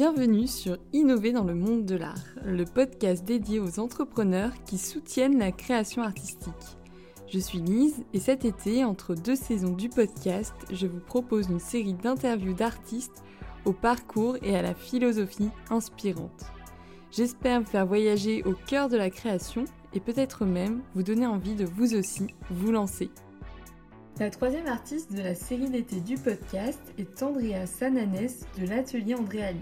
Bienvenue 0.00 0.46
sur 0.46 0.78
Innover 0.94 1.32
dans 1.32 1.44
le 1.44 1.54
monde 1.54 1.84
de 1.84 1.94
l'art, 1.94 2.24
le 2.42 2.64
podcast 2.64 3.22
dédié 3.22 3.60
aux 3.60 3.78
entrepreneurs 3.78 4.54
qui 4.64 4.78
soutiennent 4.78 5.38
la 5.38 5.52
création 5.52 6.02
artistique. 6.02 6.78
Je 7.28 7.38
suis 7.38 7.58
Lise 7.58 8.02
et 8.14 8.18
cet 8.18 8.46
été, 8.46 8.82
entre 8.82 9.14
deux 9.14 9.36
saisons 9.36 9.74
du 9.74 9.90
podcast, 9.90 10.54
je 10.72 10.86
vous 10.86 11.00
propose 11.00 11.50
une 11.50 11.60
série 11.60 11.92
d'interviews 11.92 12.54
d'artistes 12.54 13.22
au 13.66 13.74
parcours 13.74 14.38
et 14.42 14.56
à 14.56 14.62
la 14.62 14.74
philosophie 14.74 15.50
inspirante. 15.68 16.46
J'espère 17.10 17.60
vous 17.60 17.66
faire 17.66 17.84
voyager 17.84 18.42
au 18.44 18.54
cœur 18.54 18.88
de 18.88 18.96
la 18.96 19.10
création 19.10 19.66
et 19.92 20.00
peut-être 20.00 20.46
même 20.46 20.80
vous 20.94 21.02
donner 21.02 21.26
envie 21.26 21.56
de 21.56 21.66
vous 21.66 21.94
aussi 21.94 22.28
vous 22.48 22.72
lancer. 22.72 23.10
La 24.18 24.30
troisième 24.30 24.66
artiste 24.66 25.12
de 25.12 25.20
la 25.20 25.34
série 25.34 25.68
d'été 25.68 26.00
du 26.00 26.14
podcast 26.14 26.80
est 26.96 27.22
Andrea 27.22 27.66
Sananes 27.66 28.28
de 28.58 28.66
l'atelier 28.66 29.14
Andréali. 29.14 29.60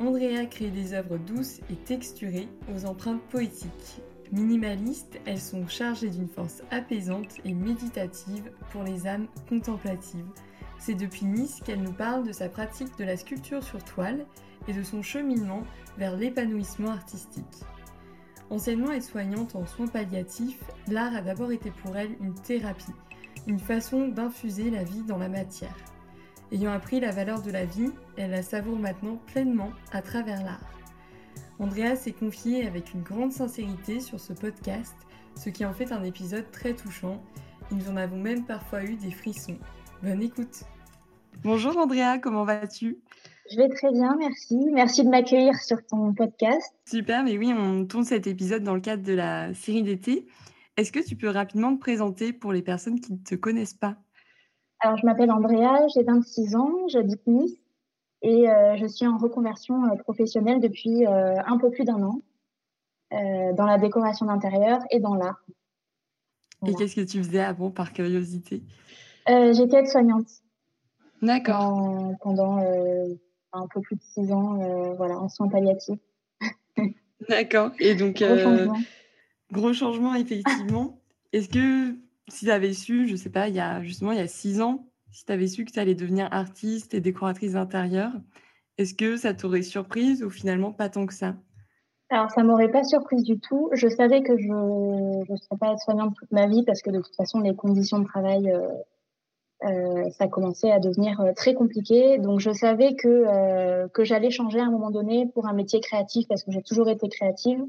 Andrea 0.00 0.46
crée 0.46 0.70
des 0.70 0.94
œuvres 0.94 1.18
douces 1.18 1.60
et 1.70 1.76
texturées 1.76 2.48
aux 2.74 2.86
empreintes 2.86 3.20
poétiques. 3.28 4.00
Minimalistes, 4.32 5.20
elles 5.26 5.40
sont 5.40 5.68
chargées 5.68 6.08
d'une 6.08 6.28
force 6.28 6.62
apaisante 6.70 7.36
et 7.44 7.52
méditative 7.52 8.50
pour 8.70 8.82
les 8.82 9.06
âmes 9.06 9.26
contemplatives. 9.46 10.24
C'est 10.78 10.94
depuis 10.94 11.26
Nice 11.26 11.60
qu'elle 11.62 11.82
nous 11.82 11.92
parle 11.92 12.26
de 12.26 12.32
sa 12.32 12.48
pratique 12.48 12.96
de 12.98 13.04
la 13.04 13.18
sculpture 13.18 13.62
sur 13.62 13.84
toile 13.84 14.24
et 14.68 14.72
de 14.72 14.82
son 14.82 15.02
cheminement 15.02 15.64
vers 15.98 16.16
l'épanouissement 16.16 16.92
artistique. 16.92 17.44
Anciennement 18.48 18.92
et 18.92 19.02
soignante 19.02 19.54
en 19.54 19.66
soins 19.66 19.86
palliatifs, 19.86 20.64
l'art 20.88 21.14
a 21.14 21.20
d'abord 21.20 21.52
été 21.52 21.70
pour 21.70 21.94
elle 21.98 22.16
une 22.22 22.34
thérapie, 22.34 22.86
une 23.46 23.60
façon 23.60 24.08
d'infuser 24.08 24.70
la 24.70 24.82
vie 24.82 25.02
dans 25.02 25.18
la 25.18 25.28
matière. 25.28 25.76
Ayant 26.52 26.72
appris 26.72 26.98
la 26.98 27.12
valeur 27.12 27.42
de 27.42 27.52
la 27.52 27.64
vie, 27.64 27.92
elle 28.16 28.32
la 28.32 28.42
savoure 28.42 28.76
maintenant 28.76 29.20
pleinement 29.26 29.70
à 29.92 30.02
travers 30.02 30.42
l'art. 30.42 30.68
Andrea 31.60 31.94
s'est 31.94 32.10
confiée 32.10 32.66
avec 32.66 32.92
une 32.92 33.02
grande 33.02 33.30
sincérité 33.30 34.00
sur 34.00 34.18
ce 34.18 34.32
podcast, 34.32 34.96
ce 35.36 35.48
qui 35.48 35.64
en 35.64 35.72
fait 35.72 35.92
un 35.92 36.02
épisode 36.02 36.50
très 36.50 36.74
touchant. 36.74 37.22
nous 37.70 37.88
en 37.88 37.96
avons 37.96 38.18
même 38.18 38.44
parfois 38.46 38.82
eu 38.82 38.96
des 38.96 39.12
frissons. 39.12 39.58
Bonne 40.02 40.22
écoute 40.22 40.64
Bonjour 41.44 41.76
Andrea, 41.76 42.18
comment 42.20 42.44
vas-tu? 42.44 42.98
Je 43.52 43.56
vais 43.56 43.68
très 43.68 43.92
bien, 43.92 44.16
merci. 44.18 44.58
Merci 44.72 45.04
de 45.04 45.08
m'accueillir 45.08 45.54
sur 45.54 45.84
ton 45.86 46.12
podcast. 46.14 46.74
Super, 46.84 47.22
mais 47.22 47.38
oui, 47.38 47.52
on 47.56 47.86
tourne 47.86 48.04
cet 48.04 48.26
épisode 48.26 48.64
dans 48.64 48.74
le 48.74 48.80
cadre 48.80 49.04
de 49.04 49.12
la 49.12 49.54
série 49.54 49.84
d'été. 49.84 50.26
Est-ce 50.76 50.90
que 50.90 50.98
tu 50.98 51.14
peux 51.14 51.28
rapidement 51.28 51.76
te 51.76 51.80
présenter 51.80 52.32
pour 52.32 52.52
les 52.52 52.62
personnes 52.62 53.00
qui 53.00 53.12
ne 53.12 53.18
te 53.18 53.36
connaissent 53.36 53.74
pas? 53.74 53.98
Alors, 54.80 54.96
je 54.96 55.04
m'appelle 55.04 55.30
Andrea, 55.30 55.86
j'ai 55.94 56.02
26 56.02 56.56
ans, 56.56 56.88
j'habite 56.88 57.26
Nice 57.26 57.54
et 58.22 58.50
euh, 58.50 58.76
je 58.76 58.86
suis 58.86 59.06
en 59.06 59.18
reconversion 59.18 59.84
euh, 59.84 59.96
professionnelle 59.96 60.60
depuis 60.60 61.06
euh, 61.06 61.36
un 61.46 61.58
peu 61.58 61.70
plus 61.70 61.84
d'un 61.84 62.02
an 62.02 62.20
dans 63.12 63.66
la 63.66 63.76
décoration 63.76 64.26
d'intérieur 64.26 64.78
et 64.92 65.00
dans 65.00 65.16
l'art. 65.16 65.44
Et 66.64 66.72
qu'est-ce 66.74 66.94
que 66.94 67.00
tu 67.00 67.18
faisais 67.18 67.40
avant, 67.40 67.72
par 67.72 67.92
curiosité? 67.92 68.62
J'étais 69.26 69.78
aide-soignante. 69.78 70.28
D'accord. 71.20 72.14
pendant 72.22 72.58
un 73.52 73.66
peu 73.74 73.80
plus 73.80 73.96
de 73.96 74.02
six 74.02 74.32
ans, 74.32 74.94
voilà, 74.94 75.18
en 75.18 75.28
soins 75.28 75.48
palliatifs. 75.48 75.98
D'accord. 77.28 77.72
Et 77.80 77.96
donc, 77.96 78.22
Gros 79.50 79.72
changement, 79.72 80.14
effectivement. 80.14 81.00
Est-ce 81.32 81.48
que 81.48 81.96
si 82.30 82.46
tu 82.46 82.50
avais 82.50 82.72
su, 82.72 83.06
je 83.08 83.16
sais 83.16 83.30
pas, 83.30 83.48
il 83.48 83.54
y 83.54 83.60
a 83.60 83.82
justement 83.82 84.12
il 84.12 84.18
y 84.18 84.22
a 84.22 84.28
six 84.28 84.60
ans, 84.60 84.86
si 85.12 85.24
tu 85.24 85.32
avais 85.32 85.48
su 85.48 85.64
que 85.64 85.72
tu 85.72 85.78
allais 85.78 85.94
devenir 85.94 86.28
artiste 86.30 86.94
et 86.94 87.00
décoratrice 87.00 87.52
d'intérieur, 87.52 88.12
est-ce 88.78 88.94
que 88.94 89.16
ça 89.16 89.34
t'aurait 89.34 89.62
surprise 89.62 90.22
ou 90.22 90.30
finalement 90.30 90.72
pas 90.72 90.88
tant 90.88 91.06
que 91.06 91.14
ça? 91.14 91.34
Alors, 92.08 92.30
ça 92.30 92.42
m'aurait 92.42 92.70
pas 92.70 92.82
surprise 92.82 93.22
du 93.22 93.38
tout. 93.38 93.70
Je 93.72 93.88
savais 93.88 94.22
que 94.22 94.36
je 94.36 94.48
ne 94.48 95.36
serais 95.36 95.58
pas 95.58 95.76
soignante 95.76 96.16
toute 96.16 96.32
ma 96.32 96.48
vie 96.48 96.64
parce 96.64 96.82
que 96.82 96.90
de 96.90 96.98
toute 97.00 97.14
façon, 97.14 97.38
les 97.38 97.54
conditions 97.54 98.00
de 98.00 98.04
travail, 98.04 98.50
euh, 98.50 98.68
euh, 99.64 100.10
ça 100.10 100.26
commençait 100.26 100.72
à 100.72 100.80
devenir 100.80 101.20
euh, 101.20 101.32
très 101.36 101.54
compliqué. 101.54 102.18
Donc, 102.18 102.40
je 102.40 102.50
savais 102.50 102.96
que, 102.96 103.86
que 103.88 104.02
j'allais 104.02 104.30
changer 104.30 104.58
à 104.58 104.64
un 104.64 104.70
moment 104.70 104.90
donné 104.90 105.26
pour 105.34 105.46
un 105.46 105.52
métier 105.52 105.80
créatif 105.80 106.26
parce 106.26 106.42
que 106.42 106.50
j'ai 106.50 106.62
toujours 106.62 106.88
été 106.88 107.08
créative. 107.08 107.64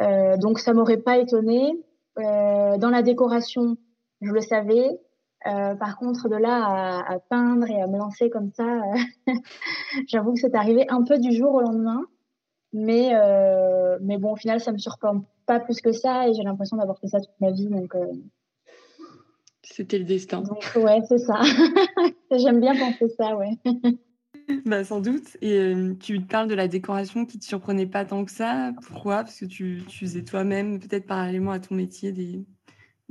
Donc 0.00 0.58
ça 0.58 0.72
m'aurait 0.72 0.96
pas 0.96 1.18
étonné. 1.18 1.76
Euh, 2.18 2.78
dans 2.78 2.90
la 2.90 3.02
décoration, 3.02 3.76
je 4.20 4.30
le 4.30 4.40
savais. 4.40 4.88
Euh, 5.46 5.74
par 5.74 5.96
contre, 5.96 6.28
de 6.28 6.36
là 6.36 6.64
à, 6.64 7.14
à, 7.14 7.18
peindre 7.18 7.68
et 7.68 7.80
à 7.80 7.86
me 7.88 7.98
lancer 7.98 8.30
comme 8.30 8.52
ça, 8.52 8.64
euh, 8.64 9.32
j'avoue 10.06 10.34
que 10.34 10.40
c'est 10.40 10.54
arrivé 10.54 10.86
un 10.88 11.02
peu 11.02 11.18
du 11.18 11.32
jour 11.32 11.54
au 11.54 11.60
lendemain. 11.60 12.04
Mais, 12.72 13.10
euh, 13.14 13.98
mais 14.00 14.18
bon, 14.18 14.32
au 14.32 14.36
final, 14.36 14.60
ça 14.60 14.72
me 14.72 14.78
surprend 14.78 15.24
pas 15.46 15.60
plus 15.60 15.80
que 15.80 15.92
ça 15.92 16.28
et 16.28 16.34
j'ai 16.34 16.42
l'impression 16.42 16.76
d'avoir 16.76 16.98
fait 16.98 17.08
ça 17.08 17.20
toute 17.20 17.40
ma 17.40 17.50
vie. 17.50 17.66
Donc, 17.66 17.94
euh, 17.94 18.06
c'était 19.62 19.98
le 19.98 20.04
destin. 20.04 20.42
Donc, 20.42 20.64
ouais, 20.76 21.00
c'est 21.08 21.18
ça. 21.18 21.40
J'aime 22.30 22.60
bien 22.60 22.74
penser 22.76 23.08
ça, 23.16 23.36
ouais. 23.36 23.58
bah, 24.66 24.84
sans 24.84 25.00
doute. 25.00 25.36
Et 25.40 25.58
euh, 25.58 25.94
tu 25.98 26.20
parles 26.20 26.48
de 26.48 26.54
la 26.54 26.68
décoration 26.68 27.26
qui 27.26 27.38
te 27.38 27.44
surprenait 27.44 27.86
pas 27.86 28.04
tant 28.04 28.24
que 28.24 28.30
ça. 28.30 28.72
Pourquoi? 28.86 29.24
Parce 29.24 29.38
que 29.40 29.46
tu, 29.46 29.82
tu 29.88 30.06
faisais 30.06 30.22
toi-même, 30.22 30.80
peut-être 30.80 31.06
parallèlement 31.06 31.52
à 31.52 31.60
ton 31.60 31.74
métier, 31.74 32.12
des, 32.12 32.44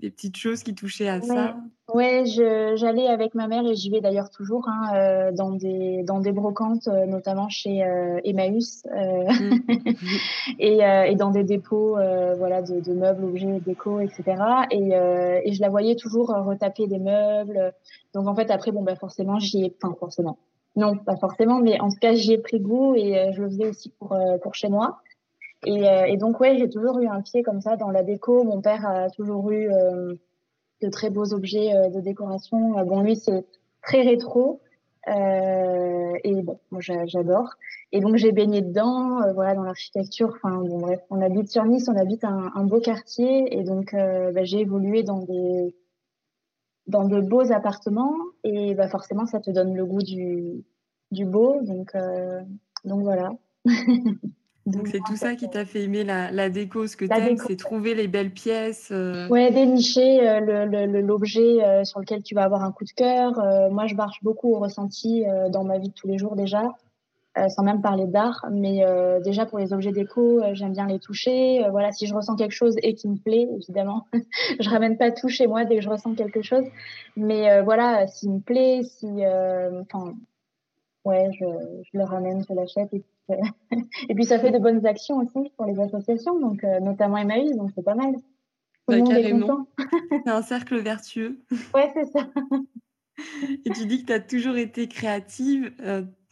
des 0.01 0.09
petites 0.09 0.37
choses 0.37 0.63
qui 0.63 0.73
touchaient 0.73 1.07
à 1.07 1.21
ça? 1.21 1.55
Ouais, 1.93 2.23
j'allais 2.25 3.07
avec 3.07 3.35
ma 3.35 3.47
mère 3.47 3.65
et 3.65 3.75
j'y 3.75 3.89
vais 3.89 4.01
d'ailleurs 4.01 4.29
toujours 4.29 4.67
hein, 4.69 4.95
euh, 4.95 5.31
dans 5.31 5.51
des 5.51 6.03
dans 6.03 6.19
des 6.19 6.31
brocantes, 6.31 6.87
euh, 6.87 7.05
notamment 7.05 7.49
chez 7.49 7.83
euh, 7.83 8.19
Emmaüs 8.23 8.83
mmh. 8.85 9.55
et, 10.59 10.79
et, 10.79 11.15
dans 11.15 11.31
des 11.31 11.43
dépôts, 11.43 11.97
voilà, 12.37 12.61
de, 12.61 12.79
de, 12.79 12.93
meubles, 12.93 13.25
objets, 13.25 13.59
déco, 13.65 13.99
etc. 13.99 14.23
Et, 14.71 14.91
et 15.43 15.53
je 15.53 15.61
la 15.61 15.69
voyais 15.69 15.95
toujours 15.95 16.29
retaper 16.29 16.87
des 16.87 16.99
meubles. 16.99 17.73
Donc 18.13 18.27
en 18.27 18.35
fait 18.35 18.49
après, 18.51 18.71
bon 18.71 18.83
ben 18.83 18.95
forcément 18.95 19.39
j'y 19.39 19.65
ai, 19.65 19.75
enfin 19.81 19.95
forcément, 19.99 20.37
non, 20.75 20.97
pas 20.97 21.17
forcément, 21.17 21.59
mais 21.59 21.79
en 21.81 21.89
tout 21.89 21.99
cas, 21.99 22.13
j'y 22.13 22.33
ai 22.33 22.37
pris 22.37 22.59
goût 22.59 22.95
et 22.95 23.17
euh, 23.17 23.31
je 23.33 23.41
le 23.41 23.49
faisais 23.49 23.67
aussi 23.67 23.89
pour, 23.89 24.13
euh, 24.13 24.37
pour 24.37 24.55
chez 24.55 24.69
moi. 24.69 24.99
Et, 25.65 25.87
euh, 25.87 26.05
et 26.05 26.17
donc, 26.17 26.39
ouais, 26.39 26.57
j'ai 26.57 26.69
toujours 26.69 26.99
eu 26.99 27.07
un 27.07 27.21
pied 27.21 27.43
comme 27.43 27.61
ça 27.61 27.75
dans 27.75 27.89
la 27.91 28.03
déco. 28.03 28.43
Mon 28.43 28.61
père 28.61 28.85
a 28.87 29.09
toujours 29.09 29.51
eu 29.51 29.69
de 30.81 30.89
très 30.89 31.09
beaux 31.09 31.33
objets 31.33 31.71
de 31.91 31.99
décoration. 31.99 32.83
bon, 32.85 33.01
lui, 33.01 33.15
c'est 33.15 33.45
très 33.83 34.01
rétro. 34.01 34.61
Euh, 35.07 36.13
et 36.23 36.41
bon, 36.41 36.59
moi 36.69 36.79
j'adore. 36.81 37.49
Et 37.91 38.01
donc 38.01 38.17
j'ai 38.17 38.31
baigné 38.31 38.61
dedans, 38.61 39.19
voilà, 39.33 39.55
dans 39.55 39.63
l'architecture. 39.63 40.33
Enfin 40.35 40.57
bon, 40.57 40.79
bref, 40.79 41.01
on 41.09 41.21
habite 41.21 41.49
sur 41.49 41.65
Nice, 41.65 41.89
on 41.89 41.97
habite 41.97 42.23
un, 42.23 42.51
un 42.55 42.63
beau 42.63 42.79
quartier, 42.79 43.55
et 43.55 43.63
donc 43.63 43.93
bah, 43.93 44.43
j'ai 44.43 44.59
évolué 44.59 45.03
dans 45.03 45.19
des 45.19 45.75
dans 46.91 47.05
de 47.07 47.21
beaux 47.21 47.51
appartements 47.51 48.15
et 48.43 48.75
bah 48.75 48.87
forcément 48.87 49.25
ça 49.25 49.39
te 49.39 49.49
donne 49.49 49.73
le 49.73 49.85
goût 49.85 50.03
du, 50.03 50.63
du 51.11 51.25
beau. 51.25 51.61
Donc 51.63 51.95
euh, 51.95 52.41
donc 52.85 53.01
voilà. 53.01 53.31
Donc 54.67 54.87
c'est 54.89 54.99
tout 55.03 55.15
ça 55.15 55.33
qui 55.33 55.49
t'a 55.49 55.65
fait 55.65 55.81
aimer 55.81 56.03
la, 56.03 56.29
la 56.29 56.51
déco 56.51 56.85
ce 56.85 56.95
que 56.95 57.05
aimes, 57.05 57.35
c'est 57.35 57.55
trouver 57.55 57.95
les 57.95 58.07
belles 58.07 58.29
pièces 58.29 58.89
euh... 58.91 59.27
ouais 59.29 59.49
dénicher 59.51 60.29
euh, 60.29 61.01
l'objet 61.01 61.63
euh, 61.63 61.83
sur 61.83 61.99
lequel 61.99 62.21
tu 62.21 62.35
vas 62.35 62.43
avoir 62.43 62.63
un 62.63 62.71
coup 62.71 62.85
de 62.85 62.91
cœur. 62.91 63.33
Moi 63.71 63.87
je 63.87 63.95
marche 63.95 64.21
beaucoup 64.21 64.53
au 64.53 64.59
ressenti 64.59 65.23
dans 65.49 65.63
ma 65.63 65.79
vie 65.79 65.89
de 65.89 65.93
tous 65.93 66.07
les 66.07 66.19
jours 66.19 66.35
déjà 66.35 66.75
euh, 67.37 67.47
sans 67.47 67.63
même 67.63 67.81
parler 67.81 68.07
d'art. 68.07 68.45
Mais 68.51 68.83
euh, 68.83 69.21
déjà 69.21 69.45
pour 69.45 69.57
les 69.57 69.71
objets 69.71 69.93
déco, 69.93 70.43
euh, 70.43 70.49
j'aime 70.53 70.73
bien 70.73 70.85
les 70.85 70.99
toucher. 70.99 71.65
voilà, 71.71 71.93
si 71.93 72.05
je 72.05 72.13
ressens 72.13 72.35
quelque 72.35 72.51
chose 72.51 72.75
et 72.83 72.93
qui 72.93 73.07
me 73.07 73.15
plaît, 73.15 73.47
évidemment, 73.55 74.07
je 74.59 74.69
ramène 74.69 74.97
pas 74.97 75.11
tout 75.11 75.29
chez 75.29 75.47
moi 75.47 75.63
dès 75.63 75.77
que 75.77 75.81
je 75.81 75.89
ressens 75.89 76.13
quelque 76.15 76.41
chose. 76.41 76.65
Mais 77.15 77.61
voilà, 77.61 78.05
s'il 78.07 78.31
me 78.31 78.39
plaît, 78.39 78.81
si, 78.83 79.07
enfin, 79.07 80.13
ouais, 81.05 81.29
je, 81.39 81.45
je, 81.83 81.97
le 81.97 82.03
ramène, 82.03 82.43
je 82.49 82.53
l'achète. 82.53 82.93
Et, 82.93 83.03
et, 84.09 84.13
puis 84.13 84.25
ça 84.25 84.37
fait 84.37 84.51
de 84.51 84.59
bonnes 84.59 84.85
actions 84.85 85.19
aussi 85.19 85.51
pour 85.55 85.65
les 85.65 85.79
associations, 85.79 86.37
donc 86.37 86.63
notamment 86.81 87.15
Emmaüs, 87.15 87.55
donc 87.55 87.71
c'est 87.73 87.85
pas 87.85 87.95
mal. 87.95 88.13
Bah, 88.89 88.99
carrément. 88.99 89.67
c'est 90.25 90.29
un 90.29 90.41
cercle 90.41 90.81
vertueux. 90.81 91.39
Ouais, 91.73 91.89
c'est 91.93 92.11
ça. 92.11 92.27
Et 93.65 93.69
tu 93.69 93.85
dis 93.85 94.01
que 94.01 94.07
tu 94.07 94.13
as 94.13 94.19
toujours 94.19 94.57
été 94.57 94.89
créative. 94.89 95.71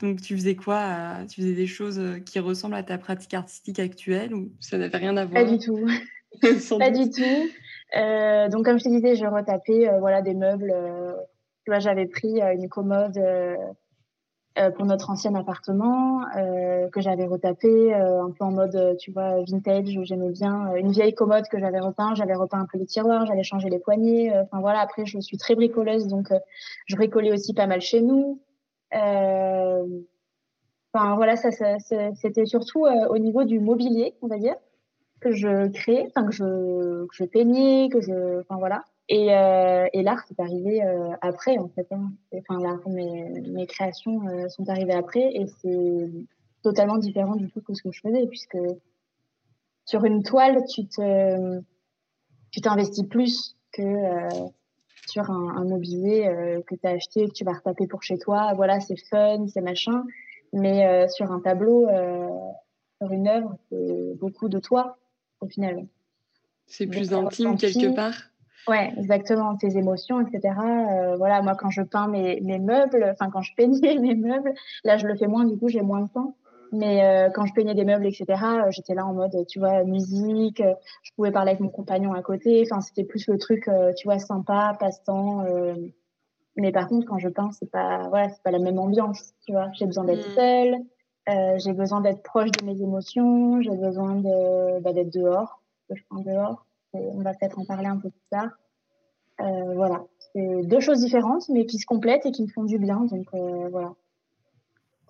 Euh, 0.04 0.08
donc, 0.08 0.22
tu 0.22 0.36
faisais 0.36 0.56
quoi 0.56 0.78
euh, 0.78 1.26
Tu 1.26 1.42
faisais 1.42 1.54
des 1.54 1.68
choses 1.68 2.00
euh, 2.00 2.20
qui 2.20 2.40
ressemblent 2.40 2.76
à 2.76 2.84
ta 2.84 2.98
pratique 2.98 3.34
artistique 3.34 3.80
actuelle 3.80 4.34
ou 4.34 4.52
ça 4.60 4.78
n'avait 4.78 4.98
rien 4.98 5.18
à 5.18 5.26
voir? 5.26 5.44
Pas 5.44 5.50
du 5.50 5.60
tout. 5.60 5.86
pas 6.78 6.92
du 6.92 7.10
tout. 7.10 8.52
donc, 8.52 8.66
comme 8.66 8.80
je 8.80 8.84
te 8.84 8.90
disais, 8.90 9.16
je 9.16 9.26
retapais 9.26 9.90
voilà, 10.00 10.22
des 10.22 10.34
meubles. 10.34 10.74
tu 11.66 11.72
vois, 11.72 11.80
j'avais 11.80 12.06
pris 12.06 12.40
une 12.40 12.70
commode 12.70 13.20
euh, 14.60 14.72
pour 14.72 14.86
notre 14.86 15.10
ancien 15.10 15.36
appartement 15.36 16.26
euh, 16.36 16.90
que 16.90 17.02
j'avais 17.02 17.26
retapé 17.26 17.94
euh, 17.94 18.24
un 18.24 18.32
peu 18.32 18.44
en 18.44 18.52
mode 18.52 18.98
tu 19.00 19.12
vois 19.12 19.44
vintage 19.44 19.98
j'aimais 20.04 20.32
bien 20.32 20.74
une 20.76 20.92
vieille 20.92 21.14
commode 21.14 21.46
que 21.50 21.60
j'avais 21.60 21.80
repeint 21.80 22.16
j'avais 22.16 22.34
repeint 22.34 22.60
un 22.60 22.66
peu 22.66 22.80
les 22.80 22.88
tiroirs 22.88 23.28
j'avais 23.28 23.44
changé 23.44 23.70
les 23.70 23.78
poignées 23.78 24.34
enfin 24.36 24.60
voilà 24.60 24.80
après 24.80 25.06
je 25.06 25.20
suis 25.20 25.38
très 25.38 25.54
bricoleuse 25.54 26.08
donc 26.08 26.30
je 26.88 26.96
bricolais 26.96 27.32
aussi 27.32 27.54
pas 27.54 27.68
mal 27.68 27.80
chez 27.80 28.02
nous 28.02 28.42
Enfin 28.92 29.86
voilà, 31.16 31.36
ça, 31.36 31.50
c'était 32.16 32.46
surtout 32.46 32.86
au 32.86 33.18
niveau 33.18 33.44
du 33.44 33.60
mobilier, 33.60 34.16
on 34.22 34.28
va 34.28 34.38
dire, 34.38 34.56
que 35.20 35.32
je 35.32 35.68
créais, 35.68 36.06
enfin 36.08 36.26
que 36.26 36.32
je, 36.32 37.06
que 37.06 37.14
je 37.14 37.26
peignais, 37.26 37.90
que 37.90 38.02
je, 38.02 38.40
enfin 38.40 38.58
voilà. 38.58 38.84
Et, 39.10 39.34
euh, 39.34 39.88
et 39.92 40.04
l'art, 40.04 40.24
c'est 40.28 40.40
arrivé 40.40 40.84
euh, 40.84 41.10
après, 41.22 41.58
en 41.58 41.68
fait. 41.70 41.88
Hein. 41.92 42.12
Enfin, 42.32 42.80
mes, 42.88 43.42
mes 43.42 43.66
créations 43.66 44.28
euh, 44.28 44.48
sont 44.50 44.70
arrivées 44.70 44.94
après 44.94 45.32
et 45.34 45.48
c'est 45.48 46.12
totalement 46.62 46.98
différent 46.98 47.36
du 47.36 47.50
tout 47.50 47.62
que 47.62 47.74
ce 47.74 47.82
que 47.82 47.92
je 47.92 48.02
faisais, 48.02 48.28
puisque 48.28 48.58
sur 49.86 50.06
une 50.06 50.22
toile, 50.22 50.64
tu 50.72 50.88
te, 50.88 51.60
tu 52.52 52.62
t'investis 52.62 53.08
plus 53.08 53.58
que 53.72 53.82
sur 55.10 55.30
un, 55.30 55.58
un 55.58 55.64
mobilier 55.66 56.32
que 56.68 56.76
tu 56.76 56.88
as 56.88 56.92
acheté, 56.92 57.28
que 57.28 57.34
tu 57.34 57.44
vas 57.44 57.54
retaper 57.54 57.88
pour 57.88 58.04
chez 58.04 58.18
toi. 58.18 58.54
Voilà, 58.56 58.80
c'est 58.80 58.98
fun, 59.10 59.48
c'est 59.48 59.62
machin. 59.62 60.04
Mais 60.54 61.08
sur 61.10 61.32
un 61.32 61.40
tableau, 61.40 61.88
sur 63.02 63.12
une 63.12 63.28
œuvre, 63.28 63.56
c'est 63.70 64.16
beaucoup 64.20 64.50
de 64.50 64.60
toi, 64.60 64.98
au 65.42 65.48
final. 65.48 65.86
C'est 66.68 66.88
plus 66.88 67.14
intime 67.14 67.58
quelque 67.58 67.94
part 67.96 68.30
Ouais, 68.68 68.94
exactement, 68.98 69.56
tes 69.56 69.78
émotions, 69.78 70.22
etc. 70.22 70.54
Euh, 70.60 71.16
voilà, 71.16 71.42
moi, 71.42 71.56
quand 71.56 71.72
je 71.72 71.82
peins 71.82 72.08
mes, 72.08 72.40
mes 72.42 72.60
meubles, 72.60 73.04
enfin, 73.12 73.32
quand 73.32 73.42
je 73.42 73.54
peignais 73.58 73.98
mes 73.98 74.16
meubles, 74.16 74.54
là, 74.84 74.98
je 74.98 75.08
le 75.08 75.16
fais 75.16 75.28
moins, 75.28 75.46
du 75.46 75.58
coup, 75.58 75.70
j'ai 75.70 75.82
moins 75.82 76.02
de 76.02 76.10
temps. 76.10 76.36
Mais 76.72 77.04
euh, 77.04 77.30
quand 77.32 77.46
je 77.46 77.54
peignais 77.54 77.74
des 77.74 77.86
meubles, 77.86 78.06
etc., 78.06 78.26
euh, 78.30 78.72
j'étais 78.72 78.94
là 78.94 79.06
en 79.06 79.14
mode, 79.14 79.46
tu 79.48 79.60
vois, 79.60 79.84
musique, 79.84 80.62
je 81.04 81.12
pouvais 81.16 81.32
parler 81.32 81.52
avec 81.52 81.62
mon 81.62 81.70
compagnon 81.70 82.14
à 82.14 82.22
côté. 82.22 82.64
Enfin, 82.66 82.82
c'était 82.82 83.04
plus 83.04 83.28
le 83.28 83.38
truc, 83.38 83.70
tu 83.98 84.08
vois, 84.08 84.20
sympa, 84.20 84.76
passe-temps. 84.80 85.46
Mais 86.56 86.72
par 86.72 86.88
contre, 86.88 87.08
quand 87.08 87.20
je 87.20 87.30
peins, 87.30 87.52
c'est 87.52 87.72
pas, 87.72 88.08
voilà, 88.10 88.30
c'est 88.30 88.44
pas 88.44 88.52
la 88.52 88.60
même 88.60 88.80
ambiance, 88.80 89.34
tu 89.46 89.54
vois. 89.54 89.70
J'ai 89.74 89.86
besoin 89.86 90.04
d'être 90.04 90.28
mmh. 90.30 90.36
seule, 90.36 91.58
j'ai 91.60 91.74
besoin 91.74 92.02
d'être 92.02 92.22
proche 92.22 92.52
de 92.52 92.66
mes 92.66 92.82
émotions, 92.82 93.62
j'ai 93.62 93.76
besoin 93.76 94.16
de, 94.16 94.80
bah, 94.82 94.94
d'être 94.94 95.14
dehors, 95.14 95.62
que 95.88 95.96
je 95.96 96.04
peins 96.10 96.22
dehors 96.22 96.66
on 96.94 97.22
va 97.22 97.34
peut-être 97.34 97.60
en 97.60 97.66
parler 97.66 97.88
un 97.88 97.98
peu 97.98 98.10
plus 98.10 98.30
tard. 98.30 98.50
Euh, 99.42 99.74
voilà, 99.76 100.04
c'est 100.34 100.64
deux 100.64 100.80
choses 100.80 101.00
différentes, 101.00 101.48
mais 101.50 101.66
qui 101.66 101.78
se 101.78 101.86
complètent 101.86 102.26
et 102.26 102.32
qui 102.32 102.44
me 102.44 102.48
font 102.48 102.64
du 102.64 102.78
bien. 102.78 103.06
Donc 103.06 103.28
euh, 103.34 103.70
voilà. 103.70 103.94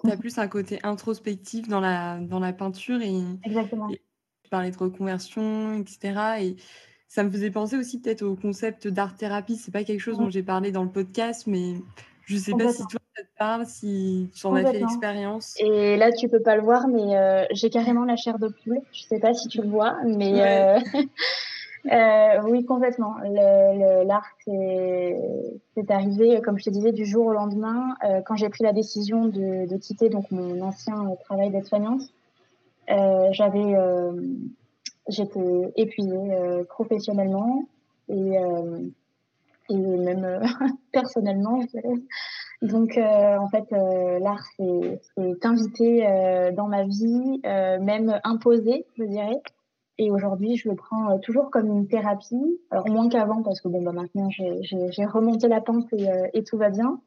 Tu 0.03 0.11
as 0.11 0.17
plus 0.17 0.37
un 0.37 0.47
côté 0.47 0.79
introspectif 0.83 1.67
dans 1.67 1.79
la, 1.79 2.19
dans 2.19 2.39
la 2.39 2.53
peinture 2.53 3.01
et, 3.01 3.21
Exactement. 3.43 3.87
tu 3.89 4.49
parlais 4.49 4.71
de 4.71 4.77
reconversion, 4.77 5.75
etc. 5.75 6.41
Et 6.41 6.55
ça 7.07 7.23
me 7.23 7.31
faisait 7.31 7.51
penser 7.51 7.75
aussi 7.75 7.99
peut-être 7.99 8.21
au 8.21 8.35
concept 8.35 8.87
d'art-thérapie. 8.87 9.55
C'est 9.55 9.71
pas 9.71 9.83
quelque 9.83 9.99
chose 9.99 10.17
dont 10.17 10.29
j'ai 10.29 10.43
parlé 10.43 10.71
dans 10.71 10.83
le 10.83 10.91
podcast, 10.91 11.47
mais 11.47 11.75
je 12.25 12.37
sais 12.37 12.51
pas 12.51 12.71
si 12.71 12.85
toi 12.87 12.99
ça 13.15 13.23
te 13.23 13.37
parle, 13.37 13.65
si 13.65 14.29
tu 14.33 14.45
en 14.45 14.55
as 14.55 14.63
fait 14.63 14.79
l'expérience. 14.79 15.55
Et 15.59 15.97
là, 15.97 16.11
tu 16.11 16.29
peux 16.29 16.41
pas 16.41 16.55
le 16.55 16.61
voir, 16.61 16.87
mais 16.87 17.17
euh, 17.17 17.43
j'ai 17.51 17.69
carrément 17.69 18.05
la 18.05 18.15
chair 18.15 18.37
de 18.37 18.47
poule. 18.47 18.79
Je 18.93 19.01
sais 19.01 19.19
pas 19.19 19.33
si 19.33 19.47
tu 19.47 19.61
le 19.61 19.67
vois, 19.67 19.97
mais 20.05 20.39
Euh, 20.39 20.79
oui, 21.85 22.65
complètement. 22.65 23.15
L'art, 23.23 24.29
c'est 24.45 25.91
arrivé, 25.91 26.41
comme 26.41 26.59
je 26.59 26.65
te 26.65 26.69
disais, 26.69 26.91
du 26.91 27.05
jour 27.05 27.27
au 27.27 27.33
lendemain. 27.33 27.95
Euh, 28.03 28.21
quand 28.21 28.35
j'ai 28.35 28.49
pris 28.49 28.63
la 28.63 28.73
décision 28.73 29.25
de, 29.25 29.77
quitter 29.77 30.09
donc 30.09 30.29
mon 30.31 30.61
ancien 30.61 31.15
travail 31.25 31.51
d'aide-soignante, 31.51 32.01
euh, 32.89 33.29
j'avais, 33.31 33.75
euh, 33.75 34.11
j'étais 35.07 35.73
épuisée 35.75 36.33
euh, 36.33 36.63
professionnellement 36.63 37.65
et, 38.09 38.39
euh, 38.39 38.79
et 39.69 39.75
même 39.77 40.41
personnellement. 40.91 41.63
Donc, 42.61 42.97
en 42.97 43.47
fait, 43.47 43.71
l'art, 43.71 44.43
c'est 44.57 45.45
invité 45.45 46.51
dans 46.57 46.67
ma 46.67 46.83
vie, 46.83 47.39
même 47.43 48.19
imposé, 48.25 48.85
je 48.97 49.03
dirais. 49.03 49.41
Et 50.01 50.11
aujourd'hui, 50.11 50.55
je 50.55 50.69
le 50.69 50.75
prends 50.75 51.11
euh, 51.11 51.17
toujours 51.17 51.51
comme 51.51 51.67
une 51.67 51.85
thérapie. 51.85 52.57
Alors, 52.71 52.87
moins 52.87 53.09
qu'avant, 53.09 53.43
parce 53.43 53.59
que 53.59 53.67
bon, 53.67 53.83
bah, 53.83 53.91
maintenant, 53.91 54.29
j'ai 54.29 55.05
remonté 55.05 55.49
la 55.49 55.59
pente 55.59 55.91
et, 55.91 56.09
euh, 56.09 56.27
et, 56.33 56.45
tout 56.45 56.57
va 56.57 56.69
bien. 56.69 57.01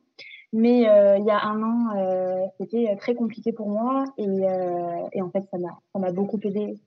Mais 0.53 0.87
euh, 0.87 1.17
il 1.17 1.25
y 1.25 1.31
a 1.31 1.43
un 1.43 1.63
an, 1.63 1.97
euh, 1.97 2.45
c'était 2.61 2.95
très 2.97 3.15
compliqué 3.15 3.51
pour 3.51 3.71
moi. 3.71 4.05
Et, 4.19 4.43
et 5.13 5.23
en 5.23 5.31
fait, 5.31 5.43
ça 5.51 5.57
m'a 5.99 6.13
beaucoup 6.13 6.39
aidé 6.43 6.79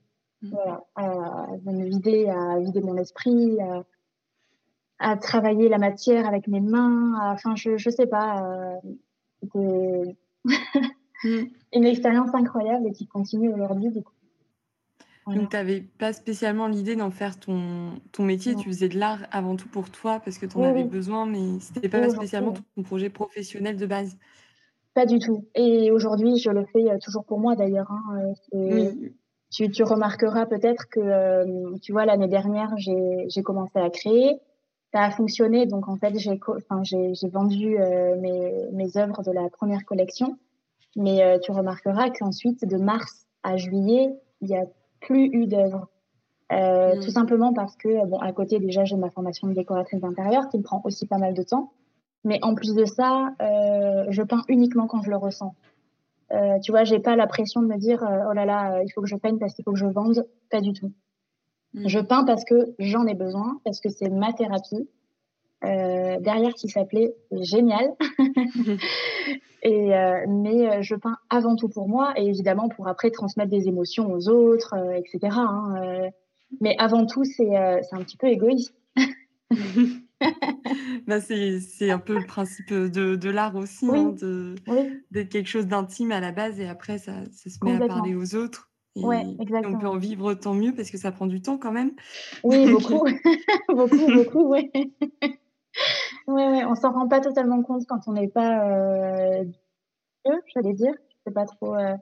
mmh. 0.42 0.50
voilà, 0.52 0.84
à, 0.94 1.48
me 1.64 1.84
vider, 1.86 2.28
à 2.28 2.60
vider 2.60 2.80
mon 2.80 2.96
esprit, 2.96 3.58
à, 3.60 3.82
à, 5.00 5.16
travailler 5.16 5.68
la 5.68 5.78
matière 5.78 6.28
avec 6.28 6.46
mes 6.46 6.60
mains. 6.60 7.32
Enfin, 7.32 7.56
je, 7.56 7.78
je 7.78 7.90
sais 7.90 8.06
pas. 8.06 8.78
C'était 9.42 10.16
mmh. 10.44 10.54
une 11.72 11.84
expérience 11.84 12.32
incroyable 12.32 12.86
et 12.86 12.92
qui 12.92 13.08
continue 13.08 13.52
aujourd'hui. 13.52 13.90
Du 13.90 14.04
coup. 14.04 14.12
Donc, 15.26 15.50
tu 15.50 15.56
n'avais 15.56 15.80
pas 15.80 16.12
spécialement 16.12 16.68
l'idée 16.68 16.94
d'en 16.94 17.10
faire 17.10 17.38
ton, 17.38 18.00
ton 18.12 18.22
métier, 18.22 18.54
tu 18.54 18.68
faisais 18.68 18.88
de 18.88 18.96
l'art 18.96 19.26
avant 19.32 19.56
tout 19.56 19.66
pour 19.68 19.90
toi 19.90 20.20
parce 20.24 20.38
que 20.38 20.46
tu 20.46 20.56
en 20.56 20.62
avais 20.62 20.84
besoin, 20.84 21.26
mais 21.26 21.58
ce 21.58 21.74
n'était 21.74 21.88
pas 21.88 22.08
spécialement 22.08 22.54
ton 22.76 22.82
projet 22.84 23.10
professionnel 23.10 23.76
de 23.76 23.86
base. 23.86 24.16
Pas 24.96 25.04
du 25.04 25.18
tout. 25.18 25.44
Et 25.54 25.90
aujourd'hui, 25.90 26.38
je 26.38 26.48
le 26.48 26.64
fais 26.64 26.90
euh, 26.90 26.96
toujours 26.98 27.24
pour 27.26 27.38
moi 27.38 27.54
d'ailleurs. 27.54 27.90
Hein, 27.90 28.32
euh, 28.54 28.90
tu, 29.52 29.70
tu, 29.70 29.82
remarqueras 29.82 30.46
peut-être 30.46 30.88
que, 30.88 31.00
euh, 31.00 31.76
tu 31.82 31.92
vois, 31.92 32.06
l'année 32.06 32.28
dernière, 32.28 32.72
j'ai 32.78 33.42
commencé 33.42 33.78
à 33.78 33.90
créer. 33.90 34.40
Ça 34.94 35.02
a 35.02 35.10
fonctionné, 35.10 35.66
donc 35.66 35.88
en 35.88 35.96
fait, 35.96 36.18
j'ai 36.18 36.40
enfin, 36.48 36.82
vendu 37.30 37.76
mes, 38.22 38.52
mes 38.72 38.96
œuvres 38.96 39.22
de 39.22 39.32
la 39.32 39.50
première 39.50 39.84
collection. 39.84 40.38
Mais 40.96 41.38
tu 41.40 41.50
remarqueras 41.50 42.08
qu'ensuite, 42.08 42.66
de 42.66 42.78
mars 42.78 43.26
à 43.42 43.58
juillet, 43.58 44.14
il 44.40 44.48
y 44.48 44.56
a 44.56 44.64
plus 45.06 45.30
eu 45.32 45.46
d'œuvres. 45.46 45.88
Euh, 46.52 46.96
mm. 46.96 47.00
Tout 47.00 47.10
simplement 47.10 47.52
parce 47.52 47.76
que, 47.76 48.06
bon, 48.06 48.18
à 48.18 48.32
côté, 48.32 48.58
déjà, 48.58 48.84
j'ai 48.84 48.96
ma 48.96 49.10
formation 49.10 49.48
de 49.48 49.54
décoratrice 49.54 50.00
d'intérieur 50.00 50.48
qui 50.48 50.58
me 50.58 50.62
prend 50.62 50.82
aussi 50.84 51.06
pas 51.06 51.18
mal 51.18 51.34
de 51.34 51.42
temps. 51.42 51.72
Mais 52.24 52.38
en 52.42 52.54
plus 52.54 52.74
de 52.74 52.84
ça, 52.84 53.30
euh, 53.40 54.04
je 54.08 54.22
peins 54.22 54.42
uniquement 54.48 54.86
quand 54.86 55.02
je 55.02 55.10
le 55.10 55.16
ressens. 55.16 55.54
Euh, 56.32 56.58
tu 56.58 56.72
vois, 56.72 56.82
j'ai 56.82 56.98
pas 56.98 57.14
la 57.14 57.28
pression 57.28 57.62
de 57.62 57.68
me 57.68 57.76
dire, 57.76 58.02
euh, 58.02 58.28
oh 58.28 58.32
là 58.32 58.44
là, 58.44 58.82
il 58.82 58.90
faut 58.92 59.00
que 59.00 59.06
je 59.06 59.16
peigne 59.16 59.38
parce 59.38 59.54
qu'il 59.54 59.64
faut 59.64 59.72
que 59.72 59.78
je 59.78 59.86
vende. 59.86 60.26
Pas 60.50 60.60
du 60.60 60.72
tout. 60.72 60.92
Mm. 61.74 61.88
Je 61.88 62.00
peins 62.00 62.24
parce 62.24 62.44
que 62.44 62.74
j'en 62.78 63.06
ai 63.06 63.14
besoin, 63.14 63.60
parce 63.64 63.80
que 63.80 63.88
c'est 63.88 64.08
ma 64.08 64.32
thérapie. 64.32 64.88
Euh, 65.64 66.20
derrière 66.20 66.52
qui 66.52 66.68
s'appelait 66.68 67.14
génial. 67.32 67.94
et 69.62 69.96
euh, 69.96 70.26
mais 70.28 70.68
euh, 70.68 70.82
je 70.82 70.94
peins 70.94 71.16
avant 71.30 71.56
tout 71.56 71.68
pour 71.68 71.88
moi 71.88 72.12
et 72.16 72.26
évidemment 72.26 72.68
pour 72.68 72.88
après 72.88 73.10
transmettre 73.10 73.50
des 73.50 73.66
émotions 73.66 74.12
aux 74.12 74.28
autres, 74.28 74.74
etc. 74.94 75.38
Hein, 75.38 76.10
mais 76.60 76.76
avant 76.78 77.06
tout, 77.06 77.24
c'est 77.24 77.56
un 77.56 78.02
petit 78.02 78.18
peu 78.18 78.28
égoïste. 78.28 78.74
bah 81.06 81.20
c'est 81.20 81.90
un 81.90 81.98
peu 81.98 82.18
le 82.18 82.26
principe 82.26 82.72
de, 82.72 83.16
de 83.16 83.30
l'art 83.30 83.56
aussi, 83.56 83.86
hein, 83.86 84.14
d'être 85.10 85.30
quelque 85.30 85.48
chose 85.48 85.66
d'intime 85.66 86.12
à 86.12 86.20
la 86.20 86.32
base 86.32 86.60
et 86.60 86.68
après 86.68 86.98
ça, 86.98 87.24
ça 87.32 87.50
se 87.50 87.64
met 87.64 87.82
à 87.82 87.86
parler 87.86 88.14
aux 88.14 88.34
autres. 88.34 88.70
Et, 88.96 89.04
on 89.04 89.78
peut 89.78 89.86
en 89.86 89.98
vivre 89.98 90.34
tant 90.34 90.54
mieux 90.54 90.74
parce 90.74 90.90
que 90.90 90.96
ça 90.96 91.12
prend 91.12 91.26
du 91.26 91.42
temps 91.42 91.58
quand 91.58 91.72
même. 91.72 91.92
Oui, 92.42 92.70
beaucoup, 92.70 93.04
beaucoup, 93.68 94.12
beaucoup, 94.12 94.52
oui. 94.52 94.70
Oui, 96.26 96.42
ouais, 96.42 96.64
on 96.64 96.74
s'en 96.74 96.92
rend 96.92 97.08
pas 97.08 97.20
totalement 97.20 97.62
compte 97.62 97.86
quand 97.86 98.00
on 98.08 98.12
n'est 98.12 98.28
pas 98.28 98.68
euh, 98.68 99.44
j'allais 100.54 100.74
dire. 100.74 100.92
Je 101.08 101.30
sais 101.30 101.34
pas 101.34 101.44
trop 101.46 101.74
euh, 101.74 101.94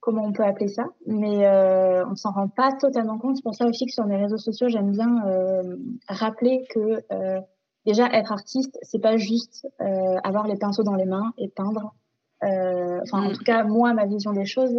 comment 0.00 0.24
on 0.24 0.32
peut 0.32 0.44
appeler 0.44 0.68
ça, 0.68 0.84
mais 1.06 1.46
euh, 1.46 2.06
on 2.06 2.14
s'en 2.14 2.30
rend 2.30 2.48
pas 2.48 2.72
totalement 2.72 3.18
compte. 3.18 3.36
C'est 3.36 3.42
pour 3.42 3.54
ça 3.54 3.66
aussi 3.66 3.86
que 3.86 3.92
sur 3.92 4.06
mes 4.06 4.16
réseaux 4.16 4.38
sociaux, 4.38 4.68
j'aime 4.68 4.92
bien 4.92 5.26
euh, 5.26 5.76
rappeler 6.08 6.64
que 6.70 7.02
euh, 7.12 7.40
déjà 7.84 8.06
être 8.12 8.32
artiste, 8.32 8.78
c'est 8.82 9.00
pas 9.00 9.16
juste 9.16 9.66
euh, 9.80 10.16
avoir 10.22 10.46
les 10.46 10.56
pinceaux 10.56 10.84
dans 10.84 10.94
les 10.94 11.06
mains 11.06 11.32
et 11.38 11.48
peindre. 11.48 11.94
Enfin, 12.42 13.26
en 13.26 13.30
mm. 13.30 13.32
tout 13.32 13.44
cas, 13.44 13.64
moi, 13.64 13.94
ma 13.94 14.06
vision 14.06 14.32
des 14.32 14.44
choses, 14.44 14.76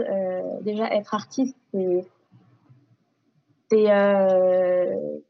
déjà 0.61 0.93
être 0.93 1.13
artiste, 1.13 1.57
c'est 1.73 2.05
c'est 3.69 3.87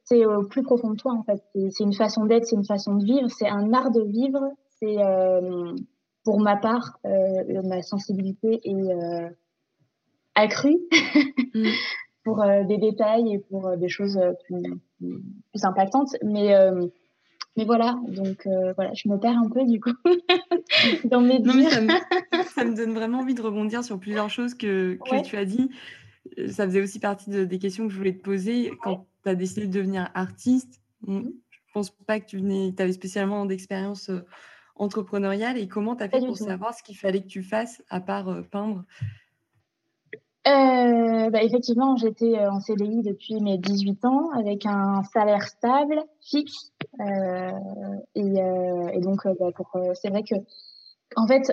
c'est 0.03 0.25
au 0.25 0.43
plus 0.43 0.63
profond 0.63 0.91
de 0.91 0.95
toi 0.95 1.13
en 1.13 1.23
fait. 1.23 1.43
C'est 1.71 1.83
une 1.83 1.93
façon 1.93 2.25
d'être, 2.25 2.45
c'est 2.45 2.55
une 2.55 2.65
façon 2.65 2.95
de 2.95 3.03
vivre, 3.03 3.29
c'est 3.29 3.47
un 3.47 3.73
art 3.73 3.91
de 3.91 4.01
vivre. 4.01 4.39
C'est 4.79 4.97
euh, 4.99 5.73
pour 6.23 6.39
ma 6.39 6.57
part, 6.57 6.99
euh, 7.05 7.61
ma 7.63 7.81
sensibilité 7.81 8.59
est 8.63 8.73
euh, 8.73 9.29
accrue 10.35 10.77
mm. 11.55 11.69
pour 12.25 12.43
euh, 12.43 12.63
des 12.65 12.77
détails 12.77 13.33
et 13.33 13.39
pour 13.39 13.67
euh, 13.67 13.75
des 13.77 13.87
choses 13.87 14.19
plus, 14.45 14.61
plus, 14.99 15.63
impactantes. 15.63 16.15
Mais 16.23 16.53
mais 17.55 17.65
voilà, 17.65 17.97
donc 18.09 18.45
voilà, 18.75 18.93
je 18.93 19.09
me 19.09 19.17
perds 19.17 19.37
un 19.37 19.49
peu 19.49 19.65
du 19.65 19.79
coup 19.79 19.93
dans 21.05 21.21
mes 21.21 21.39
non, 21.39 21.53
mais 21.55 21.63
ça, 21.63 21.81
me, 21.81 21.89
ça, 22.43 22.65
me, 22.65 22.75
donne 22.75 22.93
vraiment 22.93 23.19
envie 23.19 23.33
de 23.33 23.41
rebondir 23.41 23.83
sur 23.83 23.97
plusieurs 23.97 24.29
choses 24.29 24.53
que, 24.53 24.99
que 25.09 25.23
tu 25.23 25.37
as 25.37 25.45
dit. 25.45 25.71
Ça 26.49 26.65
faisait 26.65 26.81
aussi 26.81 26.99
partie 26.99 27.29
de, 27.29 27.45
des 27.45 27.59
questions 27.59 27.87
que 27.87 27.93
je 27.93 27.97
voulais 27.97 28.15
te 28.15 28.21
poser. 28.21 28.71
Quand 28.81 29.07
tu 29.23 29.29
as 29.29 29.35
décidé 29.35 29.67
de 29.67 29.71
devenir 29.71 30.09
artiste, 30.13 30.81
je 31.07 31.23
pense 31.73 31.89
pas 31.89 32.19
que 32.19 32.25
tu 32.25 32.37
venais, 32.37 32.73
avais 32.77 32.93
spécialement 32.93 33.45
d'expérience 33.45 34.11
entrepreneuriale 34.75 35.57
et 35.57 35.67
comment 35.67 35.95
tu 35.95 36.03
as 36.03 36.09
fait 36.09 36.25
pour 36.25 36.37
savoir 36.37 36.73
ce 36.73 36.83
qu'il 36.83 36.97
fallait 36.97 37.21
que 37.21 37.27
tu 37.27 37.43
fasses 37.43 37.81
à 37.89 37.99
part 37.99 38.43
peindre? 38.51 38.83
Bah, 40.45 41.43
effectivement, 41.43 41.97
j'étais 41.97 42.39
en 42.47 42.61
CDI 42.61 43.01
depuis 43.01 43.41
mes 43.41 43.57
18 43.57 44.05
ans 44.05 44.29
avec 44.31 44.65
un 44.65 45.03
salaire 45.03 45.43
stable, 45.43 46.01
fixe. 46.21 46.71
et, 48.15 48.21
et, 48.23 49.01
donc, 49.01 49.27
bah, 49.39 49.51
c'est 49.95 50.09
vrai 50.09 50.23
que, 50.23 50.35
en 51.15 51.27
fait, 51.27 51.51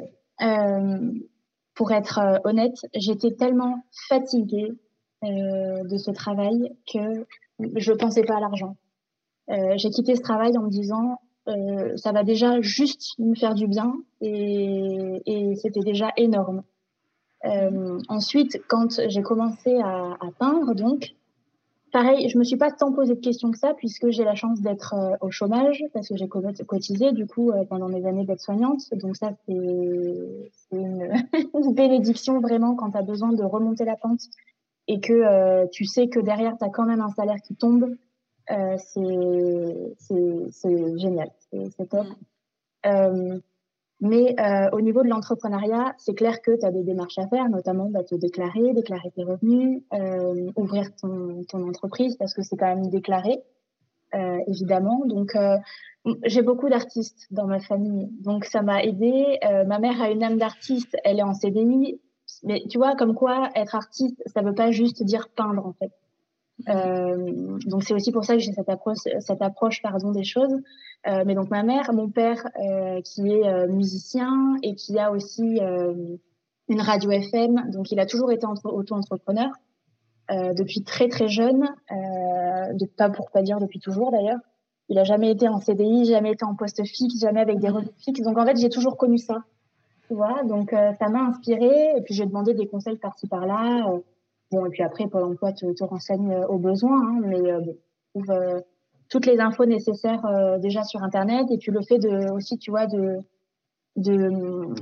pour 1.75 1.93
être 1.93 2.21
honnête, 2.45 2.77
j'étais 2.95 3.33
tellement 3.33 3.85
fatiguée 4.09 4.73
de 5.23 5.97
ce 5.97 6.11
travail 6.11 6.77
que 6.93 7.27
je 7.59 7.93
pensais 7.93 8.23
pas 8.23 8.37
à 8.37 8.41
l'argent. 8.41 8.77
Euh, 9.51 9.75
j'ai 9.77 9.91
quitté 9.91 10.17
ce 10.17 10.23
travail 10.23 10.57
en 10.57 10.63
me 10.63 10.71
disant 10.71 11.21
euh, 11.49 11.97
ça 11.97 12.13
va 12.13 12.25
déjà 12.25 12.61
juste 12.61 13.19
me 13.19 13.35
faire 13.35 13.55
du 13.55 13.67
bien 13.67 13.95
et, 14.21 15.23
et 15.27 15.55
c'était 15.57 15.81
déjà 15.81 16.11
énorme. 16.17 16.63
Euh, 17.45 17.99
ensuite, 18.09 18.63
quand 18.69 19.01
j'ai 19.09 19.21
commencé 19.21 19.77
à, 19.77 20.13
à, 20.13 20.31
peindre, 20.39 20.75
donc, 20.75 21.15
pareil, 21.95 22.29
je 22.29 22.37
me 22.39 22.43
suis 22.43 22.57
pas 22.57 22.73
tant 22.73 22.93
posé 22.93 23.15
de 23.15 23.21
questions 23.21 23.53
que 23.53 23.59
ça 23.59 23.73
puisque 23.73 24.11
j'ai 24.11 24.25
la 24.25 24.35
chance 24.35 24.61
d'être 24.61 24.95
euh, 24.95 25.17
au 25.21 25.31
chômage 25.31 25.85
parce 25.93 26.09
que 26.09 26.17
j'ai 26.17 26.27
cotisé 26.29 27.13
du 27.13 27.25
coup 27.25 27.53
euh, 27.53 27.65
pendant 27.65 27.89
mes 27.89 28.05
années 28.05 28.25
d'être 28.25 28.41
soignante. 28.41 28.93
Donc 28.95 29.17
ça, 29.17 29.31
c'est 29.47 29.53
une, 29.53 30.51
une, 31.55 31.73
bénédiction 31.73 32.41
vraiment 32.41 32.75
quand 32.75 32.91
tu 32.91 32.99
as 32.99 33.03
besoin 33.03 33.33
de 33.33 33.45
remonter 33.45 33.85
la 33.85 33.95
pente 33.95 34.23
et 34.89 34.99
que 34.99 35.13
euh, 35.13 35.69
tu 35.71 35.85
sais 35.85 36.09
que 36.09 36.19
derrière, 36.19 36.59
tu 36.59 36.65
as 36.65 36.69
quand 36.69 36.85
même 36.85 37.01
un 37.01 37.11
salaire 37.11 37.41
qui 37.47 37.55
tombe, 37.55 37.95
c'est 38.49 38.99
génial, 40.99 41.31
c'est 41.77 41.89
top. 41.89 42.09
Mais 44.05 44.39
euh, 44.39 44.69
au 44.73 44.83
niveau 44.83 45.03
de 45.03 45.09
l'entrepreneuriat, 45.09 45.95
c'est 45.97 46.13
clair 46.13 46.43
que 46.43 46.51
tu 46.61 46.67
as 46.67 46.71
des 46.71 46.83
démarches 46.83 47.17
à 47.17 47.27
faire, 47.27 47.49
notamment 47.49 47.89
bah, 47.89 48.05
te 48.05 48.15
déclarer, 48.15 48.75
déclarer 48.75 49.11
tes 49.17 49.25
revenus, 49.25 49.83
euh, 49.95 50.51
ouvrir 50.57 50.95
ton, 50.97 51.43
entreprise 51.67 52.15
parce 52.17 52.35
que 52.35 52.43
c'est 52.43 52.57
quand 52.57 52.67
même 52.67 52.91
déclaré, 52.91 53.39
euh, 54.15 54.39
évidemment. 54.47 55.07
Donc, 55.07 55.35
j'ai 56.27 56.43
beaucoup 56.43 56.69
d'artistes 56.69 57.27
dans 57.31 57.47
ma 57.47 57.61
famille, 57.61 58.11
donc 58.21 58.45
ça 58.45 58.61
m'a 58.61 58.85
aidé. 58.85 59.39
ma 59.67 59.79
mère 59.79 60.03
a 60.03 60.11
une 60.11 60.23
âme 60.23 60.37
d'artiste, 60.37 60.95
elle 61.03 61.19
est 61.19 61.23
en 61.23 61.33
CDI, 61.33 61.99
mais 62.43 62.63
tu 62.69 62.77
vois, 62.77 62.97
comme 62.97 63.15
quoi 63.15 63.49
être 63.55 63.75
artiste, 63.75 64.23
ça 64.27 64.43
veut 64.43 64.55
pas 64.55 64.71
juste 64.71 65.03
dire 65.03 65.31
peindre 65.35 65.67
en 65.67 65.73
fait. 65.73 65.93
Euh, 66.69 67.59
donc 67.67 67.83
c'est 67.83 67.95
aussi 67.95 68.13
pour 68.13 68.25
ça 68.25 68.35
que 68.35 68.41
j'ai 68.41 68.53
cette 68.53 68.69
approche, 68.69 68.99
cette 69.21 69.43
approche 69.43 69.83
pardon 69.83 70.13
des 70.13 70.25
choses. 70.25 70.55
Euh, 71.07 71.25
mais 71.27 71.35
donc 71.35 71.51
ma 71.51 71.63
mère, 71.63 71.93
mon 71.93 72.09
père 72.09 72.47
euh, 72.63 73.01
qui 73.03 73.31
est 73.31 73.67
musicien 73.69 74.57
et 74.63 74.75
qui 74.75 74.99
a 74.99 75.11
aussi 75.11 75.59
une 76.69 76.81
radio 76.81 77.11
FM, 77.11 77.71
donc 77.71 77.91
il 77.93 78.01
a 78.01 78.07
toujours 78.07 78.33
été 78.33 78.47
auto-entrepreneur 78.65 79.51
depuis 80.31 80.83
très 80.83 81.09
très 81.09 81.29
jeune, 81.29 81.69
pas 82.97 83.11
pour 83.11 83.31
pas 83.31 83.43
dire 83.43 83.59
depuis 83.61 83.81
toujours 83.81 84.11
d'ailleurs. 84.11 84.41
Il 84.91 84.99
a 84.99 85.05
jamais 85.05 85.31
été 85.31 85.49
en 85.49 85.61
CDI, 85.61 86.05
jamais 86.07 86.33
été 86.33 86.45
en 86.45 86.55
poste 86.55 86.85
fixe, 86.85 87.19
jamais 87.19 87.41
avec 87.41 87.59
des 87.59 87.69
revenus 87.69 87.95
fixes. 87.99 88.23
Donc 88.23 88.39
en 88.39 88.47
fait 88.47 88.57
j'ai 88.57 88.71
toujours 88.71 88.97
connu 88.97 89.19
ça. 89.19 89.43
Tu 90.09 90.15
vois, 90.15 90.43
donc 90.45 90.71
ça 90.71 91.09
m'a 91.09 91.25
inspiré 91.25 91.95
et 91.97 92.01
puis 92.03 92.15
j'ai 92.15 92.27
demandé 92.27 92.55
des 92.55 92.67
conseils 92.67 92.97
par-ci 92.97 93.27
par-là. 93.27 93.87
Bon, 94.55 94.65
et 94.67 94.71
puis 94.71 94.85
après, 94.85 95.09
Pôle 95.09 95.25
emploi 95.25 95.53
te, 95.53 95.67
te 95.73 95.83
renseigne 95.83 96.33
euh, 96.33 96.47
au 96.47 96.59
besoin, 96.59 97.01
hein, 97.01 97.21
mais 97.25 97.41
euh, 97.41 97.61
bon, 97.61 97.77
trouve 98.15 98.31
euh, 98.31 98.61
toutes 99.09 99.27
les 99.27 99.41
infos 99.41 99.67
nécessaires 99.67 100.23
déjà 100.61 100.85
sur 100.85 101.03
Internet. 101.03 101.51
Et 101.51 101.59
puis 101.59 101.73
le 101.73 101.83
fait 101.83 101.99
de, 101.99 102.31
aussi, 102.31 102.57
tu 102.59 102.71
vois, 102.71 102.87
de 102.87 103.19
d'intégrer 103.97 104.79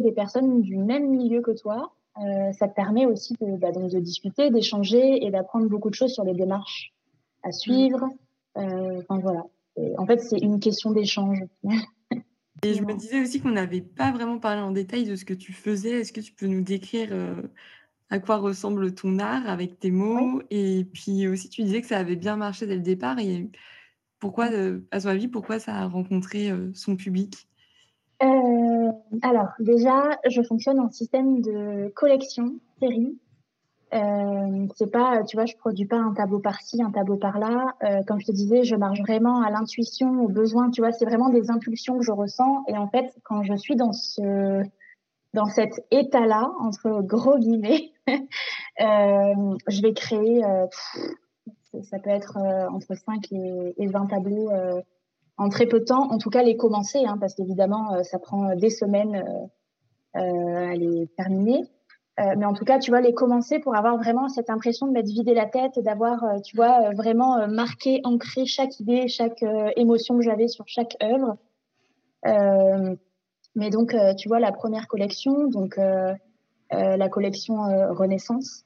de, 0.00 0.04
des 0.04 0.12
personnes 0.12 0.60
du 0.60 0.76
même 0.76 1.08
milieu 1.08 1.40
que 1.40 1.52
toi, 1.52 1.92
euh, 2.18 2.52
ça 2.52 2.66
te 2.66 2.74
permet 2.74 3.04
aussi 3.04 3.34
de, 3.40 3.58
bah, 3.58 3.72
donc 3.72 3.90
de 3.90 4.00
discuter, 4.00 4.50
d'échanger 4.50 5.24
et 5.24 5.30
d'apprendre 5.30 5.68
beaucoup 5.68 5.90
de 5.90 5.94
choses 5.94 6.12
sur 6.12 6.24
les 6.24 6.34
démarches 6.34 6.94
à 7.42 7.52
suivre. 7.52 8.08
Euh, 8.56 9.02
enfin 9.02 9.20
voilà. 9.20 9.44
Et 9.76 9.92
en 9.98 10.06
fait, 10.06 10.20
c'est 10.20 10.38
une 10.38 10.58
question 10.58 10.92
d'échange. 10.92 11.44
Et 12.62 12.72
je 12.72 12.82
me 12.82 12.94
disais 12.94 13.20
aussi 13.20 13.40
qu'on 13.40 13.50
n'avait 13.50 13.82
pas 13.82 14.12
vraiment 14.12 14.38
parlé 14.38 14.62
en 14.62 14.70
détail 14.70 15.04
de 15.04 15.14
ce 15.14 15.26
que 15.26 15.34
tu 15.34 15.52
faisais. 15.52 16.00
Est-ce 16.00 16.12
que 16.12 16.22
tu 16.22 16.32
peux 16.32 16.46
nous 16.46 16.62
décrire 16.62 17.10
euh, 17.12 17.42
à 18.10 18.18
quoi 18.18 18.36
ressemble 18.36 18.94
ton 18.94 19.18
art 19.18 19.48
avec 19.48 19.78
tes 19.78 19.90
mots. 19.90 20.42
Et 20.50 20.86
puis 20.92 21.26
aussi, 21.28 21.48
tu 21.48 21.62
disais 21.62 21.80
que 21.80 21.86
ça 21.86 21.98
avait 21.98 22.16
bien 22.16 22.36
marché 22.36 22.66
dès 22.66 22.76
le 22.76 22.82
départ. 22.82 23.18
Et 23.18 23.50
pourquoi, 24.18 24.50
euh, 24.52 24.80
à 24.90 25.00
ton 25.00 25.08
avis, 25.08 25.28
pourquoi 25.28 25.58
ça 25.58 25.74
a 25.74 25.86
rencontré 25.86 26.50
euh, 26.50 26.70
son 26.74 26.96
public? 26.96 27.48
Euh, 28.22 28.92
Alors, 29.22 29.48
déjà, 29.58 30.18
je 30.28 30.42
fonctionne 30.42 30.80
en 30.80 30.90
système 30.90 31.40
de 31.42 31.92
collection, 31.94 32.54
série. 32.80 33.18
Euh, 33.94 34.66
c'est 34.74 34.90
pas, 34.90 35.22
tu 35.24 35.36
vois, 35.36 35.46
je 35.46 35.54
produis 35.56 35.86
pas 35.86 35.96
un 35.96 36.12
tableau 36.12 36.40
par-ci, 36.40 36.82
un 36.82 36.90
tableau 36.90 37.16
par-là. 37.16 37.74
Euh, 37.84 38.02
comme 38.06 38.18
je 38.20 38.26
te 38.26 38.32
disais, 38.32 38.64
je 38.64 38.74
marche 38.74 39.00
vraiment 39.00 39.42
à 39.42 39.50
l'intuition, 39.50 40.22
au 40.22 40.28
besoin. 40.28 40.70
Tu 40.70 40.80
vois, 40.80 40.92
c'est 40.92 41.04
vraiment 41.04 41.28
des 41.28 41.50
impulsions 41.50 41.98
que 41.98 42.04
je 42.04 42.12
ressens. 42.12 42.64
Et 42.68 42.76
en 42.76 42.88
fait, 42.88 43.14
quand 43.22 43.42
je 43.42 43.54
suis 43.54 43.76
dans 43.76 43.92
ce 43.92 44.62
dans 45.36 45.44
cet 45.44 45.84
état-là, 45.90 46.50
entre 46.60 47.02
gros 47.02 47.38
guillemets, 47.38 47.92
euh, 48.08 49.54
je 49.68 49.82
vais 49.82 49.92
créer, 49.92 50.42
euh, 50.42 50.66
ça 51.82 51.98
peut 51.98 52.08
être 52.08 52.38
euh, 52.38 52.66
entre 52.70 52.94
5 52.94 53.30
et, 53.32 53.74
et 53.76 53.86
20 53.86 54.06
tableaux 54.06 54.50
en 55.36 55.48
très 55.50 55.66
peu 55.66 55.80
de 55.80 55.84
temps. 55.84 56.10
En 56.10 56.16
tout 56.16 56.30
cas, 56.30 56.42
les 56.42 56.56
commencer, 56.56 57.04
hein, 57.04 57.18
parce 57.20 57.34
qu'évidemment, 57.34 58.02
ça 58.02 58.18
prend 58.18 58.56
des 58.56 58.70
semaines 58.70 59.22
à 60.14 60.74
les 60.74 61.06
terminer. 61.18 61.64
mais 62.18 62.46
en 62.46 62.54
tout 62.54 62.64
cas, 62.64 62.78
tu 62.78 62.90
vois, 62.90 63.02
les 63.02 63.12
commencer 63.12 63.58
pour 63.58 63.76
avoir 63.76 63.98
vraiment 63.98 64.30
cette 64.30 64.48
impression 64.48 64.86
de 64.86 64.92
m'être 64.92 65.08
vidé 65.08 65.34
la 65.34 65.44
tête, 65.44 65.78
d'avoir, 65.78 66.24
tu 66.42 66.56
vois, 66.56 66.94
vraiment 66.94 67.46
marqué, 67.46 68.00
ancré 68.04 68.46
chaque 68.46 68.80
idée, 68.80 69.06
chaque 69.08 69.44
émotion 69.76 70.16
que 70.16 70.22
j'avais 70.22 70.48
sur 70.48 70.66
chaque 70.66 70.96
œuvre. 71.02 71.36
Mais 73.56 73.70
donc, 73.70 73.96
tu 74.16 74.28
vois, 74.28 74.38
la 74.38 74.52
première 74.52 74.86
collection, 74.86 75.48
donc 75.48 75.78
euh, 76.72 76.96
la 76.96 77.08
collection 77.08 77.64
euh, 77.64 77.92
Renaissance, 77.92 78.64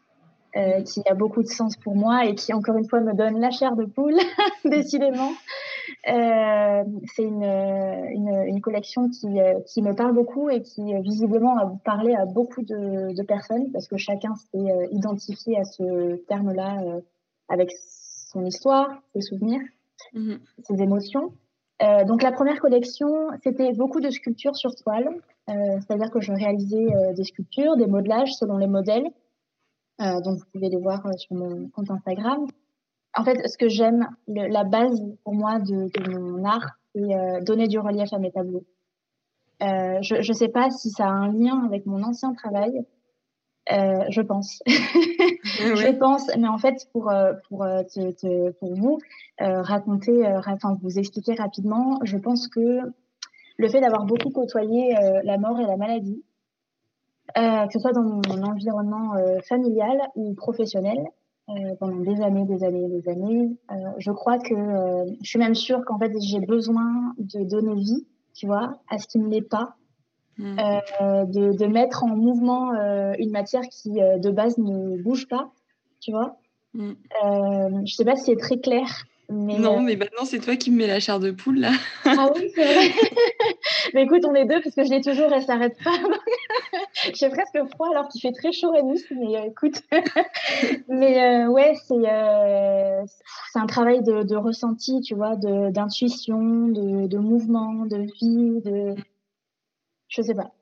euh, 0.57 0.83
qui 0.83 1.03
a 1.07 1.15
beaucoup 1.15 1.43
de 1.43 1.49
sens 1.49 1.77
pour 1.77 1.95
moi 1.95 2.25
et 2.25 2.35
qui, 2.35 2.53
encore 2.55 2.77
une 2.77 2.89
fois, 2.89 3.01
me 3.01 3.13
donne 3.13 3.39
la 3.39 3.51
chair 3.51 3.77
de 3.77 3.85
poule, 3.85 4.17
décidément. 4.65 5.33
Euh, 6.09 6.85
c'est 7.15 7.23
une, 7.23 7.45
une, 7.45 8.45
une, 8.47 8.61
collection 8.61 9.11
qui, 9.11 9.29
qui 9.67 9.83
me 9.83 9.95
parle 9.95 10.15
beaucoup 10.15 10.49
et 10.49 10.63
qui, 10.63 10.95
visiblement, 11.03 11.59
a 11.59 11.67
parlé 11.85 12.15
à 12.15 12.25
beaucoup 12.25 12.63
de, 12.63 13.15
de 13.15 13.23
personnes 13.23 13.71
parce 13.71 13.87
que 13.87 13.97
chacun 13.97 14.35
s'est 14.35 14.89
identifié 14.93 15.59
à 15.59 15.65
ce 15.65 16.17
terme-là 16.27 16.81
avec 17.49 17.73
son 17.73 18.45
histoire, 18.47 19.03
ses 19.15 19.21
souvenirs, 19.21 19.61
mmh. 20.15 20.37
ses 20.65 20.83
émotions. 20.83 21.33
Euh, 21.83 22.05
donc 22.05 22.23
la 22.23 22.33
première 22.33 22.61
collection, 22.61 23.29
c'était 23.43 23.73
beaucoup 23.73 24.01
de 24.01 24.11
sculptures 24.11 24.57
sur 24.57 24.75
toile, 24.75 25.09
euh, 25.49 25.53
c'est-à-dire 25.81 26.11
que 26.11 26.21
je 26.21 26.33
réalisais 26.33 26.95
euh, 26.95 27.15
des 27.15 27.25
sculptures, 27.25 27.77
des 27.77 27.87
modelages 27.87 28.33
selon 28.35 28.59
les 28.59 28.67
modèles. 28.67 29.09
Donc 29.99 30.39
vous 30.39 30.45
pouvez 30.51 30.71
les 30.71 30.79
voir 30.79 31.03
sur 31.19 31.37
mon 31.37 31.69
compte 31.69 31.91
Instagram. 31.91 32.47
En 33.15 33.23
fait, 33.23 33.47
ce 33.47 33.59
que 33.59 33.69
j'aime, 33.69 34.09
la 34.29 34.65
base 34.65 34.99
pour 35.25 35.35
moi 35.35 35.59
de, 35.59 35.91
de 35.93 36.19
mon 36.19 36.43
art, 36.43 36.79
c'est 36.95 37.45
donner 37.45 37.69
du 37.69 37.79
relief 37.79 38.11
à 38.15 38.19
mes 38.19 38.31
tableaux. 38.31 38.65
je 39.61 40.27
ne 40.27 40.33
sais 40.33 40.49
pas 40.49 40.71
si 40.71 40.89
ça 40.89 41.05
a 41.05 41.11
un 41.11 41.31
lien 41.31 41.67
avec 41.67 41.85
mon 41.85 42.03
ancien 42.03 42.33
travail, 42.33 42.83
euh, 43.73 44.05
je 44.09 44.21
pense. 44.21 44.63
je 44.67 45.93
pense, 45.99 46.31
mais 46.37 46.49
en 46.49 46.59
fait, 46.59 46.89
pour, 46.93 47.11
euh, 47.11 47.35
pour, 47.49 47.63
euh, 47.63 47.83
te, 47.83 48.11
te, 48.13 48.51
pour 48.53 48.75
vous 48.75 48.99
euh, 49.41 49.63
raconter, 49.63 50.27
enfin, 50.27 50.77
vous 50.83 50.99
expliquer 50.99 51.35
rapidement, 51.35 52.01
je 52.03 52.17
pense 52.17 52.49
que 52.49 52.81
le 53.57 53.69
fait 53.69 53.81
d'avoir 53.81 54.07
beaucoup 54.07 54.31
côtoyé 54.31 54.95
la 55.23 55.37
mort 55.37 55.61
et 55.61 55.67
la 55.67 55.77
maladie, 55.77 56.25
que 57.37 57.73
ce 57.73 57.79
soit 57.79 57.93
dans 57.93 58.03
mon 58.03 58.43
environnement 58.43 59.13
familial 59.47 60.01
ou 60.15 60.33
professionnel, 60.33 60.99
pendant 61.79 61.99
des 61.99 62.23
années, 62.23 62.47
des 62.47 62.65
années, 62.65 62.89
des 62.89 63.07
années, 63.11 63.51
je 63.99 64.11
crois 64.13 64.39
que 64.39 64.55
je 65.23 65.29
suis 65.29 65.39
même 65.39 65.55
sûre 65.55 65.85
qu'en 65.85 65.99
fait, 65.99 66.11
j'ai 66.23 66.41
besoin 66.41 67.13
de 67.19 67.45
donner 67.45 67.75
vie, 67.75 68.07
tu 68.33 68.47
vois, 68.47 68.79
à 68.89 68.97
ce 68.97 69.07
qui 69.07 69.19
ne 69.19 69.29
l'est 69.29 69.47
pas 69.47 69.77
Mm. 70.41 70.59
Euh, 70.59 71.25
de, 71.27 71.53
de, 71.53 71.67
mettre 71.67 72.03
en 72.03 72.17
mouvement 72.17 72.73
euh, 72.73 73.13
une 73.19 73.31
matière 73.31 73.61
qui 73.71 74.01
euh, 74.01 74.17
de 74.17 74.31
base 74.31 74.57
ne 74.57 74.97
bouge 74.97 75.29
pas, 75.29 75.53
tu 76.01 76.13
vois. 76.13 76.39
Mm. 76.73 76.93
je 77.85 77.95
sais 77.95 78.07
pas 78.07 78.17
si 78.17 78.25
c'est 78.27 78.37
très 78.37 78.59
clair. 78.59 78.87
Mais 79.29 79.59
non, 79.59 79.81
mais 79.81 79.97
maintenant 79.97 80.25
c'est 80.25 80.41
toi 80.41 80.57
qui 80.57 80.71
me 80.71 80.79
mets 80.79 80.87
la 80.87 80.99
chair 80.99 81.21
de 81.21 81.31
poule 81.31 81.61
là. 81.61 81.73
ah 82.05 82.31
oui, 82.35 82.51
c'est 82.55 82.65
vrai. 82.65 82.89
Mais 83.95 84.03
écoute, 84.03 84.25
on 84.27 84.35
est 84.35 84.45
deux 84.45 84.61
parce 84.61 84.75
que 84.75 84.85
je 84.85 84.91
l'ai 84.91 85.01
toujours, 85.01 85.33
elle 85.33 85.43
s'arrête 85.43 85.77
pas. 85.85 85.93
J'ai 87.15 87.29
presque 87.29 87.59
froid 87.75 87.89
alors 87.93 88.09
qu'il 88.09 88.21
fait 88.21 88.33
très 88.33 88.53
chaud 88.53 88.73
à 88.77 88.83
Nice, 88.83 89.05
mais 89.11 89.37
euh, 89.37 89.45
écoute. 89.45 89.83
mais 90.89 91.23
euh, 91.23 91.49
ouais, 91.49 91.75
c'est 91.87 91.95
c'est 93.53 93.59
un 93.59 93.67
travail 93.67 94.03
de, 94.03 94.23
de, 94.23 94.37
ressenti, 94.37 95.01
tu 95.01 95.15
vois, 95.15 95.37
d'intuition, 95.37 96.69
de, 96.69 97.07
de, 97.07 97.19
mouvement, 97.19 97.87
de 97.87 97.99
vie, 97.99 98.61
de 98.65 98.95
je 100.11 100.21
sais 100.21 100.35
pas. 100.35 100.53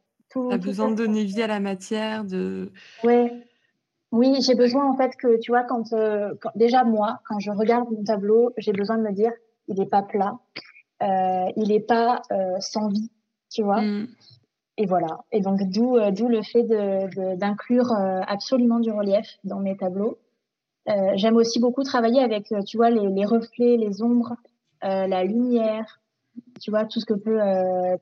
As 0.50 0.59
besoin 0.59 0.90
de 0.90 0.97
donner 0.97 1.25
vie 1.25 1.43
à 1.43 1.47
la 1.47 1.59
matière, 1.59 2.25
de. 2.25 2.71
Ouais. 3.02 3.33
Oui, 4.11 4.40
j'ai 4.40 4.55
besoin 4.55 4.88
en 4.90 4.97
fait 4.97 5.17
que 5.17 5.38
tu 5.38 5.50
vois 5.50 5.64
quand, 5.64 5.90
quand, 5.90 6.50
déjà 6.55 6.85
moi 6.85 7.21
quand 7.26 7.40
je 7.40 7.50
regarde 7.50 7.90
mon 7.90 8.05
tableau, 8.05 8.52
j'ai 8.57 8.73
besoin 8.73 8.97
de 8.97 9.02
me 9.02 9.12
dire 9.12 9.33
il 9.67 9.78
n'est 9.78 9.87
pas 9.87 10.02
plat, 10.02 10.38
euh, 11.02 11.52
il 11.57 11.69
n'est 11.69 11.81
pas 11.81 12.23
euh, 12.33 12.57
sans 12.61 12.88
vie, 12.88 13.11
tu 13.50 13.62
vois. 13.62 13.83
Mm. 13.83 14.09
Et 14.78 14.87
voilà. 14.87 15.25
Et 15.33 15.40
donc 15.40 15.62
d'où 15.62 15.97
euh, 15.97 16.11
d'où 16.11 16.28
le 16.28 16.43
fait 16.43 16.62
d'inclure 17.37 17.93
absolument 17.93 18.81
du 18.81 18.90
relief 18.90 19.38
dans 19.45 19.61
mes 19.61 19.76
tableaux. 19.76 20.19
J'aime 21.17 21.37
aussi 21.37 21.61
beaucoup 21.61 21.83
travailler 21.83 22.23
avec, 22.23 22.50
tu 22.67 22.78
vois, 22.78 22.88
les, 22.88 23.11
les 23.11 23.26
reflets, 23.26 23.76
les 23.76 24.00
ombres, 24.00 24.37
la 24.81 25.23
lumière, 25.23 26.00
tu 26.61 26.71
vois, 26.71 26.85
tout 26.85 27.00
ce 27.00 27.07
que 27.07 27.14
peut, 27.14 27.38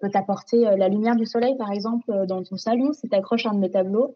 peut 0.00 0.10
t'apporter 0.10 0.62
la 0.76 0.88
lumière 0.88 1.16
du 1.16 1.26
soleil, 1.26 1.56
par 1.56 1.70
exemple, 1.72 2.26
dans 2.26 2.42
ton 2.42 2.56
salon, 2.56 2.92
si 2.92 3.08
tu 3.08 3.14
accroches 3.14 3.46
un 3.46 3.54
de 3.54 3.58
mes 3.58 3.70
tableaux, 3.70 4.14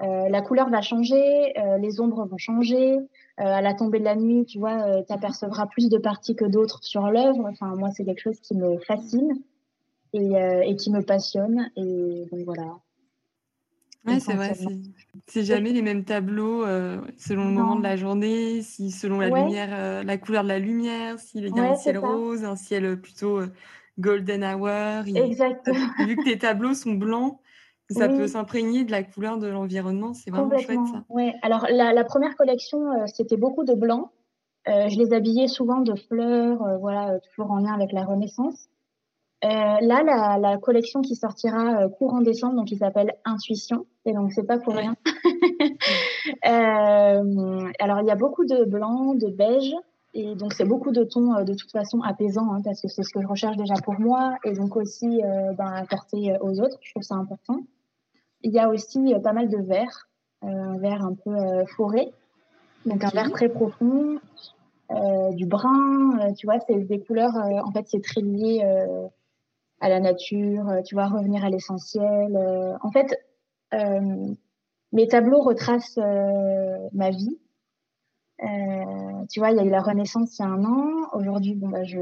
euh, 0.00 0.28
la 0.28 0.42
couleur 0.42 0.70
va 0.70 0.80
changer, 0.80 1.58
euh, 1.58 1.76
les 1.78 2.00
ombres 2.00 2.24
vont 2.26 2.38
changer. 2.38 2.94
Euh, 2.94 3.44
à 3.44 3.60
la 3.60 3.74
tombée 3.74 3.98
de 3.98 4.04
la 4.04 4.16
nuit, 4.16 4.44
tu 4.44 4.58
vois, 4.58 5.02
tu 5.04 5.12
apercevras 5.12 5.66
plus 5.66 5.88
de 5.88 5.98
parties 5.98 6.34
que 6.34 6.44
d'autres 6.44 6.82
sur 6.82 7.08
l'œuvre. 7.10 7.46
Enfin, 7.50 7.74
moi, 7.76 7.90
c'est 7.90 8.04
quelque 8.04 8.20
chose 8.20 8.40
qui 8.40 8.56
me 8.56 8.78
fascine 8.78 9.32
et, 10.12 10.32
et 10.64 10.76
qui 10.76 10.90
me 10.90 11.02
passionne. 11.02 11.70
Et 11.76 12.26
donc 12.32 12.40
voilà. 12.44 12.78
Ouais, 14.06 14.20
c'est 14.20 14.34
vrai. 14.34 14.54
C'est 15.26 15.44
jamais 15.44 15.72
les 15.72 15.82
mêmes 15.82 16.04
tableaux 16.04 16.64
selon 17.16 17.46
le 17.46 17.52
moment 17.52 17.76
de 17.76 17.82
la 17.82 17.96
journée, 17.96 18.62
si 18.62 18.90
selon 18.90 19.20
la 19.20 19.28
lumière, 19.28 20.04
la 20.04 20.18
couleur 20.18 20.44
de 20.44 20.48
la 20.48 20.58
lumière, 20.58 21.18
s'il 21.18 21.46
y 21.46 21.60
a 21.60 21.72
un 21.72 21.76
ciel 21.76 21.98
rose, 21.98 22.44
un 22.44 22.56
ciel 22.56 23.00
plutôt 23.00 23.40
golden 23.98 24.44
hour. 24.44 25.04
Exactement. 25.06 25.78
Vu 26.06 26.16
que 26.16 26.24
tes 26.24 26.38
tableaux 26.38 26.74
sont 26.74 26.92
blancs, 26.92 27.38
ça 27.90 28.08
peut 28.08 28.26
s'imprégner 28.26 28.84
de 28.84 28.90
la 28.90 29.02
couleur 29.02 29.38
de 29.38 29.46
l'environnement, 29.46 30.14
c'est 30.14 30.30
vraiment 30.30 30.56
chouette 30.58 30.78
ça. 30.92 31.04
Ouais. 31.08 31.34
Alors 31.42 31.66
la, 31.70 32.04
première 32.04 32.36
collection, 32.36 32.92
euh, 32.92 33.06
c'était 33.06 33.36
beaucoup 33.36 33.64
de 33.64 33.74
blanc. 33.74 34.10
Euh, 34.68 34.88
je 34.88 34.98
les 34.98 35.14
habillais 35.14 35.48
souvent 35.48 35.80
de 35.80 35.94
fleurs, 35.94 36.62
euh, 36.62 36.76
voilà, 36.76 37.18
toujours 37.20 37.50
en 37.50 37.58
lien 37.58 37.72
avec 37.72 37.92
la 37.92 38.04
Renaissance. 38.04 38.68
Là, 39.42 40.38
la, 40.38 40.58
collection 40.58 41.00
qui 41.00 41.14
sortira 41.14 41.88
courant 41.88 42.20
décembre, 42.20 42.56
donc 42.56 42.70
il 42.70 42.78
s'appelle 42.78 43.14
Intuition, 43.24 43.86
et 44.04 44.12
donc 44.12 44.32
c'est 44.32 44.46
pas 44.46 44.58
pour 44.58 44.74
rien. 44.74 44.94
alors 46.42 48.00
il 48.00 48.06
y 48.06 48.10
a 48.10 48.16
beaucoup 48.16 48.44
de 48.44 48.64
blanc, 48.64 49.14
de 49.14 49.28
beige, 49.28 49.74
et 50.14 50.34
donc 50.34 50.52
c'est 50.54 50.64
beaucoup 50.64 50.90
de 50.90 51.04
tons 51.04 51.44
de 51.44 51.54
toute 51.54 51.70
façon 51.70 52.00
apaisants, 52.02 52.52
hein, 52.52 52.60
parce 52.64 52.80
que 52.80 52.88
c'est 52.88 53.02
ce 53.02 53.12
que 53.12 53.22
je 53.22 53.28
recherche 53.28 53.56
déjà 53.56 53.74
pour 53.84 54.00
moi, 54.00 54.36
et 54.44 54.52
donc 54.52 54.76
aussi 54.76 55.20
ben, 55.56 55.72
apporter 55.72 56.36
aux 56.40 56.60
autres. 56.60 56.78
Je 56.82 56.90
trouve 56.92 57.04
ça 57.04 57.14
important. 57.14 57.60
Il 58.42 58.52
y 58.52 58.58
a 58.58 58.68
aussi 58.68 59.12
euh, 59.12 59.18
pas 59.18 59.32
mal 59.32 59.48
de 59.48 59.56
euh, 59.56 59.88
un 60.42 60.78
vert 60.78 61.02
un 61.04 61.14
peu 61.14 61.34
euh, 61.34 61.64
forêt, 61.76 62.12
donc 62.86 63.02
un 63.02 63.08
vert 63.08 63.30
très 63.30 63.48
profond, 63.48 64.18
du 65.32 65.44
brun, 65.44 66.32
tu 66.32 66.46
vois, 66.46 66.60
c'est 66.66 66.78
des 66.78 66.98
couleurs, 67.00 67.34
en 67.36 67.70
fait, 67.72 67.84
c'est 67.88 68.02
très 68.02 68.22
lié 68.22 68.64
à 69.80 69.88
la 69.88 70.00
nature, 70.00 70.80
tu 70.84 70.94
vois, 70.94 71.06
revenir 71.06 71.44
à 71.44 71.50
l'essentiel. 71.50 72.36
en 72.82 72.90
fait, 72.90 73.16
mes 74.92 75.08
tableaux 75.08 75.40
retracent 75.40 76.00
ma 76.92 77.10
vie. 77.10 77.38
tu 78.38 79.40
vois, 79.40 79.50
il 79.50 79.56
y 79.56 79.60
a 79.60 79.64
eu 79.64 79.70
la 79.70 79.82
Renaissance 79.82 80.38
il 80.38 80.42
y 80.42 80.44
a 80.44 80.48
un 80.48 80.64
an. 80.64 81.08
Aujourd'hui, 81.12 81.54
bon, 81.54 81.68
bah, 81.68 81.84
je, 81.84 81.98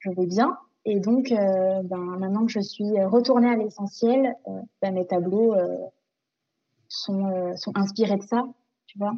je 0.00 0.10
vais 0.10 0.26
bien. 0.26 0.58
Et 0.84 0.98
donc, 0.98 1.30
euh, 1.30 1.82
ben, 1.84 1.98
maintenant 1.98 2.46
que 2.46 2.52
je 2.52 2.60
suis 2.60 3.02
retournée 3.04 3.50
à 3.50 3.56
l'essentiel, 3.56 4.34
euh, 4.48 4.60
ben, 4.80 4.94
mes 4.94 5.06
tableaux 5.06 5.54
euh, 5.54 5.76
sont, 6.88 7.54
sont 7.56 7.72
inspirés 7.76 8.16
de 8.16 8.22
ça, 8.22 8.46
tu 8.86 8.98
vois. 8.98 9.14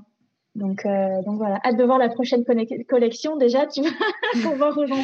Donc, 0.54 0.86
donc 1.24 1.38
voilà, 1.38 1.58
hâte 1.64 1.78
de 1.78 1.84
voir 1.84 1.96
la 1.96 2.10
prochaine 2.10 2.44
collection 2.44 3.36
déjà, 3.36 3.66
tu 3.66 3.80
vas 3.80 3.88
pouvoir 4.42 4.76
où 4.76 4.84
j'en 4.86 5.02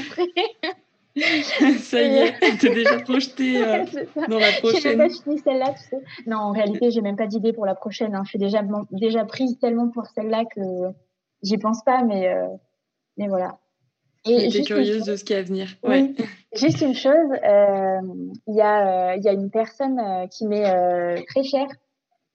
ça 1.78 2.02
y 2.02 2.16
est, 2.16 2.58
tu 2.58 2.66
es 2.68 2.74
déjà 2.74 2.98
projetée 3.00 3.60
dans 4.28 4.38
la 4.38 4.52
prochaine. 4.60 4.80
J'ai 4.82 4.96
même 4.96 5.08
pas 5.08 5.14
fini 5.14 5.38
celle-là, 5.38 5.74
tu 5.74 5.88
sais. 5.88 6.02
Non, 6.26 6.38
en 6.38 6.52
réalité, 6.52 6.90
j'ai 6.90 7.00
même 7.00 7.16
pas 7.16 7.26
d'idée 7.26 7.52
pour 7.52 7.66
la 7.66 7.74
prochaine. 7.74 8.14
Hein. 8.14 8.22
Je 8.24 8.30
suis 8.30 8.38
déjà, 8.38 8.62
déjà 8.92 9.24
prise 9.24 9.58
tellement 9.58 9.88
pour 9.88 10.06
celle-là 10.06 10.44
que 10.44 10.60
j'y 11.42 11.58
pense 11.58 11.82
pas, 11.84 12.02
mais, 12.02 12.34
mais 13.16 13.28
voilà. 13.28 13.58
Et 14.26 14.58
es 14.58 14.62
curieuse 14.62 15.04
de 15.04 15.16
ce 15.16 15.24
qui 15.24 15.32
est 15.32 15.36
à 15.36 15.42
venir. 15.42 15.68
Oui. 15.84 16.14
Juste 16.54 16.80
une 16.80 16.94
chose, 16.94 17.30
euh, 17.44 18.00
il 18.46 18.54
y, 18.54 18.60
a, 18.60 19.12
euh, 19.12 19.16
y 19.16 19.28
a 19.28 19.32
une 19.32 19.50
personne 19.50 19.98
euh, 19.98 20.26
qui 20.26 20.46
m'est 20.46 21.24
très 21.26 21.42
chère, 21.42 21.68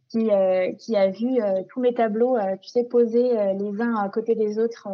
qui, 0.09 0.29
qui 0.79 0.95
a 0.95 1.07
vu 1.09 1.39
tous 1.69 1.81
mes 1.81 1.93
tableaux, 1.93 2.37
tu 2.61 2.69
sais, 2.69 2.83
posés 2.83 3.31
les 3.59 3.81
uns 3.81 3.95
à 3.95 4.09
côté 4.09 4.35
des 4.35 4.59
autres. 4.59 4.87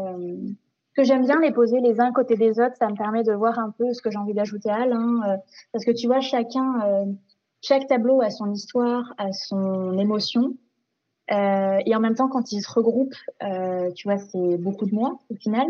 Que 1.01 1.05
j'aime 1.05 1.23
bien 1.23 1.39
les 1.39 1.51
poser 1.51 1.79
les 1.79 1.99
uns 1.99 2.11
côté 2.11 2.35
des 2.35 2.59
autres, 2.59 2.75
ça 2.77 2.89
me 2.89 2.95
permet 2.95 3.23
de 3.23 3.33
voir 3.33 3.57
un 3.59 3.71
peu 3.77 3.93
ce 3.93 4.01
que 4.01 4.11
j'ai 4.11 4.17
envie 4.17 4.33
d'ajouter 4.33 4.69
à 4.69 4.85
l'un. 4.85 5.39
parce 5.71 5.85
que 5.85 5.91
tu 5.91 6.07
vois, 6.07 6.19
chacun, 6.19 7.07
chaque 7.61 7.87
tableau 7.87 8.21
a 8.21 8.29
son 8.29 8.51
histoire, 8.51 9.13
a 9.17 9.31
son 9.31 9.97
émotion. 9.97 10.55
et 11.29 11.95
en 11.95 11.99
même 11.99 12.15
temps, 12.15 12.27
quand 12.27 12.51
ils 12.51 12.61
se 12.61 12.71
regroupent, 12.71 13.15
tu 13.95 14.07
vois, 14.07 14.17
c'est 14.17 14.57
beaucoup 14.57 14.85
de 14.85 14.93
moi 14.93 15.19
au 15.29 15.35
final. 15.35 15.67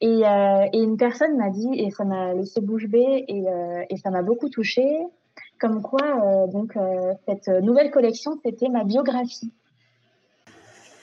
Et, 0.00 0.26
euh, 0.26 0.66
et, 0.72 0.82
une 0.82 0.96
personne 0.96 1.36
m'a 1.36 1.50
dit, 1.50 1.68
et 1.74 1.90
ça 1.90 2.04
m'a 2.04 2.32
laissé 2.32 2.60
bouche 2.62 2.86
bée, 2.86 3.24
et, 3.28 3.48
euh, 3.48 3.84
et 3.90 3.98
ça 3.98 4.10
m'a 4.10 4.22
beaucoup 4.22 4.48
touchée, 4.48 4.98
comme 5.58 5.82
quoi 5.82 6.00
euh, 6.02 6.46
donc 6.46 6.74
euh, 6.76 7.12
cette 7.26 7.48
nouvelle 7.48 7.90
collection, 7.90 8.40
c'était 8.42 8.70
ma 8.70 8.84
biographie. 8.84 9.52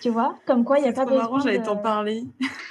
Tu 0.01 0.10
vois, 0.10 0.36
comme 0.47 0.63
quoi 0.63 0.80
il 0.80 0.84
n'y 0.84 0.89
a 0.89 0.93
pas 0.93 1.06
besoin. 1.06 1.23
marrant, 1.23 1.39
j'allais 1.39 1.62
t'en 1.62 1.77
parler. 1.77 2.23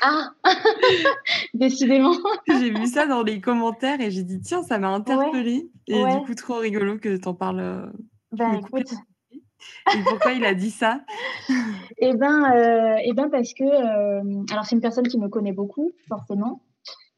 Ah, 0.03 0.31
décidément. 1.55 2.15
j'ai 2.49 2.71
vu 2.71 2.87
ça 2.87 3.07
dans 3.07 3.23
les 3.23 3.41
commentaires 3.41 4.01
et 4.01 4.11
j'ai 4.11 4.23
dit 4.23 4.41
tiens, 4.41 4.63
ça 4.63 4.79
m'a 4.79 4.89
interpellée. 4.89 5.71
Et 5.87 6.05
du 6.05 6.21
coup, 6.25 6.35
trop 6.35 6.57
rigolo 6.57 6.99
que 6.99 7.17
tu 7.17 7.29
en 7.29 7.35
parles. 7.35 7.93
Ben 8.33 8.55
écoute, 8.55 8.93
et 9.95 10.03
pourquoi 10.05 10.33
il 10.33 10.45
a 10.45 10.55
dit 10.55 10.71
ça 10.71 11.01
Eh 11.99 12.15
ben, 12.15 12.53
euh, 12.53 12.97
eh 13.05 13.13
ben 13.13 13.29
parce 13.31 13.55
que, 13.55 13.65
euh, 13.65 14.45
alors 14.51 14.65
c'est 14.65 14.75
une 14.75 14.81
personne 14.81 15.07
qui 15.07 15.19
me 15.19 15.29
connaît 15.29 15.53
beaucoup, 15.53 15.93
forcément. 16.09 16.61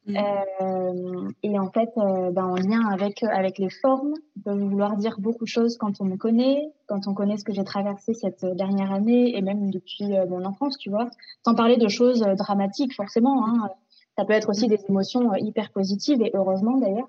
Mm. 0.08 0.16
Euh, 0.16 1.28
et 1.42 1.58
en 1.58 1.70
fait, 1.70 1.90
ben, 1.96 2.44
en 2.44 2.56
lien 2.56 2.88
avec, 2.88 3.22
avec 3.22 3.58
les 3.58 3.70
formes, 3.70 4.14
on 4.36 4.40
peut 4.40 4.58
vouloir 4.58 4.96
dire 4.96 5.16
beaucoup 5.20 5.44
de 5.44 5.48
choses 5.48 5.76
quand 5.76 6.00
on 6.00 6.04
me 6.04 6.16
connaît, 6.16 6.72
quand 6.86 7.06
on 7.06 7.14
connaît 7.14 7.36
ce 7.36 7.44
que 7.44 7.52
j'ai 7.52 7.64
traversé 7.64 8.14
cette 8.14 8.44
dernière 8.44 8.92
année 8.92 9.36
et 9.36 9.42
même 9.42 9.70
depuis 9.70 10.08
mon 10.28 10.44
enfance, 10.44 10.78
tu 10.78 10.90
vois. 10.90 11.08
Sans 11.44 11.54
parler 11.54 11.76
de 11.76 11.88
choses 11.88 12.20
dramatiques, 12.20 12.94
forcément. 12.94 13.46
Hein. 13.46 13.68
Ça 14.16 14.24
peut 14.24 14.32
être 14.32 14.48
aussi 14.48 14.66
des 14.66 14.80
émotions 14.88 15.34
hyper 15.36 15.70
positives 15.70 16.22
et 16.22 16.30
heureusement 16.34 16.76
d'ailleurs. 16.78 17.08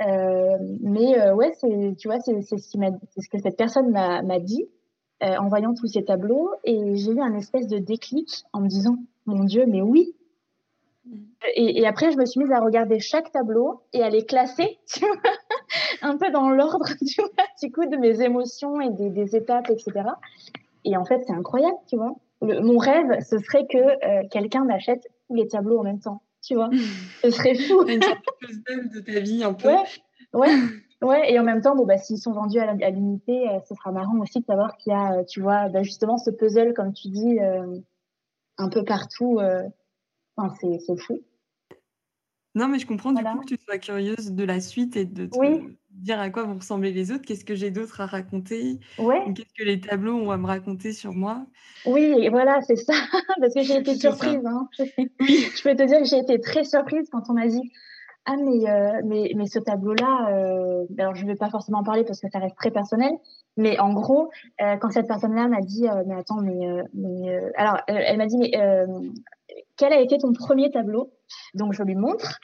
Euh, 0.00 0.58
mais 0.80 1.20
euh, 1.20 1.34
ouais, 1.34 1.52
c'est, 1.60 1.94
tu 1.98 2.08
vois, 2.08 2.18
c'est, 2.20 2.40
c'est 2.42 2.58
ce, 2.58 2.68
qui 2.68 2.78
m'a, 2.78 2.90
c'est 3.10 3.20
ce 3.20 3.28
que 3.28 3.38
cette 3.38 3.56
personne 3.56 3.90
m'a, 3.90 4.22
m'a 4.22 4.40
dit 4.40 4.68
euh, 5.22 5.36
en 5.36 5.48
voyant 5.48 5.74
tous 5.74 5.86
ces 5.86 6.04
tableaux. 6.04 6.50
Et 6.64 6.96
j'ai 6.96 7.12
eu 7.12 7.20
un 7.20 7.34
espèce 7.34 7.68
de 7.68 7.78
déclic 7.78 8.44
en 8.52 8.60
me 8.60 8.68
disant, 8.68 8.96
mon 9.26 9.44
Dieu, 9.44 9.64
mais 9.66 9.82
oui. 9.82 10.14
Et, 11.54 11.80
et, 11.80 11.86
après, 11.86 12.10
je 12.10 12.16
me 12.16 12.24
suis 12.24 12.40
mise 12.40 12.50
à 12.50 12.60
regarder 12.60 12.98
chaque 12.98 13.30
tableau 13.30 13.82
et 13.92 14.02
à 14.02 14.08
les 14.08 14.24
classer, 14.24 14.78
tu 14.86 15.00
vois, 15.00 15.16
un 16.02 16.16
peu 16.16 16.30
dans 16.30 16.48
l'ordre, 16.50 16.86
tu 17.06 17.20
vois, 17.20 17.44
du 17.62 17.70
coup, 17.70 17.86
de 17.86 17.96
mes 17.96 18.22
émotions 18.22 18.80
et 18.80 18.90
des, 18.90 19.10
des 19.10 19.36
étapes, 19.36 19.70
etc. 19.70 20.08
Et 20.84 20.96
en 20.96 21.04
fait, 21.04 21.22
c'est 21.26 21.34
incroyable, 21.34 21.76
tu 21.88 21.96
vois. 21.96 22.14
Le, 22.42 22.60
mon 22.60 22.78
rêve, 22.78 23.20
ce 23.20 23.38
serait 23.38 23.66
que 23.66 23.78
euh, 23.78 24.22
quelqu'un 24.30 24.64
m'achète 24.64 25.06
tous 25.28 25.34
les 25.34 25.48
tableaux 25.48 25.78
en 25.78 25.84
même 25.84 26.00
temps 26.00 26.22
tu 26.44 26.54
vois. 26.54 26.70
Ce 27.22 27.30
serait 27.30 27.54
fou. 27.54 27.84
Une 27.86 28.00
de 28.88 29.00
ta 29.00 29.20
vie 29.20 29.42
un 29.42 29.54
peu. 29.54 29.68
Ouais, 29.68 29.82
ouais. 30.34 30.54
ouais. 31.02 31.32
Et 31.32 31.38
en 31.38 31.44
même 31.44 31.60
temps, 31.60 31.74
bon, 31.74 31.84
bah, 31.84 31.98
s'ils 31.98 32.18
sont 32.18 32.32
vendus 32.32 32.58
à 32.58 32.90
l'unité, 32.90 33.48
euh, 33.48 33.58
ce 33.68 33.74
sera 33.74 33.92
marrant 33.92 34.18
aussi 34.20 34.40
de 34.40 34.44
savoir 34.44 34.76
qu'il 34.76 34.92
y 34.92 34.96
a, 34.96 35.18
euh, 35.18 35.24
tu 35.24 35.40
vois, 35.40 35.68
bah, 35.68 35.82
justement 35.82 36.18
ce 36.18 36.30
puzzle, 36.30 36.74
comme 36.74 36.92
tu 36.92 37.08
dis, 37.08 37.40
euh, 37.40 37.78
un 38.58 38.68
peu 38.68 38.84
partout. 38.84 39.40
Enfin, 40.36 40.54
c'est 40.60 41.00
fou. 41.00 41.20
Non, 42.56 42.68
mais 42.68 42.78
je 42.78 42.86
comprends 42.86 43.12
du 43.12 43.22
coup 43.22 43.40
que 43.40 43.46
tu 43.46 43.56
sois 43.56 43.78
curieuse 43.78 44.32
de 44.32 44.44
la 44.44 44.60
suite 44.60 44.96
et 44.96 45.04
de 45.04 45.26
te 45.26 45.72
dire 45.90 46.20
à 46.20 46.30
quoi 46.30 46.44
vont 46.44 46.54
ressembler 46.54 46.92
les 46.92 47.10
autres. 47.10 47.24
Qu'est-ce 47.24 47.44
que 47.44 47.56
j'ai 47.56 47.72
d'autre 47.72 48.00
à 48.00 48.06
raconter 48.06 48.78
Qu'est-ce 48.96 49.54
que 49.58 49.64
les 49.64 49.80
tableaux 49.80 50.14
ont 50.14 50.30
à 50.30 50.36
me 50.36 50.46
raconter 50.46 50.92
sur 50.92 51.12
moi? 51.12 51.46
Oui, 51.84 52.28
voilà, 52.28 52.60
c'est 52.62 52.76
ça. 52.76 52.92
Parce 53.40 53.54
que 53.54 53.62
j'ai 53.62 53.78
été 53.78 53.96
surprise. 53.96 54.46
Hein. 54.46 54.68
je 54.78 55.62
peux 55.62 55.74
te 55.74 55.82
dire 55.82 55.98
que 55.98 56.04
j'ai 56.04 56.18
été 56.18 56.40
très 56.40 56.62
surprise 56.62 57.08
quand 57.10 57.28
on 57.28 57.34
m'a 57.34 57.48
dit 57.48 57.72
ah 58.26 58.36
mais, 58.36 58.70
euh, 58.70 59.02
mais, 59.04 59.32
mais 59.36 59.46
ce 59.46 59.58
tableau-là, 59.58 60.30
euh, 60.30 60.86
alors 60.98 61.14
je 61.14 61.24
ne 61.24 61.28
vais 61.28 61.36
pas 61.36 61.50
forcément 61.50 61.80
en 61.80 61.84
parler 61.84 62.04
parce 62.04 62.20
que 62.20 62.30
ça 62.30 62.38
reste 62.38 62.56
très 62.56 62.70
personnel, 62.70 63.12
mais 63.58 63.78
en 63.78 63.92
gros, 63.92 64.30
euh, 64.62 64.76
quand 64.76 64.90
cette 64.90 65.06
personne-là 65.06 65.46
m'a 65.46 65.60
dit, 65.60 65.86
mais 66.06 66.14
attends, 66.14 66.40
mais, 66.40 66.82
mais 66.94 67.52
alors 67.56 67.80
elle 67.86 68.16
m'a 68.16 68.26
dit, 68.26 68.38
mais 68.38 68.52
quel 69.76 69.92
a 69.92 70.00
été 70.00 70.18
ton 70.18 70.32
premier 70.32 70.70
tableau? 70.70 71.12
Donc 71.54 71.72
je 71.72 71.82
lui 71.82 71.94
montre. 71.94 72.38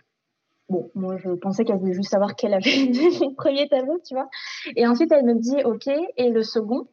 Bon, 0.69 0.91
moi 0.95 1.17
je 1.17 1.31
pensais 1.31 1.65
qu'elle 1.65 1.79
voulait 1.79 1.95
juste 1.95 2.11
savoir 2.11 2.37
quel 2.37 2.55
avait 2.55 2.85
été 2.85 3.09
mon 3.21 3.35
premier 3.35 3.69
tableau, 3.69 4.01
tu 4.07 4.15
vois. 4.15 4.29
Et 4.77 4.87
ensuite 4.87 5.13
elle 5.13 5.25
me 5.25 5.35
dit, 5.35 5.63
ok, 5.65 5.89
et 6.17 6.31
le 6.31 6.43
second? 6.43 6.87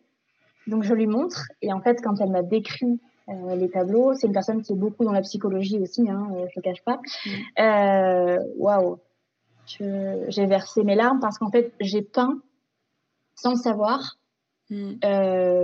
Donc 0.67 0.83
je 0.83 0.93
lui 0.93 1.07
montre, 1.07 1.47
et 1.61 1.71
en 1.71 1.81
fait 1.81 2.01
quand 2.01 2.19
elle 2.19 2.31
m'a 2.31 2.43
décrit 2.43 2.99
euh, 3.29 3.55
les 3.57 3.69
tableaux. 3.69 4.13
C'est 4.13 4.27
une 4.27 4.33
personne 4.33 4.61
qui 4.61 4.71
est 4.71 4.77
beaucoup 4.77 5.03
dans 5.03 5.11
la 5.11 5.21
psychologie 5.21 5.79
aussi, 5.79 6.09
hein, 6.09 6.29
euh, 6.31 6.45
je 6.53 6.59
ne 6.59 6.61
cache 6.61 6.81
pas. 6.81 7.01
Mm. 7.25 7.29
Euh, 7.59 8.39
waouh, 8.55 8.99
j'ai 9.67 10.45
versé 10.45 10.83
mes 10.85 10.95
larmes 10.95 11.19
parce 11.19 11.37
qu'en 11.37 11.51
fait, 11.51 11.73
j'ai 11.81 12.01
peint 12.01 12.41
sans 13.35 13.51
le 13.51 13.57
savoir 13.57 14.17
mm. 14.69 14.93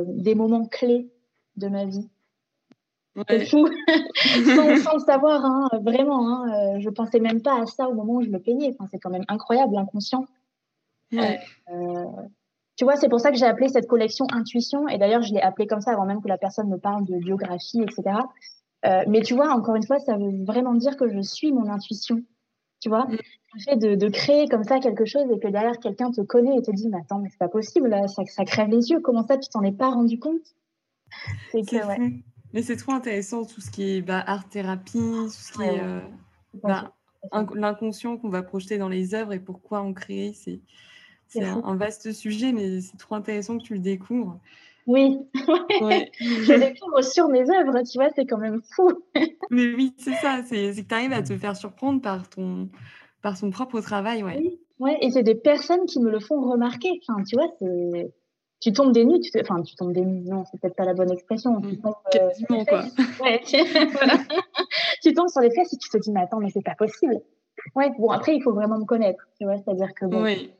des 0.07 0.35
moments 0.35 0.65
clés 0.65 1.09
de 1.55 1.69
ma 1.69 1.85
vie. 1.85 2.09
C'est 3.29 3.45
fou, 3.45 3.67
sans, 4.77 4.93
le 4.93 4.99
savoir, 5.05 5.45
hein, 5.45 5.69
vraiment. 5.81 6.27
Hein, 6.27 6.79
je 6.79 6.89
pensais 6.89 7.19
même 7.19 7.41
pas 7.41 7.61
à 7.61 7.65
ça 7.65 7.87
au 7.87 7.93
moment 7.93 8.15
où 8.15 8.23
je 8.23 8.29
me 8.29 8.39
peignais. 8.39 8.71
Enfin, 8.73 8.87
c'est 8.91 8.99
quand 8.99 9.11
même 9.11 9.25
incroyable, 9.27 9.75
l'inconscient. 9.75 10.25
Ouais. 11.11 11.39
Tu 12.75 12.85
vois, 12.85 12.95
c'est 12.95 13.09
pour 13.09 13.19
ça 13.19 13.31
que 13.31 13.37
j'ai 13.37 13.45
appelé 13.45 13.67
cette 13.67 13.87
collection 13.87 14.25
Intuition. 14.31 14.87
Et 14.87 14.97
d'ailleurs, 14.97 15.21
je 15.21 15.33
l'ai 15.33 15.41
appelée 15.41 15.67
comme 15.67 15.81
ça 15.81 15.91
avant 15.91 16.05
même 16.05 16.21
que 16.21 16.27
la 16.27 16.37
personne 16.37 16.69
me 16.69 16.77
parle 16.77 17.05
de 17.05 17.17
biographie, 17.17 17.81
etc. 17.81 18.17
Euh, 18.85 19.03
mais 19.07 19.21
tu 19.21 19.35
vois, 19.35 19.49
encore 19.51 19.75
une 19.75 19.85
fois, 19.85 19.99
ça 19.99 20.17
veut 20.17 20.43
vraiment 20.43 20.73
dire 20.73 20.97
que 20.97 21.07
je 21.07 21.21
suis 21.21 21.51
mon 21.51 21.69
intuition. 21.69 22.21
Tu 22.79 22.89
vois, 22.89 23.05
mm. 23.05 23.17
le 23.53 23.61
fait 23.61 23.75
de, 23.77 24.09
créer 24.09 24.47
comme 24.47 24.63
ça 24.63 24.79
quelque 24.79 25.05
chose 25.05 25.25
et 25.31 25.39
que 25.39 25.47
derrière 25.47 25.79
quelqu'un 25.79 26.11
te 26.11 26.21
connaît 26.21 26.57
et 26.57 26.61
te 26.61 26.71
dit, 26.71 26.89
mais 26.89 26.97
attends, 26.97 27.19
mais 27.19 27.29
c'est 27.29 27.37
pas 27.37 27.47
possible, 27.47 27.95
ça, 28.09 28.23
ça 28.25 28.43
crève 28.43 28.69
les 28.69 28.89
yeux. 28.89 28.99
Comment 28.99 29.25
ça, 29.25 29.37
tu 29.37 29.49
t'en 29.49 29.61
es 29.61 29.71
pas 29.71 29.89
rendu 29.89 30.19
compte? 30.19 30.41
C'est 31.51 31.61
que, 31.61 31.75
ouais. 31.87 32.23
Mais 32.53 32.61
c'est 32.61 32.77
trop 32.77 32.91
intéressant 32.91 33.45
tout 33.45 33.61
ce 33.61 33.71
qui 33.71 33.97
est 33.97 34.01
bah, 34.01 34.23
art 34.25 34.47
thérapie, 34.47 34.99
tout 34.99 35.29
ce 35.29 35.53
qui 35.53 35.63
est 35.63 35.81
euh, 35.81 35.99
bah, 36.63 36.93
l'inconscient 37.55 38.17
qu'on 38.17 38.29
va 38.29 38.43
projeter 38.43 38.77
dans 38.77 38.89
les 38.89 39.15
œuvres 39.15 39.33
et 39.33 39.39
pourquoi 39.39 39.81
on 39.81 39.93
crée. 39.93 40.33
C'est 40.35 40.61
c'est 41.27 41.43
un, 41.43 41.75
vaste 41.75 42.11
sujet, 42.11 42.51
mais 42.51 42.81
c'est 42.81 42.97
trop 42.97 43.15
intéressant 43.15 43.57
que 43.57 43.63
tu 43.63 43.73
le 43.73 43.79
découvres. 43.79 44.39
Oui, 44.85 45.17
je 45.33 46.59
découvre 46.59 47.01
sur 47.01 47.27
mes 47.29 47.49
œuvres, 47.49 47.81
tu 47.89 47.97
vois, 47.97 48.09
c'est 48.15 48.25
quand 48.25 48.37
même 48.37 48.61
fou. 48.75 48.91
mais 49.49 49.73
oui, 49.73 49.93
c'est 49.97 50.13
ça, 50.13 50.41
c'est 50.45 50.73
que 50.75 50.87
tu 50.87 50.93
arrives 50.93 51.13
à 51.13 51.23
te 51.23 51.35
faire 51.37 51.55
surprendre 51.55 52.01
par 52.01 52.29
ton, 52.29 52.69
par 53.21 53.37
son 53.37 53.49
propre 53.49 53.79
travail, 53.81 54.23
ouais. 54.23 54.37
Oui, 54.37 54.59
ouais, 54.79 54.97
et 55.01 55.09
c'est 55.09 55.23
des 55.23 55.35
personnes 55.35 55.85
qui 55.85 55.99
me 55.99 56.11
le 56.11 56.19
font 56.19 56.41
remarquer. 56.41 56.89
Enfin, 57.07 57.23
tu 57.23 57.35
vois, 57.35 57.47
c'est 57.59 58.13
tu 58.63 58.71
tombes 58.73 58.93
des 58.93 59.05
nues, 59.05 59.19
tu 59.19 59.31
enfin 59.41 59.61
tu 59.61 59.75
tombes 59.75 59.93
des 59.93 60.05
nues, 60.05 60.23
non, 60.29 60.43
c'est 60.45 60.59
peut-être 60.59 60.75
pas 60.75 60.85
la 60.85 60.93
bonne 60.93 61.11
expression. 61.11 61.61
Tu 61.61 61.79
tombes, 61.79 61.95
euh, 62.15 62.65
quoi. 62.65 62.83
Ouais, 63.21 63.41
tu... 63.45 63.57
tu 65.01 65.13
tombes 65.13 65.27
sur 65.27 65.41
les 65.41 65.51
fesses 65.51 65.73
et 65.73 65.77
tu 65.77 65.89
te 65.89 65.97
dis 65.97 66.11
mais 66.11 66.21
attends 66.21 66.39
mais 66.39 66.49
c'est 66.49 66.63
pas 66.63 66.75
possible. 66.75 67.19
Ouais, 67.75 67.91
bon 67.99 68.09
après 68.09 68.35
il 68.35 68.41
faut 68.41 68.53
vraiment 68.53 68.79
me 68.79 68.85
connaître, 68.85 69.27
tu 69.37 69.45
vois, 69.45 69.57
c'est-à-dire 69.57 69.93
que 69.93 70.05
bon, 70.05 70.23
oui 70.23 70.53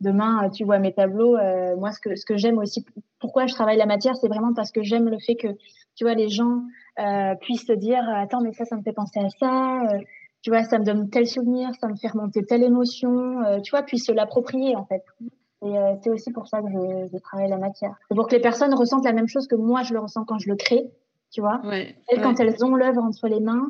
demain, 0.00 0.44
euh, 0.44 0.50
tu 0.50 0.64
vois 0.64 0.78
mes 0.78 0.92
tableaux. 0.92 1.36
Euh, 1.36 1.76
moi, 1.76 1.92
ce 1.92 2.00
que, 2.00 2.16
ce 2.16 2.24
que 2.24 2.36
j'aime 2.36 2.58
aussi, 2.58 2.84
pourquoi 3.18 3.46
je 3.46 3.54
travaille 3.54 3.76
la 3.76 3.86
matière, 3.86 4.16
c'est 4.16 4.28
vraiment 4.28 4.52
parce 4.54 4.72
que 4.72 4.82
j'aime 4.82 5.08
le 5.08 5.18
fait 5.18 5.36
que, 5.36 5.48
tu 5.94 6.04
vois, 6.04 6.14
les 6.14 6.28
gens 6.28 6.62
euh, 6.98 7.34
puissent 7.36 7.66
se 7.66 7.72
dire, 7.72 8.02
attends, 8.14 8.40
mais 8.40 8.52
ça, 8.52 8.64
ça 8.64 8.76
me 8.76 8.82
fait 8.82 8.92
penser 8.92 9.20
à 9.20 9.30
ça. 9.30 9.82
tu 10.42 10.50
vois, 10.50 10.64
ça 10.64 10.78
me 10.78 10.84
donne 10.84 11.08
tel 11.10 11.26
souvenir, 11.26 11.70
ça 11.80 11.88
me 11.88 11.96
fait 11.96 12.08
remonter 12.08 12.44
telle 12.44 12.62
émotion. 12.62 13.60
tu 13.62 13.70
vois, 13.70 13.82
puissent 13.82 14.06
se 14.06 14.12
l'approprier, 14.12 14.76
en 14.76 14.84
fait. 14.84 15.02
Et 15.66 15.96
c'est 16.02 16.10
aussi 16.10 16.30
pour 16.32 16.46
ça 16.46 16.60
que 16.60 16.68
je, 16.68 17.08
je 17.12 17.18
travaille 17.18 17.48
la 17.48 17.58
matière. 17.58 17.94
C'est 18.08 18.14
pour 18.14 18.28
que 18.28 18.34
les 18.34 18.40
personnes 18.40 18.74
ressentent 18.74 19.04
la 19.04 19.12
même 19.12 19.28
chose 19.28 19.46
que 19.46 19.56
moi, 19.56 19.82
je 19.82 19.92
le 19.94 20.00
ressens 20.00 20.24
quand 20.24 20.38
je 20.38 20.48
le 20.48 20.56
crée. 20.56 20.90
Tu 21.32 21.40
vois, 21.40 21.60
ouais, 21.64 21.96
quand 22.22 22.38
elles 22.40 22.64
ont 22.64 22.74
l'œuvre 22.74 23.02
entre 23.02 23.28
les 23.28 23.40
mains, 23.40 23.66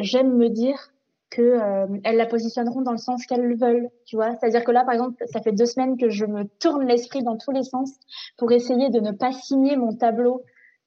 j'aime 0.00 0.36
me 0.36 0.48
dire 0.48 0.90
que 1.30 1.42
euh, 1.42 1.86
elles 2.04 2.16
la 2.16 2.26
positionneront 2.26 2.82
dans 2.82 2.92
le 2.92 2.98
sens 2.98 3.26
qu'elles 3.26 3.56
veulent, 3.56 3.88
tu 4.06 4.16
vois. 4.16 4.34
C'est-à-dire 4.36 4.64
que 4.64 4.70
là, 4.70 4.84
par 4.84 4.94
exemple, 4.94 5.22
ça 5.26 5.40
fait 5.40 5.52
deux 5.52 5.66
semaines 5.66 5.96
que 5.96 6.08
je 6.08 6.24
me 6.24 6.44
tourne 6.60 6.86
l'esprit 6.86 7.22
dans 7.22 7.36
tous 7.36 7.50
les 7.50 7.62
sens 7.62 7.92
pour 8.36 8.50
essayer 8.52 8.88
de 8.90 9.00
ne 9.00 9.12
pas 9.12 9.32
signer 9.32 9.76
mon 9.76 9.94
tableau 9.94 10.42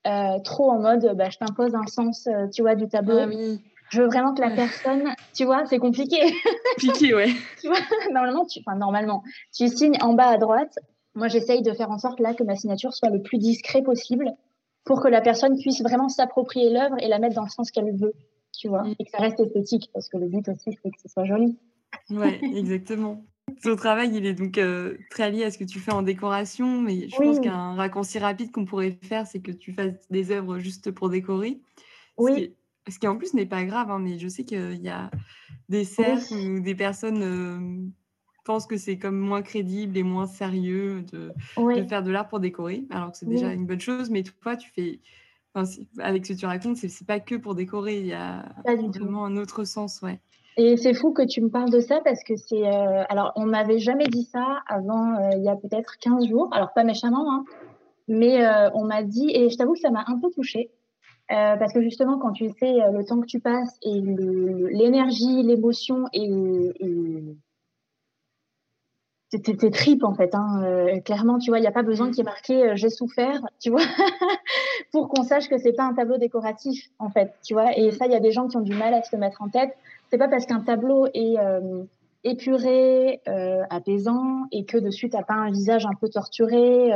euh, 0.07 0.39
trop 0.43 0.71
en 0.71 0.79
mode, 0.79 1.15
bah, 1.15 1.29
je 1.29 1.37
t'impose 1.37 1.75
un 1.75 1.85
sens, 1.85 2.27
euh, 2.27 2.47
tu 2.47 2.63
vois, 2.63 2.75
du 2.75 2.87
tableau. 2.87 3.19
Ah 3.19 3.27
oui. 3.27 3.61
Je 3.91 4.01
veux 4.01 4.07
vraiment 4.07 4.33
que 4.33 4.41
la 4.41 4.51
personne, 4.51 5.13
tu 5.33 5.45
vois, 5.45 5.65
c'est 5.65 5.79
compliqué. 5.79 6.17
Compliqué, 6.75 7.13
ouais. 7.13 7.29
tu 7.59 7.67
vois, 7.67 7.77
normalement, 8.11 8.45
tu, 8.45 8.59
enfin, 8.65 8.77
normalement, 8.77 9.23
tu 9.53 9.67
signes 9.67 9.97
en 10.01 10.13
bas 10.13 10.29
à 10.29 10.37
droite. 10.37 10.79
Moi, 11.13 11.27
j'essaye 11.27 11.61
de 11.61 11.73
faire 11.73 11.91
en 11.91 11.97
sorte 11.97 12.19
là 12.19 12.33
que 12.33 12.43
ma 12.43 12.55
signature 12.55 12.93
soit 12.93 13.09
le 13.09 13.21
plus 13.21 13.37
discret 13.37 13.81
possible 13.81 14.31
pour 14.85 15.01
que 15.01 15.09
la 15.09 15.21
personne 15.21 15.57
puisse 15.57 15.81
vraiment 15.81 16.07
s'approprier 16.07 16.69
l'œuvre 16.69 16.95
et 16.99 17.07
la 17.07 17.19
mettre 17.19 17.35
dans 17.35 17.43
le 17.43 17.49
sens 17.49 17.69
qu'elle 17.69 17.95
veut 17.97 18.13
tu 18.57 18.67
vois, 18.67 18.83
mm. 18.83 18.95
et 18.99 19.05
que 19.05 19.11
ça 19.11 19.17
reste 19.17 19.39
esthétique, 19.39 19.89
parce 19.93 20.07
que 20.09 20.17
le 20.17 20.27
but 20.27 20.47
aussi, 20.49 20.77
c'est 20.83 20.89
que 20.89 21.01
ce 21.01 21.09
soit 21.09 21.25
joli. 21.25 21.57
Ouais, 22.09 22.39
exactement. 22.55 23.23
Ton 23.63 23.75
travail, 23.75 24.11
il 24.15 24.25
est 24.25 24.33
donc 24.33 24.57
euh, 24.57 24.97
très 25.09 25.29
lié 25.31 25.43
à 25.43 25.51
ce 25.51 25.57
que 25.57 25.63
tu 25.63 25.79
fais 25.79 25.91
en 25.91 26.03
décoration, 26.03 26.81
mais 26.81 27.09
je 27.09 27.15
pense 27.15 27.39
qu'un 27.39 27.73
raccourci 27.75 28.19
rapide 28.19 28.51
qu'on 28.51 28.65
pourrait 28.65 28.97
faire, 29.01 29.27
c'est 29.27 29.39
que 29.39 29.51
tu 29.51 29.73
fasses 29.73 30.07
des 30.09 30.31
œuvres 30.31 30.59
juste 30.59 30.91
pour 30.91 31.09
décorer. 31.09 31.59
Oui. 32.17 32.55
Ce 32.89 32.97
qui, 32.97 33.07
en 33.07 33.17
plus 33.17 33.33
n'est 33.33 33.45
pas 33.45 33.63
grave, 33.63 33.91
hein, 33.91 33.99
mais 33.99 34.17
je 34.17 34.27
sais 34.27 34.43
qu'il 34.43 34.81
y 34.81 34.89
a 34.89 35.11
des 35.69 35.83
cercles 35.83 36.33
où 36.33 36.59
des 36.59 36.75
personnes 36.75 37.21
euh, 37.21 37.89
pensent 38.43 38.65
que 38.65 38.77
c'est 38.77 38.97
comme 38.97 39.17
moins 39.17 39.41
crédible 39.41 39.97
et 39.97 40.03
moins 40.03 40.25
sérieux 40.25 41.03
de, 41.11 41.31
de 41.57 41.83
faire 41.83 42.03
de 42.03 42.11
l'art 42.11 42.27
pour 42.27 42.39
décorer, 42.39 42.85
alors 42.89 43.11
que 43.11 43.17
c'est 43.17 43.27
déjà 43.27 43.53
une 43.53 43.65
bonne 43.65 43.79
chose. 43.79 44.09
Mais 44.09 44.23
toi, 44.23 44.55
tu 44.55 44.71
fais 44.71 44.99
avec 45.99 46.25
ce 46.25 46.33
que 46.33 46.37
tu 46.39 46.45
racontes, 46.45 46.77
c'est 46.77 47.07
pas 47.07 47.19
que 47.19 47.35
pour 47.35 47.55
décorer, 47.55 47.99
il 47.99 48.05
y 48.07 48.13
a 48.13 48.45
vraiment 48.65 49.25
un 49.25 49.37
autre 49.37 49.63
sens, 49.63 50.01
ouais. 50.01 50.19
Et 50.57 50.75
c'est 50.75 50.93
fou 50.93 51.13
que 51.13 51.21
tu 51.21 51.41
me 51.41 51.49
parles 51.49 51.69
de 51.69 51.79
ça 51.79 52.01
parce 52.03 52.23
que 52.23 52.35
c'est. 52.35 52.67
Euh, 52.67 53.03
alors, 53.09 53.31
on 53.35 53.45
m'avait 53.45 53.79
jamais 53.79 54.07
dit 54.07 54.23
ça 54.23 54.61
avant 54.67 55.15
euh, 55.15 55.29
il 55.37 55.43
y 55.43 55.49
a 55.49 55.55
peut-être 55.55 55.97
15 55.99 56.27
jours. 56.27 56.49
Alors, 56.51 56.73
pas 56.73 56.83
méchamment, 56.83 57.31
hein, 57.31 57.45
mais 58.07 58.45
euh, 58.45 58.69
on 58.73 58.83
m'a 58.85 59.03
dit, 59.03 59.31
et 59.33 59.49
je 59.49 59.57
t'avoue 59.57 59.73
que 59.73 59.79
ça 59.79 59.91
m'a 59.91 60.03
un 60.07 60.19
peu 60.19 60.29
touchée. 60.31 60.71
Parce 61.31 61.73
que 61.73 61.81
justement, 61.81 62.19
quand 62.19 62.31
tu 62.31 62.49
sais 62.59 62.73
le 62.91 63.03
temps 63.03 63.19
que 63.19 63.25
tu 63.25 63.39
passes 63.39 63.77
et 63.81 64.01
l'énergie, 64.01 65.43
l'émotion 65.43 66.05
et, 66.13 66.29
et 66.79 67.35
tes, 69.39 69.71
tripes 69.71 70.03
en 70.03 70.13
fait. 70.13 70.35
Hein. 70.35 70.63
Euh, 70.63 70.99
clairement, 70.99 71.39
tu 71.39 71.51
vois, 71.51 71.59
il 71.59 71.61
n'y 71.61 71.67
a 71.67 71.71
pas 71.71 71.83
besoin 71.83 72.07
qu'il 72.07 72.17
y 72.17 72.21
ait 72.21 72.23
marqué 72.23 72.63
euh, 72.63 72.75
j'ai 72.75 72.89
souffert, 72.89 73.41
tu 73.59 73.69
vois, 73.69 73.81
pour 74.91 75.07
qu'on 75.07 75.23
sache 75.23 75.47
que 75.47 75.57
c'est 75.57 75.73
pas 75.73 75.83
un 75.83 75.93
tableau 75.93 76.17
décoratif 76.17 76.89
en 76.99 77.09
fait, 77.09 77.33
tu 77.43 77.53
vois. 77.53 77.77
Et 77.77 77.91
ça, 77.91 78.05
il 78.05 78.11
y 78.11 78.15
a 78.15 78.19
des 78.19 78.31
gens 78.31 78.47
qui 78.47 78.57
ont 78.57 78.61
du 78.61 78.75
mal 78.75 78.93
à 78.93 79.03
se 79.03 79.15
le 79.15 79.19
mettre 79.19 79.41
en 79.41 79.49
tête. 79.49 79.75
C'est 80.09 80.17
pas 80.17 80.27
parce 80.27 80.45
qu'un 80.45 80.59
tableau 80.59 81.07
est 81.13 81.39
euh, 81.39 81.83
épuré, 82.23 83.21
apaisant 83.69 84.43
et 84.51 84.65
que 84.65 84.77
dessus 84.77 85.09
t'as 85.09 85.23
pas 85.23 85.33
un 85.33 85.49
visage 85.49 85.85
un 85.85 85.95
peu 85.99 86.09
torturé, 86.09 86.91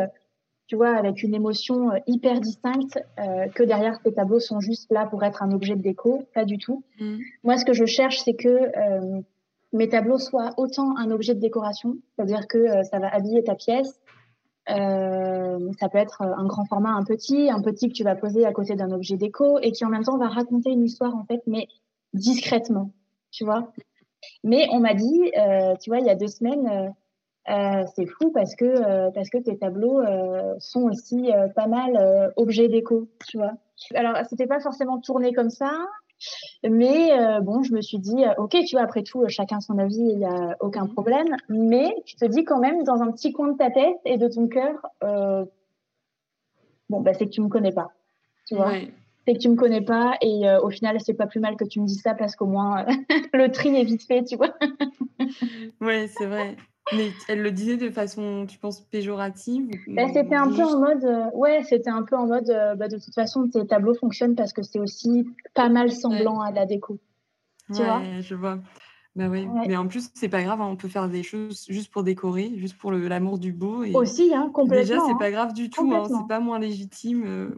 tu 0.68 0.76
vois, 0.76 0.96
avec 0.96 1.22
une 1.24 1.36
émotion 1.36 1.92
hyper 2.08 2.40
distincte, 2.40 3.00
que 3.54 3.64
derrière 3.64 4.00
ces 4.04 4.14
tableaux 4.14 4.40
sont 4.40 4.60
juste 4.60 4.92
là 4.92 5.06
pour 5.06 5.24
être 5.24 5.44
un 5.44 5.52
objet 5.52 5.76
de 5.76 5.82
déco. 5.82 6.24
Pas 6.34 6.44
du 6.44 6.58
tout. 6.58 6.84
Mmh. 7.00 7.18
Moi, 7.44 7.58
ce 7.58 7.66
que 7.66 7.74
je 7.74 7.86
cherche, 7.86 8.20
c'est 8.24 8.34
que 8.34 8.72
mes 9.76 9.90
tableaux 9.90 10.18
soient 10.18 10.54
autant 10.58 10.96
un 10.98 11.12
objet 11.12 11.36
de 11.36 11.40
décoration, 11.40 11.98
c'est-à-dire 12.16 12.48
que 12.48 12.58
euh, 12.58 12.84
ça 12.84 12.98
va 13.00 13.14
habiller 13.14 13.44
ta 13.44 13.56
pièce. 13.56 14.00
Euh, 14.70 15.72
ça 15.80 15.90
peut 15.90 16.00
être 16.00 16.22
un 16.22 16.46
grand 16.46 16.66
format, 16.66 16.90
un 16.90 17.04
petit, 17.04 17.52
un 17.52 17.62
petit 17.62 17.90
que 17.90 17.94
tu 17.94 18.04
vas 18.04 18.16
poser 18.16 18.46
à 18.46 18.54
côté 18.54 18.76
d'un 18.76 18.92
objet 18.92 19.16
déco 19.16 19.60
et 19.60 19.72
qui 19.72 19.86
en 19.86 19.90
même 19.90 20.04
temps 20.04 20.18
va 20.18 20.28
raconter 20.28 20.72
une 20.72 20.84
histoire 20.84 21.16
en 21.16 21.24
fait, 21.26 21.42
mais 21.46 21.68
discrètement, 22.14 22.92
tu 23.32 23.44
vois? 23.44 23.72
Mais 24.44 24.68
on 24.72 24.80
m'a 24.80 24.96
dit, 24.96 25.32
euh, 25.38 25.76
tu 25.80 25.92
vois, 25.92 26.00
il 26.00 26.06
y 26.06 26.10
a 26.10 26.16
deux 26.16 26.28
semaines, 26.28 26.96
c'est 27.48 28.08
fou 28.08 28.32
parce 28.32 28.56
que 28.56 29.12
parce 29.12 29.30
que 29.30 29.38
tes 29.38 29.58
tableaux 29.58 30.02
sont 30.60 30.84
aussi 30.84 31.30
pas 31.56 31.68
mal 31.68 32.34
objets 32.36 32.68
déco, 32.68 33.08
tu 33.28 33.38
vois. 33.38 33.54
Alors 33.94 34.18
c'était 34.30 34.48
pas 34.48 34.60
forcément 34.60 35.00
tourné 35.00 35.34
comme 35.34 35.50
ça, 35.50 35.72
mais 36.64 37.12
euh, 37.14 37.42
bon, 37.42 37.64
je 37.64 37.74
me 37.74 37.82
suis 37.82 38.00
dit, 38.00 38.26
euh, 38.26 38.34
ok, 38.38 38.58
tu 38.66 38.76
vois, 38.76 38.84
après 38.84 39.04
tout, 39.04 39.22
euh, 39.22 39.28
chacun 39.28 39.60
son 39.60 39.78
avis, 39.78 39.98
il 39.98 40.18
n'y 40.18 40.26
a 40.26 40.56
aucun 40.60 40.88
problème. 40.88 41.28
Mais 41.50 41.96
tu 42.06 42.16
te 42.16 42.26
dis 42.26 42.44
quand 42.44 42.60
même, 42.60 42.84
dans 42.84 43.02
un 43.02 43.12
petit 43.12 43.32
coin 43.32 43.52
de 43.52 43.58
ta 43.58 43.70
tête 43.70 43.98
et 44.06 44.18
de 44.18 44.28
ton 44.28 44.48
cœur, 44.48 44.76
bon, 46.90 47.02
bah, 47.02 47.14
c'est 47.14 47.26
que 47.26 47.32
tu 47.32 47.42
me 47.42 47.50
connais 47.50 47.74
pas. 47.74 47.90
Tu 48.48 48.56
vois 48.56 48.74
C'est 49.26 49.34
que 49.34 49.40
tu 49.40 49.50
me 49.50 49.56
connais 49.56 49.82
pas. 49.82 50.16
Et 50.22 50.44
au 50.62 50.70
final, 50.70 51.00
c'est 51.00 51.14
pas 51.14 51.28
plus 51.28 51.40
mal 51.40 51.56
que 51.56 51.66
tu 51.66 51.80
me 51.80 51.86
dises 51.86 52.02
ça 52.02 52.14
parce 52.14 52.36
qu'au 52.36 52.46
moins, 52.46 52.86
le 53.34 53.52
tri 53.52 53.76
est 53.76 53.84
vite 53.84 54.04
fait, 54.04 54.24
tu 54.24 54.38
vois. 54.38 54.56
ouais, 55.82 56.08
c'est 56.08 56.28
vrai. 56.28 56.56
Mais 56.94 57.12
elle 57.28 57.42
le 57.42 57.52
disait 57.52 57.78
de 57.78 57.90
façon, 57.90 58.46
tu 58.48 58.60
penses, 58.60 58.82
péjorative 58.82 59.68
bah, 59.88 60.08
C'était 60.14 60.36
un 60.36 60.50
peu 60.52 60.64
en 60.64 60.80
mode, 60.80 61.04
euh, 61.04 61.32
ouais, 61.34 61.64
c'était 61.64 61.90
un 61.90 62.04
peu 62.04 62.16
en 62.16 62.28
mode, 62.28 62.50
euh, 62.50 62.76
bah, 62.76 62.88
de 62.88 62.98
toute 62.98 63.14
façon, 63.14 63.48
tes 63.48 63.66
tableaux 63.66 63.96
fonctionnent 63.96 64.36
parce 64.36 64.54
que 64.54 64.62
c'est 64.62 64.80
aussi 64.80 65.28
pas 65.54 65.70
mal 65.70 65.92
semblant 65.92 66.42
à 66.42 66.52
la 66.52 66.66
déco. 66.66 67.00
Tu 67.74 67.82
vois? 67.82 68.02
Je 68.20 68.36
vois. 68.36 68.60
Bah 69.16 69.30
ouais. 69.30 69.48
Mais 69.66 69.78
en 69.78 69.88
plus, 69.88 70.10
c'est 70.14 70.28
pas 70.28 70.44
grave, 70.44 70.60
hein, 70.60 70.68
on 70.70 70.76
peut 70.76 70.90
faire 70.90 71.08
des 71.08 71.24
choses 71.24 71.66
juste 71.70 71.90
pour 71.90 72.04
décorer, 72.04 72.52
juste 72.58 72.78
pour 72.78 72.92
l'amour 72.92 73.40
du 73.40 73.54
beau. 73.54 73.86
Et 73.86 73.94
Aussi, 73.94 74.34
hein, 74.36 74.52
complètement. 74.54 74.86
Déjà, 74.86 75.06
c'est 75.06 75.14
hein. 75.14 75.18
pas 75.18 75.32
grave 75.32 75.54
du 75.54 75.70
tout, 75.70 75.90
hein, 75.94 76.04
c'est 76.06 76.28
pas 76.28 76.42
moins 76.42 76.60
légitime. 76.60 77.24
Euh, 77.26 77.50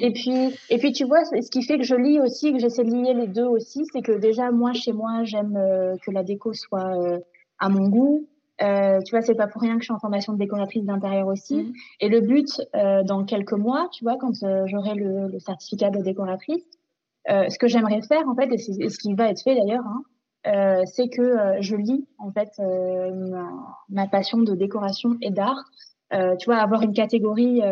et, 0.00 0.10
puis, 0.12 0.32
et 0.70 0.78
puis, 0.78 0.92
tu 0.92 1.04
vois, 1.04 1.22
ce 1.24 1.50
qui 1.50 1.62
fait 1.62 1.76
que 1.76 1.84
je 1.84 1.94
lis 1.94 2.18
aussi, 2.18 2.50
que 2.54 2.58
j'essaie 2.58 2.84
de 2.84 2.90
lier 2.90 3.12
les 3.12 3.26
deux 3.26 3.44
aussi, 3.44 3.84
c'est 3.92 4.00
que 4.00 4.12
déjà, 4.12 4.50
moi, 4.50 4.72
chez 4.72 4.94
moi, 4.94 5.22
j'aime 5.24 5.58
euh, 5.58 5.96
que 6.02 6.10
la 6.10 6.22
déco 6.22 6.54
soit 6.54 6.96
euh, 6.96 7.18
à 7.58 7.68
mon 7.68 7.88
goût. 7.88 8.26
Euh, 8.62 9.00
tu 9.02 9.10
vois, 9.10 9.22
c'est 9.22 9.34
pas 9.34 9.46
pour 9.46 9.60
rien 9.60 9.74
que 9.74 9.80
je 9.80 9.86
suis 9.86 9.92
en 9.92 9.98
formation 9.98 10.32
de 10.32 10.38
décoratrice 10.38 10.84
d'intérieur 10.84 11.26
aussi. 11.28 11.56
Mmh. 11.56 11.72
Et 12.00 12.08
le 12.08 12.20
but, 12.20 12.60
dans 12.72 13.24
quelques 13.24 13.52
mois, 13.52 13.88
tu 13.92 14.04
vois, 14.04 14.16
quand 14.16 14.32
j'aurai 14.66 14.94
le, 14.94 15.28
le, 15.28 15.38
certificat 15.38 15.90
de 15.90 16.00
décoratrice, 16.00 16.64
ce 17.28 17.58
que 17.58 17.68
j'aimerais 17.68 18.02
faire, 18.02 18.26
en 18.28 18.34
fait, 18.34 18.52
et, 18.52 18.58
ce 18.58 18.98
qui 18.98 19.14
va 19.14 19.28
être 19.28 19.42
fait 19.42 19.54
d'ailleurs, 19.54 19.84
hein, 19.86 20.02
euh, 20.46 20.82
c'est 20.86 21.08
que 21.08 21.22
euh, 21.22 21.56
je 21.60 21.74
lis 21.74 22.06
en 22.18 22.30
fait 22.30 22.50
euh, 22.60 23.10
ma, 23.88 24.06
passion 24.06 24.38
de 24.38 24.54
décoration 24.54 25.16
et 25.20 25.30
d'art. 25.30 25.64
tu 26.10 26.46
vois, 26.46 26.58
avoir 26.58 26.82
une 26.82 26.92
catégorie 26.92 27.62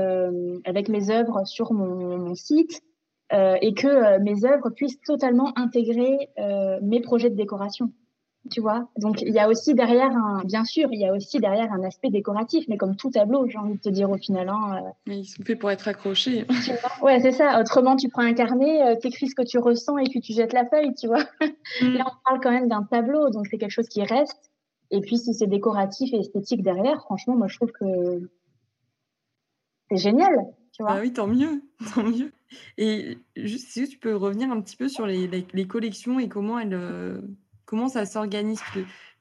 avec 0.64 0.88
mes 0.88 1.10
œuvres 1.10 1.44
sur 1.44 1.72
mon, 1.72 2.18
mon 2.18 2.34
site 2.34 2.82
et 3.32 3.74
que 3.74 4.18
mes 4.18 4.44
œuvres 4.44 4.70
puissent 4.70 5.00
totalement 5.00 5.56
intégrer 5.56 6.30
mes 6.82 7.00
projets 7.00 7.30
de 7.30 7.36
décoration 7.36 7.92
tu 8.50 8.60
vois. 8.60 8.88
Donc 8.98 9.22
il 9.22 9.32
y 9.32 9.38
a 9.38 9.48
aussi 9.48 9.74
derrière 9.74 10.10
un, 10.10 10.42
bien 10.44 10.64
sûr, 10.64 10.88
il 10.92 11.00
y 11.00 11.06
a 11.06 11.12
aussi 11.12 11.40
derrière 11.40 11.72
un 11.72 11.82
aspect 11.82 12.10
décoratif, 12.10 12.64
mais 12.68 12.76
comme 12.76 12.96
tout 12.96 13.10
tableau, 13.10 13.48
j'ai 13.48 13.58
envie 13.58 13.74
de 13.74 13.80
te 13.80 13.88
dire 13.88 14.10
au 14.10 14.16
final. 14.16 14.48
Hein, 14.48 14.76
euh. 14.76 14.90
mais 15.06 15.20
ils 15.20 15.24
sont 15.24 15.42
faits 15.42 15.58
pour 15.58 15.70
être 15.70 15.88
accrochés. 15.88 16.46
ouais, 17.02 17.20
c'est 17.20 17.32
ça. 17.32 17.60
Autrement, 17.60 17.96
tu 17.96 18.08
prends 18.08 18.22
un 18.22 18.34
carnet, 18.34 18.82
euh, 18.82 18.96
t'écris 18.96 19.28
ce 19.28 19.34
que 19.34 19.42
tu 19.42 19.58
ressens 19.58 19.98
et 19.98 20.04
puis 20.04 20.20
tu 20.20 20.32
jettes 20.32 20.52
la 20.52 20.66
feuille, 20.66 20.94
tu 20.94 21.06
vois. 21.06 21.24
Mm. 21.80 21.94
Là, 21.94 22.04
on 22.06 22.14
parle 22.24 22.40
quand 22.42 22.50
même 22.50 22.68
d'un 22.68 22.82
tableau, 22.82 23.30
donc 23.30 23.46
c'est 23.48 23.58
quelque 23.58 23.70
chose 23.70 23.88
qui 23.88 24.02
reste. 24.02 24.52
Et 24.90 25.00
puis 25.00 25.18
si 25.18 25.32
c'est 25.34 25.46
décoratif 25.46 26.12
et 26.12 26.18
esthétique 26.18 26.62
derrière, 26.62 27.00
franchement, 27.00 27.34
moi 27.34 27.48
je 27.48 27.56
trouve 27.56 27.72
que 27.72 28.28
c'est 29.90 29.96
génial. 29.96 30.34
Tu 30.72 30.82
vois 30.82 30.94
bah 30.94 31.00
oui, 31.00 31.12
tant 31.12 31.26
mieux, 31.26 31.62
tant 31.94 32.04
mieux. 32.04 32.32
Et 32.76 33.18
juste 33.34 33.70
si 33.70 33.88
tu 33.88 33.98
peux 33.98 34.14
revenir 34.14 34.50
un 34.50 34.60
petit 34.60 34.76
peu 34.76 34.88
sur 34.88 35.06
les, 35.06 35.26
les 35.26 35.66
collections 35.66 36.20
et 36.20 36.28
comment 36.28 36.58
elles 36.58 36.74
euh, 36.74 37.20
Comment 37.74 37.88
ça 37.88 38.06
s'organise 38.06 38.62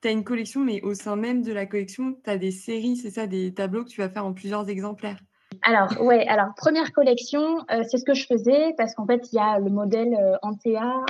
Tu 0.04 0.08
as 0.08 0.12
une 0.12 0.24
collection, 0.24 0.62
mais 0.62 0.80
au 0.84 0.94
sein 0.94 1.16
même 1.16 1.42
de 1.42 1.52
la 1.52 1.66
collection, 1.66 2.16
tu 2.24 2.30
as 2.30 2.38
des 2.38 2.52
séries, 2.52 2.98
c'est 2.98 3.10
ça, 3.10 3.26
des 3.26 3.52
tableaux 3.52 3.84
que 3.84 3.90
tu 3.90 4.00
vas 4.00 4.10
faire 4.10 4.28
en 4.28 4.34
plusieurs 4.34 4.70
exemplaires 4.70 5.18
alors, 5.64 6.02
ouais, 6.02 6.28
alors 6.28 6.54
première 6.56 6.92
collection, 6.92 7.60
euh, 7.72 7.84
c'est 7.90 7.98
ce 7.98 8.04
que 8.04 8.14
je 8.14 8.28
faisais 8.28 8.74
parce 8.78 8.94
qu'en 8.94 9.08
fait, 9.08 9.32
il 9.32 9.38
y 9.38 9.40
a 9.40 9.60
le 9.60 9.70
modèle 9.70 10.14
euh, 10.14 10.36
Antea 10.42 11.04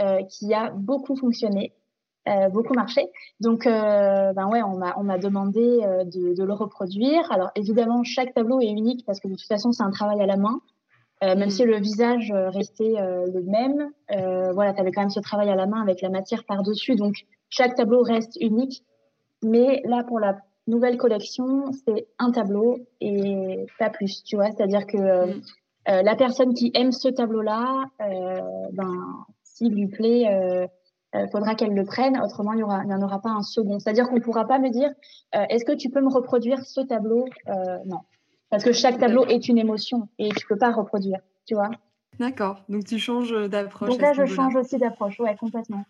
euh, 0.00 0.22
qui 0.24 0.52
a 0.54 0.70
beaucoup 0.70 1.16
fonctionné, 1.16 1.72
beaucoup 2.52 2.74
marché. 2.74 3.10
Donc, 3.40 3.64
ben 3.64 4.48
ouais, 4.48 4.62
on 4.62 5.02
m'a 5.02 5.18
demandé 5.18 5.60
de, 5.60 6.34
de, 6.34 6.44
le 6.44 6.52
reproduire. 6.52 7.30
Alors, 7.32 7.50
évidemment, 7.56 8.04
chaque 8.04 8.34
tableau 8.34 8.60
est 8.60 8.70
unique 8.70 9.04
parce 9.06 9.18
que 9.18 9.26
de 9.26 9.34
toute 9.34 9.48
façon, 9.48 9.72
c'est 9.72 9.82
un 9.82 9.90
travail 9.90 10.20
à 10.20 10.26
la 10.26 10.36
main. 10.36 10.60
Euh, 11.22 11.34
même 11.36 11.48
mm. 11.48 11.50
si 11.50 11.64
le 11.64 11.78
visage 11.78 12.30
euh, 12.30 12.48
restait 12.48 12.94
euh, 12.98 13.26
le 13.26 13.42
même, 13.42 13.90
voilà, 14.54 14.72
tu 14.72 14.80
avais 14.80 14.90
quand 14.90 15.02
même 15.02 15.10
ce 15.10 15.20
travail 15.20 15.50
à 15.50 15.54
la 15.54 15.66
main 15.66 15.82
avec 15.82 16.00
la 16.00 16.08
matière 16.08 16.44
par-dessus. 16.44 16.96
Donc, 16.96 17.14
chaque 17.48 17.74
tableau 17.74 18.02
reste 18.02 18.36
unique. 18.40 18.84
Mais 19.42 19.82
là, 19.84 20.04
pour 20.04 20.20
la 20.20 20.38
nouvelle 20.66 20.96
collection, 20.96 21.72
c'est 21.84 22.06
un 22.18 22.30
tableau 22.30 22.78
et 23.00 23.66
pas 23.78 23.90
plus, 23.90 24.22
tu 24.24 24.36
vois. 24.36 24.50
C'est-à-dire 24.50 24.86
que 24.86 25.26
mm. 25.26 25.42
la 25.86 26.16
personne 26.16 26.54
qui 26.54 26.70
aime 26.74 26.92
ce 26.92 27.08
tableau-là, 27.08 27.84
ben, 28.72 29.24
s'il 29.42 29.74
lui 29.74 29.88
plaît, 29.88 30.68
il 31.14 31.28
faudra 31.32 31.54
qu'elle 31.54 31.74
le 31.74 31.84
prenne. 31.84 32.20
Autrement, 32.20 32.52
il 32.52 32.58
n'y 32.58 32.94
en 32.94 33.02
aura 33.02 33.20
pas 33.20 33.30
un 33.30 33.42
second. 33.42 33.78
C'est-à-dire 33.78 34.08
qu'on 34.08 34.16
ne 34.16 34.20
pourra 34.20 34.46
pas 34.46 34.58
me 34.58 34.70
dire, 34.70 34.90
est-ce 35.32 35.64
que 35.64 35.72
tu 35.72 35.90
peux 35.90 36.00
me 36.00 36.12
reproduire 36.12 36.60
ce 36.64 36.80
tableau? 36.80 37.24
Non. 37.86 38.00
Parce 38.50 38.64
que 38.64 38.72
chaque 38.72 38.98
tableau 38.98 39.24
est 39.26 39.48
une 39.48 39.58
émotion 39.58 40.08
et 40.18 40.28
tu 40.30 40.46
peux 40.46 40.58
pas 40.58 40.72
reproduire, 40.72 41.20
tu 41.46 41.54
vois. 41.54 41.70
D'accord, 42.18 42.62
donc 42.68 42.84
tu 42.84 42.98
changes 42.98 43.32
d'approche. 43.48 43.88
Donc 43.88 44.02
là, 44.02 44.12
je 44.12 44.26
change 44.26 44.54
aussi 44.56 44.76
d'approche, 44.76 45.18
ouais, 45.20 45.36
complètement. 45.36 45.86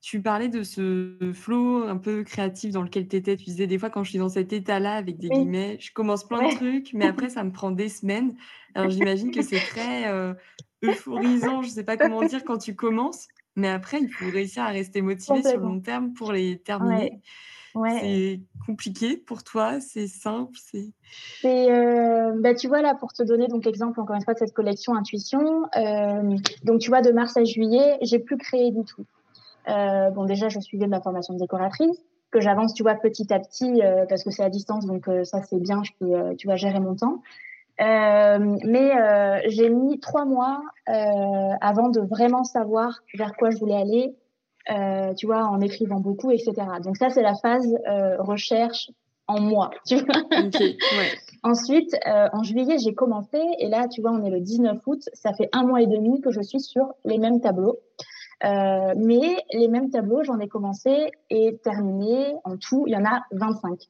Tu 0.00 0.22
parlais 0.22 0.48
de 0.48 0.62
ce 0.62 1.32
flow 1.34 1.84
un 1.84 1.98
peu 1.98 2.24
créatif 2.24 2.72
dans 2.72 2.82
lequel 2.82 3.06
tu 3.06 3.16
étais. 3.16 3.36
Tu 3.36 3.44
disais 3.44 3.66
des 3.66 3.78
fois, 3.78 3.90
quand 3.90 4.02
je 4.02 4.10
suis 4.10 4.18
dans 4.18 4.30
cet 4.30 4.52
état-là, 4.52 4.94
avec 4.94 5.18
des 5.18 5.28
guillemets, 5.28 5.76
je 5.78 5.92
commence 5.92 6.24
plein 6.24 6.48
de 6.48 6.54
trucs, 6.54 6.92
mais 6.94 7.06
après, 7.06 7.28
ça 7.28 7.44
me 7.44 7.52
prend 7.52 7.70
des 7.70 7.88
semaines. 7.88 8.34
Alors 8.74 8.90
j'imagine 8.90 9.30
que 9.30 9.42
c'est 9.42 9.60
très 9.60 10.08
euh, 10.08 10.32
euphorisant, 10.82 11.62
je 11.62 11.68
sais 11.68 11.84
pas 11.84 11.96
comment 11.96 12.22
dire, 12.22 12.44
quand 12.44 12.58
tu 12.58 12.74
commences, 12.74 13.28
mais 13.54 13.68
après, 13.68 14.00
il 14.00 14.08
faut 14.08 14.30
réussir 14.30 14.62
à 14.62 14.68
rester 14.68 15.02
motivé 15.02 15.42
sur 15.42 15.58
le 15.58 15.62
long 15.62 15.80
terme 15.80 16.14
pour 16.14 16.32
les 16.32 16.58
terminer. 16.58 17.20
C'est 17.74 18.40
compliqué 18.66 19.16
pour 19.16 19.42
toi 19.42 19.80
C'est 19.80 20.06
simple 20.06 20.52
C'est 21.40 21.70
euh, 21.70 22.32
bah, 22.40 22.54
tu 22.54 22.68
vois 22.68 22.82
là 22.82 22.94
pour 22.94 23.12
te 23.12 23.22
donner 23.22 23.48
donc 23.48 23.64
l'exemple 23.64 24.00
encore 24.00 24.16
une 24.16 24.22
fois 24.22 24.34
de 24.34 24.38
cette 24.38 24.52
collection 24.52 24.94
Intuition. 24.94 25.64
Euh, 25.76 26.36
donc 26.64 26.80
tu 26.80 26.90
vois 26.90 27.02
de 27.02 27.10
mars 27.10 27.36
à 27.36 27.44
juillet, 27.44 27.98
j'ai 28.02 28.18
plus 28.18 28.36
créé 28.36 28.70
du 28.70 28.84
tout. 28.84 29.04
Euh, 29.68 30.10
bon 30.10 30.24
déjà 30.24 30.48
je 30.48 30.58
suivais 30.60 30.86
ma 30.86 31.00
formation 31.00 31.34
de 31.34 31.38
décoratrice 31.38 31.96
que 32.30 32.40
j'avance 32.40 32.74
tu 32.74 32.82
vois 32.82 32.94
petit 32.94 33.32
à 33.32 33.38
petit 33.38 33.80
parce 34.08 34.24
que 34.24 34.30
c'est 34.30 34.42
à 34.42 34.48
distance 34.48 34.86
donc 34.86 35.08
ça 35.24 35.42
c'est 35.42 35.60
bien 35.60 35.82
je 35.84 35.92
peux 36.00 36.34
tu 36.36 36.46
vois 36.46 36.56
gérer 36.56 36.80
mon 36.80 36.94
temps. 36.94 37.22
mais 37.78 39.42
j'ai 39.46 39.68
mis 39.68 40.00
trois 40.00 40.24
mois 40.24 40.62
avant 40.86 41.90
de 41.90 42.00
vraiment 42.00 42.44
savoir 42.44 43.00
vers 43.14 43.36
quoi 43.36 43.50
je 43.50 43.58
voulais 43.58 43.76
aller, 43.76 44.14
euh, 44.70 45.14
tu 45.14 45.26
vois, 45.26 45.44
en 45.44 45.60
écrivant 45.60 46.00
beaucoup, 46.00 46.30
etc. 46.30 46.52
Donc 46.82 46.96
ça, 46.96 47.10
c'est 47.10 47.22
la 47.22 47.34
phase 47.34 47.74
euh, 47.88 48.16
recherche 48.18 48.90
en 49.26 49.40
moi, 49.40 49.70
tu 49.86 49.96
vois. 49.96 50.22
Ensuite, 51.42 51.96
euh, 52.06 52.28
en 52.32 52.42
juillet, 52.42 52.76
j'ai 52.78 52.94
commencé, 52.94 53.38
et 53.58 53.68
là, 53.68 53.88
tu 53.88 54.00
vois, 54.00 54.12
on 54.12 54.24
est 54.24 54.30
le 54.30 54.40
19 54.40 54.78
août, 54.86 55.08
ça 55.12 55.32
fait 55.32 55.48
un 55.52 55.64
mois 55.64 55.82
et 55.82 55.86
demi 55.86 56.20
que 56.20 56.30
je 56.30 56.40
suis 56.40 56.60
sur 56.60 56.94
les 57.04 57.18
mêmes 57.18 57.40
tableaux. 57.40 57.78
Euh, 58.44 58.94
mais 58.96 59.36
les 59.52 59.68
mêmes 59.68 59.90
tableaux, 59.90 60.24
j'en 60.24 60.38
ai 60.40 60.48
commencé 60.48 61.10
et 61.30 61.58
terminé 61.62 62.34
en 62.44 62.56
tout, 62.56 62.84
il 62.86 62.92
y 62.92 62.96
en 62.96 63.04
a 63.04 63.22
25. 63.32 63.88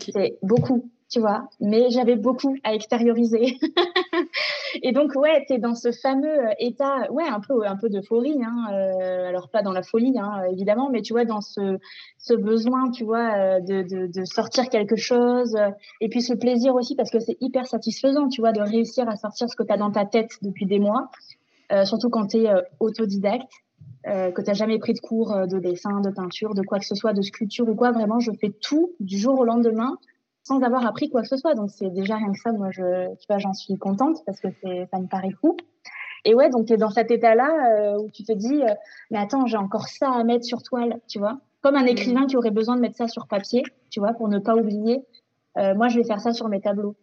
C'est 0.00 0.38
beaucoup, 0.42 0.90
tu 1.10 1.20
vois, 1.20 1.48
mais 1.60 1.90
j'avais 1.90 2.16
beaucoup 2.16 2.56
à 2.64 2.74
extérioriser. 2.74 3.58
et 4.82 4.92
donc, 4.92 5.14
ouais, 5.14 5.44
tu 5.46 5.54
es 5.54 5.58
dans 5.58 5.74
ce 5.74 5.92
fameux 5.92 6.48
euh, 6.48 6.52
état, 6.58 7.10
ouais, 7.10 7.26
un 7.28 7.40
peu, 7.40 7.66
un 7.66 7.76
peu 7.76 7.88
d'euphorie, 7.88 8.38
hein, 8.42 8.72
euh, 8.72 9.28
alors 9.28 9.48
pas 9.50 9.62
dans 9.62 9.72
la 9.72 9.82
folie, 9.82 10.14
hein, 10.18 10.42
évidemment, 10.50 10.88
mais 10.90 11.02
tu 11.02 11.12
vois, 11.12 11.24
dans 11.24 11.40
ce, 11.40 11.78
ce 12.18 12.34
besoin, 12.34 12.90
tu 12.90 13.04
vois, 13.04 13.34
euh, 13.36 13.60
de, 13.60 13.82
de, 13.82 14.06
de, 14.06 14.24
sortir 14.24 14.68
quelque 14.68 14.96
chose, 14.96 15.56
et 16.00 16.08
puis 16.08 16.22
ce 16.22 16.34
plaisir 16.34 16.74
aussi, 16.74 16.94
parce 16.94 17.10
que 17.10 17.20
c'est 17.20 17.36
hyper 17.40 17.66
satisfaisant, 17.66 18.28
tu 18.28 18.40
vois, 18.40 18.52
de 18.52 18.60
réussir 18.60 19.08
à 19.08 19.16
sortir 19.16 19.48
ce 19.48 19.56
que 19.56 19.62
tu 19.62 19.72
as 19.72 19.76
dans 19.76 19.90
ta 19.90 20.06
tête 20.06 20.30
depuis 20.42 20.66
des 20.66 20.78
mois, 20.78 21.10
surtout 21.84 22.10
quand 22.10 22.26
tu 22.28 22.38
es 22.38 22.50
autodidacte. 22.80 23.50
que 24.04 24.40
tu 24.42 24.46
n'as 24.46 24.54
jamais 24.54 24.78
pris 24.78 24.92
de 24.92 25.00
cours 25.00 25.34
de 25.46 25.58
dessin, 25.58 26.00
de 26.00 26.10
peinture, 26.10 26.54
de 26.54 26.62
quoi 26.62 26.78
que 26.78 26.84
ce 26.84 26.94
soit, 26.94 27.14
de 27.14 27.22
sculpture 27.22 27.68
ou 27.68 27.74
quoi, 27.74 27.92
vraiment, 27.92 28.20
je 28.20 28.30
fais 28.32 28.50
tout 28.60 28.92
du 29.00 29.16
jour 29.16 29.38
au 29.38 29.44
lendemain 29.44 29.96
sans 30.44 30.60
avoir 30.62 30.86
appris 30.86 31.08
quoi 31.10 31.22
que 31.22 31.28
ce 31.28 31.36
soit. 31.36 31.54
Donc 31.54 31.70
c'est 31.70 31.90
déjà 31.90 32.16
rien 32.16 32.32
que 32.32 32.38
ça, 32.38 32.52
moi 32.52 32.70
je, 32.70 33.08
tu 33.16 33.26
vois, 33.28 33.38
j'en 33.38 33.54
suis 33.54 33.76
contente 33.78 34.18
parce 34.26 34.40
que 34.40 34.48
c'est, 34.62 34.88
ça 34.90 34.98
me 34.98 35.06
paraît 35.06 35.34
fou. 35.40 35.56
Et 36.24 36.34
ouais, 36.34 36.50
donc 36.50 36.66
tu 36.66 36.72
es 36.72 36.76
dans 36.76 36.90
cet 36.90 37.10
état-là 37.10 37.50
euh, 37.70 37.98
où 37.98 38.08
tu 38.10 38.22
te 38.22 38.32
dis, 38.32 38.62
euh, 38.62 38.74
mais 39.10 39.18
attends, 39.18 39.46
j'ai 39.46 39.56
encore 39.56 39.88
ça 39.88 40.10
à 40.10 40.22
mettre 40.24 40.44
sur 40.44 40.62
toile, 40.62 41.00
tu 41.08 41.18
vois. 41.18 41.38
Comme 41.62 41.76
un 41.76 41.86
écrivain 41.86 42.26
qui 42.26 42.36
aurait 42.36 42.50
besoin 42.50 42.76
de 42.76 42.80
mettre 42.80 42.96
ça 42.96 43.08
sur 43.08 43.26
papier, 43.26 43.62
tu 43.90 44.00
vois, 44.00 44.12
pour 44.12 44.28
ne 44.28 44.38
pas 44.38 44.54
oublier. 44.54 45.04
Euh, 45.58 45.74
moi, 45.74 45.88
je 45.88 45.98
vais 45.98 46.04
faire 46.04 46.20
ça 46.20 46.32
sur 46.32 46.48
mes 46.48 46.60
tableaux. 46.60 46.94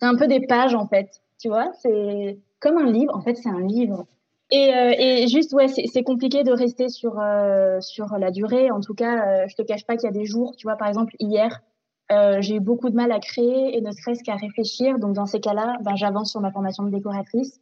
C'est 0.00 0.06
un 0.06 0.16
peu 0.16 0.26
des 0.26 0.40
pages 0.46 0.74
en 0.74 0.86
fait, 0.86 1.20
tu 1.38 1.48
vois. 1.48 1.72
C'est 1.80 2.38
comme 2.60 2.78
un 2.78 2.90
livre. 2.90 3.14
En 3.16 3.22
fait, 3.22 3.34
c'est 3.34 3.48
un 3.48 3.60
livre. 3.60 4.06
Et, 4.50 4.70
et 5.22 5.28
juste, 5.28 5.54
ouais, 5.54 5.66
c'est 5.68 6.02
compliqué 6.02 6.44
de 6.44 6.52
rester 6.52 6.90
sur 6.90 7.14
sur 7.80 8.18
la 8.18 8.30
durée. 8.30 8.70
En 8.70 8.80
tout 8.80 8.92
cas, 8.92 9.46
je 9.46 9.54
te 9.54 9.62
cache 9.62 9.86
pas 9.86 9.96
qu'il 9.96 10.04
y 10.04 10.08
a 10.08 10.12
des 10.12 10.26
jours, 10.26 10.54
tu 10.56 10.66
vois, 10.66 10.76
par 10.76 10.88
exemple 10.88 11.14
hier, 11.18 11.62
euh, 12.10 12.40
j'ai 12.40 12.56
eu 12.56 12.60
beaucoup 12.60 12.90
de 12.90 12.96
mal 12.96 13.12
à 13.12 13.20
créer 13.20 13.76
et 13.76 13.80
ne 13.80 13.90
serait-ce 13.92 14.22
qu'à 14.22 14.36
réfléchir. 14.36 14.98
Donc, 14.98 15.14
dans 15.14 15.26
ces 15.26 15.40
cas-là, 15.40 15.78
ben, 15.82 15.96
j'avance 15.96 16.30
sur 16.30 16.40
ma 16.40 16.50
formation 16.50 16.84
de 16.84 16.90
décoratrice. 16.90 17.60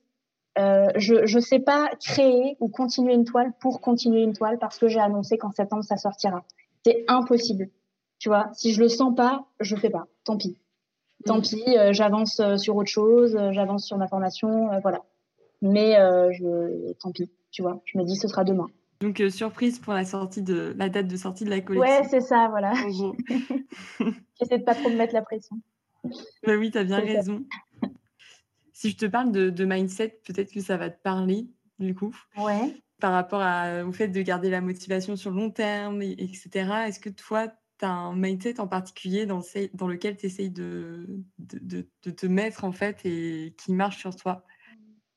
Euh, 0.59 0.89
je 0.97 1.15
ne 1.15 1.41
sais 1.41 1.61
pas 1.61 1.91
créer 2.01 2.57
ou 2.59 2.69
continuer 2.69 3.15
une 3.15 3.25
toile 3.25 3.53
pour 3.61 3.81
continuer 3.81 4.23
une 4.23 4.33
toile 4.33 4.59
parce 4.59 4.79
que 4.79 4.89
j'ai 4.89 4.99
annoncé 4.99 5.39
qu'en 5.39 5.53
septembre, 5.53 5.85
ça 5.85 5.97
sortira. 5.97 6.43
C'est 6.85 7.05
impossible. 7.09 7.69
Tu 8.19 8.29
vois, 8.29 8.49
si 8.53 8.73
je 8.73 8.81
le 8.81 8.89
sens 8.89 9.15
pas, 9.15 9.45
je 9.61 9.77
fais 9.77 9.91
pas. 9.91 10.07
Tant 10.25 10.37
pis. 10.37 10.57
Tant 11.25 11.39
mm. 11.39 11.43
pis, 11.43 11.79
euh, 11.79 11.93
j'avance 11.93 12.41
sur 12.57 12.77
autre 12.77 12.91
chose, 12.91 13.39
j'avance 13.53 13.85
sur 13.85 13.99
ma 13.99 14.09
formation, 14.09 14.71
voilà. 14.83 15.03
Mais 15.63 15.93
je, 16.33 16.93
tant 16.95 17.13
pis, 17.13 17.31
tu 17.51 17.63
vois. 17.63 17.81
Je 17.85 17.99
me 17.99 18.05
dis, 18.05 18.17
ce 18.17 18.27
sera 18.27 18.45
demain. 18.45 18.67
Donc, 19.01 19.21
euh, 19.21 19.31
surprise 19.31 19.79
pour 19.79 19.95
la 19.95 20.05
sortie 20.05 20.43
de 20.43 20.75
la 20.77 20.91
date 20.91 21.09
de 21.09 21.17
sortie 21.17 21.45
de 21.45 21.51
la 21.51 21.61
collection. 21.63 22.01
Ouais, 22.01 22.07
c'est 22.09 22.21
ça, 22.21 22.49
voilà. 22.51 22.73
J'essaie 24.39 24.59
de 24.59 24.65
pas 24.65 24.75
trop 24.75 24.91
me 24.91 24.97
mettre 24.97 25.15
la 25.15 25.23
pression. 25.23 25.57
Bah 26.05 26.57
oui, 26.59 26.71
tu 26.71 26.79
as 26.79 26.85
bien 26.85 27.01
raison. 27.01 27.45
Si 28.73 28.91
je 28.91 28.97
te 28.97 29.07
parle 29.07 29.33
de, 29.33 29.65
mindset, 29.65 30.21
peut-être 30.27 30.53
que 30.53 30.61
ça 30.61 30.77
va 30.77 30.91
te 30.91 31.01
parler, 31.03 31.47
du 31.79 31.95
coup. 31.95 32.15
Ouais. 32.37 32.75
par 32.99 33.13
rapport 33.13 33.43
au 33.87 33.93
fait 33.93 34.09
de 34.09 34.21
garder 34.21 34.51
la 34.51 34.61
motivation 34.61 35.17
sur 35.17 35.31
le 35.31 35.37
long 35.37 35.51
terme, 35.51 36.03
etc. 36.03 36.51
Est-ce 36.87 37.01
que 37.01 37.09
toi, 37.09 37.49
tu 37.79 37.87
as 37.87 37.91
un 37.91 38.15
mindset 38.15 38.61
en 38.61 38.69
particulier 38.69 39.25
dans, 39.25 39.41
dans 39.73 39.89
lequel 39.89 40.19
tu 40.19 40.27
essayes 40.27 40.51
de, 40.51 41.07
de, 41.39 41.87
de, 42.03 42.11
te 42.11 42.27
mettre 42.27 42.65
en 42.65 42.73
fait 42.73 43.01
et 43.07 43.55
qui 43.57 43.73
marche 43.73 43.99
sur 43.99 44.15
toi? 44.15 44.45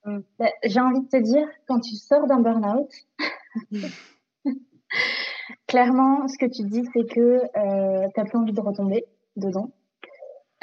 Mmh. 0.06 0.20
bah, 0.40 0.50
J'ai 0.64 0.80
envie 0.80 1.02
de 1.02 1.08
te 1.08 1.22
dire, 1.22 1.48
quand 1.68 1.82
tu 1.82 1.96
sors 1.96 2.28
d'un 2.28 2.40
burn-out, 2.40 2.90
clairement, 5.68 6.28
ce 6.28 6.38
que 6.38 6.46
tu 6.46 6.64
dis, 6.64 6.84
c'est 6.94 7.06
que 7.06 7.42
euh, 7.58 8.08
tu 8.14 8.20
n'as 8.20 8.26
plus 8.26 8.38
envie 8.38 8.54
de 8.54 8.62
retomber 8.62 9.06
dedans. 9.36 9.72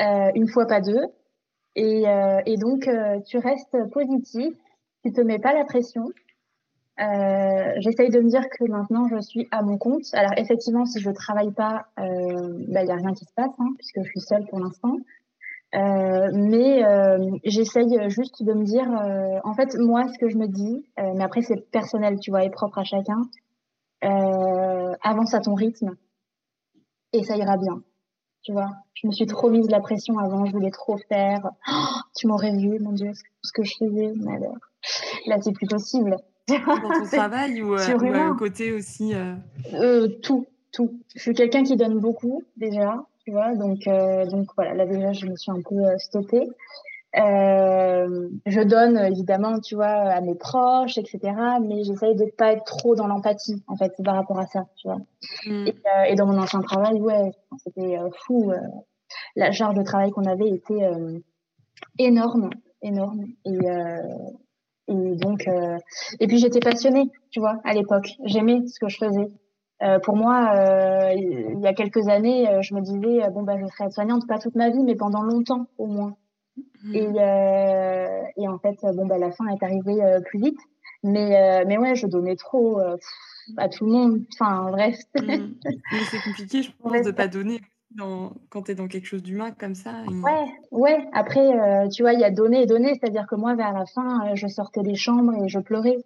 Euh, 0.01 0.31
une 0.35 0.49
fois, 0.49 0.67
pas 0.67 0.81
deux. 0.81 1.05
Et, 1.77 2.09
euh, 2.09 2.41
donc, 2.59 2.89
euh, 2.89 3.21
tu 3.27 3.39
restes 3.39 3.77
positif, 3.93 4.55
tu 5.05 5.13
te 5.13 5.21
mets 5.21 5.39
pas 5.39 5.53
la 5.53 5.65
pression. 5.65 6.09
J'essaye 7.79 8.11
de 8.11 8.21
me 8.21 8.29
dire 8.29 8.47
que 8.51 8.65
maintenant 8.65 9.09
je 9.09 9.19
suis 9.21 9.49
à 9.51 9.63
mon 9.63 9.79
compte. 9.79 10.05
Alors 10.13 10.33
effectivement, 10.37 10.85
si 10.85 11.01
je 11.01 11.11
travaille 11.11 11.51
pas, 11.51 11.87
il 11.97 12.67
n'y 12.69 12.75
bah, 12.75 12.81
a 12.81 12.95
rien 12.95 13.15
qui 13.15 13.25
se 13.25 13.33
passe 13.33 13.53
hein, 13.59 13.71
puisque 13.79 14.03
je 14.03 14.11
suis 14.11 14.21
seule 14.21 14.45
pour 14.47 14.61
l'instant. 14.61 14.99
Euh, 15.75 16.31
mais 16.33 16.85
euh, 16.85 17.19
j'essaye 17.45 18.11
juste 18.11 18.43
de 18.43 18.53
me 18.53 18.65
dire, 18.65 18.89
en 19.45 19.55
fait, 19.55 19.77
moi, 19.79 20.09
ce 20.09 20.19
que 20.19 20.29
je 20.29 20.37
me 20.37 20.47
dis, 20.47 20.85
mais 20.97 21.23
après 21.23 21.43
c'est 21.43 21.71
personnel, 21.71 22.19
tu 22.21 22.31
vois, 22.31 22.45
et 22.45 22.51
propre 22.51 22.79
à 22.79 22.85
chacun. 22.85 23.23
avance 24.03 25.35
à 25.35 25.41
ton 25.41 25.55
rythme 25.55 25.97
et 27.13 27.23
ça 27.25 27.37
ira 27.37 27.57
bien. 27.57 27.83
Tu 28.43 28.53
vois, 28.53 28.71
je 28.95 29.07
me 29.07 29.13
suis 29.13 29.27
trop 29.27 29.51
mise 29.51 29.69
la 29.69 29.81
pression 29.81 30.19
avant, 30.19 30.47
je 30.47 30.53
voulais 30.53 30.71
trop 30.71 30.97
faire. 31.09 31.51
Oh, 31.71 32.01
tu 32.17 32.27
m'aurais 32.27 32.57
vu, 32.57 32.79
mon 32.81 32.93
Dieu, 32.93 33.13
ce 33.43 33.53
que 33.53 33.63
je 33.63 33.75
faisais. 33.77 34.13
alors, 34.29 34.57
là, 35.27 35.37
c'est 35.43 35.53
plus 35.53 35.67
possible. 35.67 36.17
Dans 36.49 36.81
ton 36.81 37.05
travail 37.13 37.63
ou, 37.63 37.75
euh, 37.75 37.99
ou 37.99 38.33
à 38.33 38.37
côté 38.37 38.73
aussi 38.73 39.15
euh... 39.15 39.35
Euh, 39.75 40.09
Tout, 40.23 40.47
tout. 40.73 41.01
Je 41.15 41.21
suis 41.21 41.35
quelqu'un 41.35 41.63
qui 41.65 41.77
donne 41.77 41.99
beaucoup 42.01 42.43
déjà, 42.57 43.05
tu 43.31 43.37
vois. 43.37 43.55
Donc, 43.55 43.87
euh, 43.87 44.27
donc 44.27 44.49
voilà, 44.57 44.75
là 44.75 44.87
déjà, 44.87 45.13
je 45.13 45.27
me 45.27 45.37
suis 45.37 45.53
un 45.53 45.63
peu 45.63 45.99
stoppée. 45.99 46.49
Euh, 47.17 48.29
je 48.47 48.61
donne 48.61 48.99
évidemment, 48.99 49.61
tu 49.61 49.77
vois, 49.77 49.87
à 49.87 50.21
mes 50.21 50.35
proches, 50.35 50.99
etc. 50.99 51.21
Mais 51.63 51.85
j'essaye 51.85 52.17
de 52.17 52.25
pas 52.37 52.53
être 52.53 52.65
trop 52.65 52.97
dans 52.97 53.07
l'empathie, 53.07 53.63
en 53.69 53.77
fait, 53.77 53.93
par 54.05 54.17
rapport 54.17 54.39
à 54.39 54.47
ça, 54.47 54.67
tu 54.77 54.89
vois. 54.89 54.99
Mm. 55.47 55.67
Et, 55.69 55.71
euh, 55.71 56.03
et, 56.09 56.15
dans 56.17 56.27
mon 56.27 56.39
ancien 56.39 56.61
travail, 56.61 57.01
ouais, 57.01 57.31
c'était 57.65 57.99
euh, 57.99 58.11
fou. 58.27 58.53
la 59.37 59.53
charge 59.53 59.75
de 59.75 59.83
travail 59.83 60.11
qu'on 60.11 60.25
avait 60.25 60.49
était 60.49 60.91
énorme, 61.99 62.51
énorme. 62.83 63.27
Et, 63.45 63.59
et 64.89 65.15
donc, 65.17 65.49
et 66.19 66.27
puis 66.27 66.39
j'étais 66.39 66.61
passionnée, 66.61 67.11
tu 67.31 67.39
vois, 67.39 67.61
à 67.65 67.75
l'époque. 67.75 68.11
J'aimais 68.25 68.67
ce 68.67 68.81
que 68.81 68.89
je 68.89 68.99
faisais. 68.99 69.29
Euh, 69.83 69.99
pour 69.99 70.17
moi, 70.17 70.53
euh, 70.55 71.13
il 71.15 71.61
y 71.61 71.67
a 71.67 71.73
quelques 71.73 72.09
années, 72.09 72.47
je 72.61 72.75
me 72.75 72.81
disais 72.81 73.29
bon 73.31 73.43
bah 73.43 73.57
je 73.59 73.67
serai 73.67 73.91
soignante 73.91 74.27
pas 74.27 74.39
toute 74.39 74.55
ma 74.55 74.69
vie, 74.71 74.83
mais 74.83 74.95
pendant 74.95 75.23
longtemps 75.23 75.67
au 75.79 75.87
moins. 75.87 76.17
Mm. 76.83 76.95
Et, 76.95 77.13
euh, 77.19 78.23
et 78.37 78.49
en 78.49 78.59
fait, 78.59 78.77
bon, 78.95 79.07
bah, 79.07 79.19
la 79.19 79.31
fin 79.31 79.47
est 79.49 79.63
arrivée 79.63 80.03
euh, 80.03 80.21
plus 80.21 80.41
vite. 80.41 80.59
Mais, 81.03 81.37
euh, 81.37 81.65
mais 81.67 81.79
ouais, 81.79 81.95
je 81.95 82.07
donnais 82.07 82.37
trop 82.37 82.79
euh, 82.81 82.97
à 83.57 83.69
tout 83.69 83.87
le 83.87 83.93
monde. 83.93 84.25
Enfin, 84.35 84.71
bref. 84.71 84.99
Mm. 85.15 85.27
Mais 85.65 85.99
c'est 86.11 86.23
compliqué, 86.23 86.63
je 86.63 86.71
pense, 86.79 87.03
de 87.03 87.11
pas 87.11 87.29
donner 87.29 87.61
dans, 87.91 88.33
quand 88.51 88.63
tu 88.63 88.73
es 88.73 88.75
dans 88.75 88.87
quelque 88.87 89.07
chose 89.07 89.23
d'humain 89.23 89.51
comme 89.51 89.75
ça. 89.75 90.03
Ouais, 90.07 90.47
ouais. 90.71 91.09
Après, 91.13 91.89
tu 91.91 92.03
vois, 92.03 92.13
il 92.13 92.21
y 92.21 92.25
a 92.25 92.31
donner 92.31 92.63
et 92.63 92.67
donner. 92.67 92.95
C'est-à-dire 92.95 93.27
que 93.27 93.35
moi, 93.35 93.55
vers 93.55 93.73
la 93.73 93.87
fin, 93.87 94.35
je 94.35 94.47
sortais 94.47 94.83
des 94.83 94.95
chambres 94.95 95.35
et 95.43 95.49
je 95.49 95.59
pleurais 95.59 95.97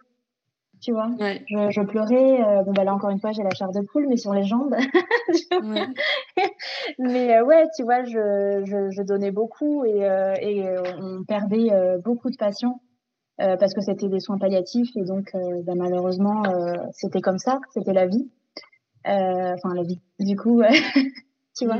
tu 0.85 0.93
vois. 0.93 1.09
Je, 1.19 1.71
je, 1.71 1.81
pleurais. 1.81 2.43
Euh, 2.43 2.63
bon, 2.63 2.73
bah 2.73 2.85
là, 2.85 2.95
encore 2.95 3.11
une 3.11 3.19
fois, 3.19 3.33
j'ai 3.33 3.43
la 3.43 3.51
chair 3.51 3.71
de 3.71 3.81
poule, 3.81 4.07
mais 4.07 4.17
sur 4.17 4.35
les 4.35 4.45
jambes. 4.45 4.77
mais 6.99 7.37
euh, 7.37 7.45
ouais, 7.45 7.65
tu 7.75 7.85
vois, 7.85 8.05
je, 8.05 8.63
je, 8.65 8.91
je 8.91 9.03
donnais 9.03 9.31
beaucoup 9.31 9.85
et, 9.85 10.05
euh, 10.05 10.35
et 10.41 10.65
on 11.01 11.25
perdait 11.25 11.71
beaucoup 12.05 12.31
de 12.31 12.37
patients 12.37 12.81
parce 13.39 13.75
que 13.75 13.81
c'était 13.81 14.09
des 14.09 14.21
soins 14.21 14.39
palliatifs 14.39 14.97
et 14.97 15.03
donc 15.03 15.33
bah, 15.65 15.73
malheureusement, 15.75 16.43
c'était 16.93 17.21
comme 17.21 17.39
ça, 17.39 17.61
c'était 17.73 17.93
la 17.93 18.07
vie. 18.07 18.31
Enfin, 19.07 19.75
la 19.75 19.83
vie. 19.83 20.01
Du 20.21 20.37
coup, 20.37 20.63
tu 21.57 21.65
vois, 21.65 21.79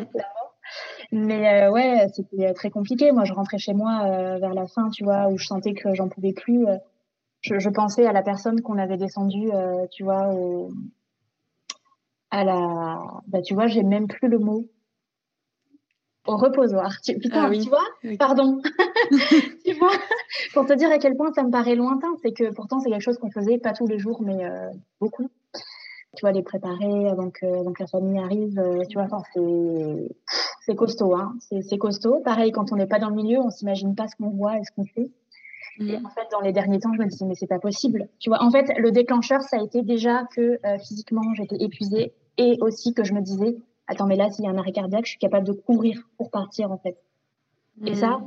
Mais 1.13 1.69
ouais, 1.69 2.07
c'était 2.15 2.53
très 2.55 2.71
compliqué. 2.71 3.13
Moi, 3.13 3.25
je 3.25 3.35
rentrais 3.35 3.59
chez 3.59 3.75
moi 3.75 4.39
vers 4.39 4.55
la 4.55 4.67
fin, 4.67 4.89
tu 4.89 5.05
vois, 5.05 5.29
où 5.29 5.37
je 5.37 5.47
sentais 5.47 5.75
que 5.75 5.95
j'en 5.95 6.09
pouvais 6.09 6.33
plus 6.33 6.67
je, 7.45 7.59
je, 7.59 7.69
pensais 7.69 8.07
à 8.07 8.13
la 8.13 8.23
personne 8.23 8.63
qu'on 8.63 8.79
avait 8.79 8.97
descendue, 8.97 9.51
euh, 9.53 9.87
tu 9.91 10.03
vois, 10.03 10.33
au, 10.33 10.71
à 12.31 12.43
la, 12.43 12.99
bah, 13.27 13.43
tu 13.43 13.55
vois, 13.55 13.67
j'ai 13.67 13.83
même 13.83 14.09
plus 14.09 14.29
le 14.29 14.39
mot. 14.39 14.67
Au 16.27 16.39
reposoir. 16.39 17.03
Tu, 17.03 17.19
putain, 17.19 17.45
ah 17.45 17.51
oui. 17.51 17.61
tu 17.61 17.69
vois 17.69 18.17
Pardon. 18.19 18.63
tu 19.65 19.75
vois 19.75 19.93
Pour 20.55 20.65
te 20.65 20.73
dire 20.73 20.91
à 20.91 20.97
quel 20.97 21.17
point 21.17 21.31
ça 21.35 21.43
me 21.43 21.51
paraît 21.51 21.75
lointain, 21.75 22.09
c'est 22.23 22.33
que 22.33 22.51
pourtant 22.55 22.81
c'est 22.81 22.89
quelque 22.89 23.03
chose 23.03 23.19
qu'on 23.19 23.31
faisait 23.31 23.59
pas 23.59 23.75
tous 23.75 23.87
les 23.87 23.99
jours, 23.99 24.23
mais 24.23 24.47
euh, 24.47 24.71
beaucoup. 25.01 25.29
Tu 26.17 26.21
vois, 26.23 26.33
les 26.33 26.43
préparer 26.43 27.09
avant 27.09 27.29
que, 27.29 27.65
donc 27.65 27.79
la 27.79 27.87
famille 27.87 28.19
arrive, 28.19 28.59
euh, 28.59 28.85
tu 28.89 28.97
vois, 28.97 29.07
enfin, 29.11 29.23
c'est 30.65 30.75
costaud, 30.77 31.15
hein. 31.15 31.35
C'est 31.41 31.77
costaud. 31.77 32.21
Pareil, 32.25 32.53
quand 32.53 32.73
on 32.73 32.77
n'est 32.77 32.87
pas 32.87 33.01
dans 33.01 33.11
le 33.11 33.17
milieu, 33.17 33.41
on 33.41 33.51
s'imagine 33.51 33.95
pas 33.95 34.09
ce 34.09 34.17
qu'on 34.17 34.31
voit 34.31 34.57
et 34.59 34.65
ce 34.65 34.71
qu'on 34.71 34.85
fait. 34.85 35.11
Et 35.81 35.99
mm. 35.99 36.07
en 36.07 36.11
fait, 36.11 36.27
dans 36.31 36.41
les 36.41 36.53
derniers 36.53 36.79
temps, 36.79 36.93
je 36.95 37.03
me 37.03 37.07
disais, 37.07 37.25
mais 37.25 37.35
c'est 37.35 37.47
pas 37.47 37.59
possible. 37.59 38.09
Tu 38.19 38.31
vois, 38.31 38.43
en 38.43 38.51
fait, 38.51 38.71
le 38.79 38.91
déclencheur, 38.93 39.43
ça 39.43 39.59
a 39.59 39.63
été 39.63 39.83
déjà 39.83 40.25
que 40.35 40.59
euh, 40.65 40.79
physiquement, 40.79 41.35
j'étais 41.35 41.57
épuisée 41.59 42.13
et 42.39 42.57
aussi 42.61 42.95
que 42.95 43.05
je 43.05 43.13
me 43.13 43.21
disais, 43.21 43.57
attends, 43.87 44.07
mais 44.07 44.17
là, 44.17 44.31
s'il 44.31 44.45
y 44.45 44.49
a 44.49 44.51
un 44.51 44.59
arrêt 44.59 44.73
cardiaque, 44.73 45.05
je 45.05 45.11
suis 45.11 45.19
capable 45.19 45.47
de 45.47 45.53
courir 45.53 46.09
pour 46.17 46.31
partir, 46.31 46.71
en 46.71 46.79
fait. 46.79 46.97
Et 47.85 47.93
mm. 47.93 47.95
ça, 47.95 48.21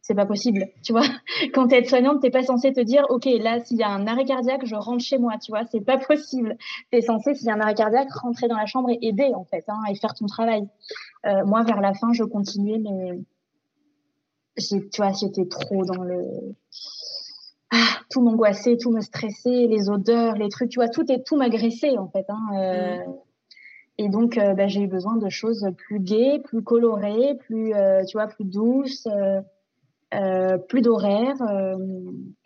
c'est 0.00 0.14
pas 0.14 0.26
possible. 0.26 0.66
Tu 0.82 0.92
vois, 0.92 1.06
quand 1.54 1.68
tu 1.68 1.74
es 1.74 1.84
soignante, 1.84 2.22
t'es 2.22 2.30
pas 2.30 2.42
censé 2.42 2.72
te 2.72 2.80
dire, 2.80 3.04
OK, 3.10 3.26
là, 3.26 3.62
s'il 3.64 3.76
y 3.76 3.82
a 3.82 3.90
un 3.90 4.06
arrêt 4.06 4.24
cardiaque, 4.24 4.64
je 4.64 4.74
rentre 4.74 5.04
chez 5.04 5.18
moi. 5.18 5.34
Tu 5.38 5.52
vois, 5.52 5.64
c'est 5.70 5.84
pas 5.84 5.98
possible. 5.98 6.56
Tu 6.90 6.98
es 6.98 7.02
censé, 7.02 7.34
s'il 7.34 7.48
y 7.48 7.50
a 7.50 7.54
un 7.54 7.60
arrêt 7.60 7.74
cardiaque, 7.74 8.10
rentrer 8.12 8.48
dans 8.48 8.56
la 8.56 8.66
chambre 8.66 8.90
et 8.90 8.98
aider, 9.02 9.32
en 9.34 9.44
fait, 9.44 9.64
hein, 9.68 9.78
et 9.90 9.94
faire 9.94 10.14
ton 10.14 10.26
travail. 10.26 10.66
Euh, 11.26 11.44
moi, 11.44 11.62
vers 11.62 11.80
la 11.80 11.92
fin, 11.94 12.12
je 12.12 12.24
continuais, 12.24 12.78
mais 12.78 13.20
tu 14.68 14.80
vois, 14.96 15.12
j'étais 15.12 15.46
trop 15.46 15.84
dans 15.84 16.02
le, 16.02 16.22
ah, 17.72 18.00
tout 18.10 18.20
m'angoissait, 18.20 18.76
tout 18.76 18.90
me 18.90 19.00
stressait, 19.00 19.66
les 19.66 19.90
odeurs, 19.90 20.34
les 20.34 20.48
trucs, 20.48 20.70
tu 20.70 20.78
vois, 20.78 20.88
tout 20.88 21.10
est 21.10 21.24
tout 21.24 21.36
m'agressait 21.36 21.98
en 21.98 22.08
fait. 22.08 22.26
Hein, 22.28 22.46
euh, 22.56 22.96
mm. 23.06 23.14
Et 24.02 24.08
donc, 24.08 24.38
euh, 24.38 24.54
bah, 24.54 24.66
j'ai 24.66 24.80
eu 24.80 24.86
besoin 24.86 25.16
de 25.16 25.28
choses 25.28 25.68
plus 25.76 26.00
gaies, 26.00 26.40
plus 26.42 26.62
colorées, 26.62 27.34
plus, 27.40 27.74
euh, 27.74 28.02
tu 28.04 28.16
vois, 28.16 28.28
plus 28.28 28.46
douces, 28.46 29.06
euh, 30.14 30.56
plus 30.68 30.80
d'horaires. 30.80 31.36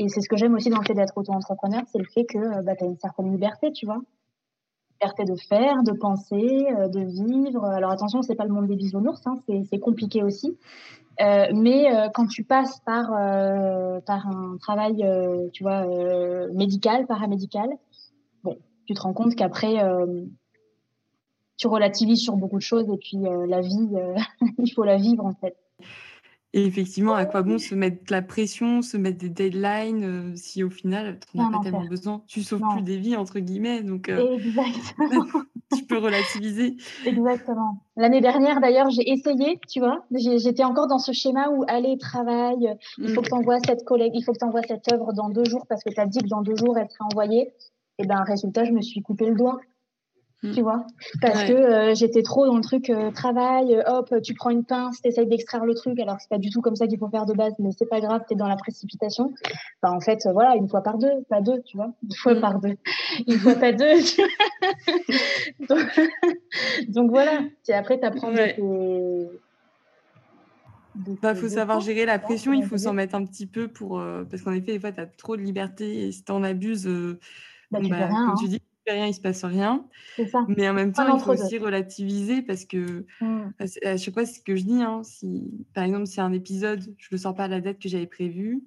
et 0.01 0.09
c'est 0.09 0.21
ce 0.21 0.29
que 0.29 0.37
j'aime 0.37 0.55
aussi 0.55 0.69
dans 0.69 0.79
le 0.81 0.85
fait 0.85 0.95
d'être 0.95 1.17
auto-entrepreneur, 1.17 1.83
c'est 1.93 1.99
le 1.99 2.09
fait 2.13 2.25
que 2.25 2.63
bah, 2.63 2.75
tu 2.75 2.85
as 2.85 2.89
une 2.89 2.99
certaine 2.99 3.31
liberté, 3.31 3.71
tu 3.71 3.87
vois. 3.87 4.01
Liberté 5.01 5.25
de 5.25 5.37
faire, 5.49 5.83
de 5.83 5.93
penser, 5.93 6.39
de 6.39 7.01
vivre. 7.01 7.65
Alors 7.65 7.91
attention, 7.91 8.23
c'est 8.23 8.35
pas 8.35 8.45
le 8.45 8.53
monde 8.53 8.67
des 8.67 8.77
bisounours, 8.77 9.21
hein, 9.27 9.39
c'est 9.69 9.79
compliqué 9.79 10.23
aussi. 10.23 10.57
Euh, 11.21 11.47
mais 11.55 11.95
euh, 11.95 12.09
quand 12.13 12.27
tu 12.27 12.43
passes 12.43 12.81
par 12.81 13.13
euh, 13.13 14.01
par 14.01 14.27
un 14.27 14.57
travail, 14.59 15.05
tu 15.53 15.63
vois, 15.63 15.87
médical, 16.53 17.07
paramédical, 17.07 17.69
bon, 18.43 18.59
tu 18.87 18.95
te 18.95 19.01
rends 19.01 19.13
compte 19.13 19.35
qu'après 19.35 19.77
tu 21.57 21.69
relativises 21.69 22.21
sur 22.21 22.37
beaucoup 22.37 22.57
de 22.57 22.63
choses 22.63 22.89
et 22.91 22.99
puis 22.99 23.19
la 23.49 23.61
vie, 23.61 23.91
il 24.59 24.73
faut 24.73 24.85
la 24.85 24.97
vivre 24.97 25.25
en 25.25 25.35
fait. 25.35 25.57
Et 26.57 26.65
effectivement, 26.67 27.15
à 27.15 27.27
quoi 27.27 27.43
bon 27.43 27.59
se 27.59 27.75
mettre 27.75 28.13
la 28.13 28.23
pression, 28.23 28.81
se 28.81 28.97
mettre 28.97 29.19
des 29.19 29.29
deadlines 29.29 30.05
euh, 30.05 30.37
si 30.37 30.63
au 30.63 30.71
final, 30.71 31.19
tu 31.29 31.37
n'en 31.37 31.49
as 31.49 31.51
pas 31.51 31.65
tellement 31.65 31.85
besoin 31.85 32.23
Tu 32.29 32.45
sauves 32.45 32.63
plus 32.75 32.83
des 32.83 32.97
vies, 32.97 33.17
entre 33.17 33.41
guillemets. 33.41 33.83
Donc, 33.83 34.09
euh, 34.09 34.37
Exactement. 34.37 35.43
tu 35.77 35.83
peux 35.83 35.99
relativiser. 35.99 36.77
Exactement. 37.05 37.81
L'année 37.97 38.21
dernière, 38.21 38.61
d'ailleurs, 38.61 38.89
j'ai 38.91 39.03
essayé, 39.11 39.59
tu 39.69 39.81
vois. 39.81 40.05
J'étais 40.13 40.63
encore 40.63 40.87
dans 40.87 41.01
ce 41.01 41.11
schéma 41.11 41.49
où, 41.49 41.65
allez, 41.67 41.99
travaille, 41.99 42.73
il 42.99 43.09
faut 43.09 43.21
que 43.21 43.27
tu 43.27 43.35
envoies 43.35 43.59
cette 43.67 43.85
collègue, 43.85 44.13
il 44.15 44.23
faut 44.23 44.33
que 44.33 44.39
tu 44.39 44.45
envoies 44.45 44.63
cette 44.63 44.93
œuvre 44.93 45.13
dans 45.13 45.31
deux 45.31 45.45
jours 45.45 45.67
parce 45.69 45.83
que 45.83 45.91
tu 45.91 46.01
as 46.01 46.07
dit 46.07 46.21
que 46.21 46.29
dans 46.29 46.43
deux 46.43 46.55
jours, 46.55 46.79
elle 46.79 46.89
serait 46.89 47.05
envoyée. 47.13 47.53
Et 47.99 48.07
ben, 48.07 48.23
résultat, 48.23 48.65
je 48.65 48.71
me 48.71 48.81
suis 48.81 49.03
coupé 49.03 49.27
le 49.27 49.35
doigt 49.35 49.59
tu 50.53 50.61
mm. 50.61 50.63
vois 50.63 50.87
parce 51.21 51.45
que 51.45 51.53
euh, 51.53 51.95
j'étais 51.95 52.23
trop 52.23 52.47
dans 52.47 52.57
le 52.57 52.63
truc 52.63 52.91
euh, 52.91 53.11
travail 53.11 53.75
euh, 53.75 53.83
hop 53.87 54.15
tu 54.23 54.35
prends 54.35 54.51
une 54.51 54.65
pince 54.65 55.01
t'essayes 55.01 55.27
d'extraire 55.27 55.65
le 55.65 55.75
truc 55.75 55.99
alors 55.99 56.17
c'est 56.21 56.29
pas 56.29 56.39
du 56.39 56.51
tout 56.51 56.61
comme 56.61 56.77
ça 56.77 56.87
qu'il 56.87 56.99
faut 56.99 57.09
faire 57.09 57.25
de 57.25 57.33
base 57.33 57.55
mais 57.59 57.71
c'est 57.77 57.89
pas 57.89 58.01
grave 58.01 58.23
t'es 58.29 58.35
dans 58.35 58.49
la 58.49 58.57
précipitation 58.57 59.33
bah, 59.83 59.91
en 59.91 60.01
fait 60.01 60.27
voilà 60.33 60.57
une 60.57 60.69
fois 60.69 60.83
par 60.83 60.99
deux 60.99 61.23
pas 61.29 61.41
deux 61.41 61.63
tu 61.63 61.77
vois 61.77 61.93
une 62.03 62.15
fois 62.15 62.35
mm. 62.35 62.41
par 62.41 62.61
deux 62.61 62.77
une 63.27 63.39
fois 63.39 63.55
pas 63.55 63.73
deux 63.73 63.95
donc, 65.69 66.01
donc, 66.89 67.11
voilà 67.11 67.41
et 67.69 67.73
après 67.73 67.99
t'apprends 67.99 68.35
ouais. 68.35 68.57
il 68.59 69.29
bah, 71.23 71.35
faut 71.35 71.49
savoir 71.49 71.81
gérer 71.81 72.07
la 72.07 72.19
pression, 72.19 72.53
il 72.53 72.65
faut 72.65 72.79
s'en 72.79 72.93
mettre 72.93 73.15
un 73.15 73.25
petit 73.25 73.47
peu 73.47 73.67
pour. 73.69 74.01
parce 74.31 74.43
qu'en 74.43 74.53
effet, 74.53 74.73
des 74.73 74.79
fois, 74.79 74.93
tu 74.93 75.01
as 75.01 75.07
trop 75.07 75.37
de 75.37 75.43
liberté 75.43 76.07
et 76.07 76.13
si 76.13 76.23
tu 76.23 76.31
en 76.31 76.45
abuses, 76.45 76.87
bah, 77.73 77.81
tu 77.83 77.89
bah, 77.89 78.07
rien. 78.07 78.27
Comme 78.27 78.39
tu 78.39 78.45
hein. 78.45 78.49
dis, 78.49 78.63
rien, 78.93 79.07
il 79.07 79.15
se 79.15 79.21
passe 79.21 79.45
rien. 79.45 79.85
Ça. 80.31 80.45
Mais 80.49 80.69
en 80.69 80.75
même 80.75 80.93
temps, 80.93 81.17
il 81.17 81.21
faut 81.21 81.33
aussi 81.33 81.59
relativiser 81.59 82.43
parce 82.43 82.65
que 82.65 83.07
à 83.61 83.97
chaque 83.97 84.15
fois, 84.15 84.27
c'est 84.27 84.39
ce 84.39 84.45
que 84.45 84.57
je 84.57 84.65
dis. 84.65 84.83
Hein, 84.83 85.03
si, 85.03 85.67
par 85.75 85.85
exemple, 85.85 86.07
c'est 86.07 86.21
un 86.21 86.33
épisode, 86.33 86.81
je 86.81 86.87
ne 86.87 87.13
le 87.13 87.19
sors 87.19 87.35
pas 87.35 87.45
à 87.45 87.49
la 87.49 87.61
date 87.61 87.79
que 87.79 87.89
j'avais 87.89 88.07
prévue. 88.07 88.63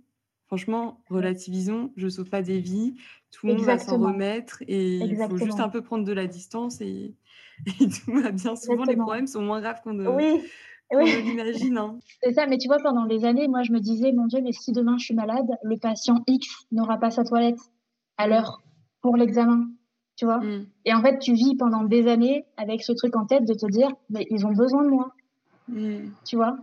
Franchement, 0.48 1.02
relativisons, 1.10 1.92
je 1.98 2.06
ne 2.06 2.10
sauve 2.10 2.30
pas 2.30 2.42
des 2.42 2.60
vies, 2.60 2.96
tout 3.32 3.48
le 3.48 3.54
monde 3.54 3.66
va 3.66 3.78
s'en 3.78 3.98
remettre 3.98 4.64
et 4.66 4.96
il 4.96 5.18
faut 5.18 5.38
juste 5.38 5.60
un 5.60 5.68
peu 5.68 5.82
prendre 5.82 6.06
de 6.06 6.14
la 6.14 6.26
distance 6.26 6.80
et, 6.80 7.14
tout 8.06 8.14
va 8.14 8.32
bien. 8.32 8.56
Souvent, 8.56 8.86
les 8.86 8.96
problèmes 8.96 9.28
sont 9.28 9.42
moins 9.42 9.60
graves 9.60 9.82
qu'on 9.84 9.94
ne, 9.94 10.08
oui. 10.08 11.22
l'imagine. 11.22 11.78
Hein. 11.78 12.00
C'est 12.24 12.34
ça, 12.34 12.48
mais 12.48 12.58
tu 12.58 12.68
vois, 12.68 12.78
pendant 12.78 13.06
des 13.06 13.26
années, 13.26 13.50
moi, 13.50 13.64
je 13.64 13.74
me 13.74 13.80
disais, 13.80 14.14
mon 14.14 14.26
Dieu, 14.28 14.40
mais 14.42 14.54
si 14.54 14.72
demain 14.72 14.98
je 14.98 15.06
suis 15.06 15.16
malade, 15.16 15.48
le 15.64 15.78
patient 15.78 16.24
X 16.28 16.48
n'aura 16.72 16.98
pas 16.98 17.12
sa 17.12 17.26
toilette 17.26 17.60
à 18.18 18.28
l'heure 18.28 18.64
pour 19.02 19.18
l'examen 19.18 19.68
tu 20.18 20.26
vois. 20.26 20.40
Mm. 20.40 20.66
Et 20.86 20.94
en 20.94 21.02
fait, 21.02 21.20
tu 21.20 21.34
vis 21.34 21.56
pendant 21.56 21.84
des 21.84 22.08
années 22.08 22.44
avec 22.58 22.84
ce 22.84 22.92
truc 22.92 23.16
en 23.16 23.26
tête 23.26 23.46
de 23.46 23.54
te 23.54 23.68
dire, 23.68 23.90
mais 24.10 24.26
ils 24.30 24.46
ont 24.46 24.52
besoin 24.52 24.84
de 24.84 24.90
moi. 24.90 25.14
Mm. 25.70 26.10
Tu 26.26 26.36
vois. 26.36 26.58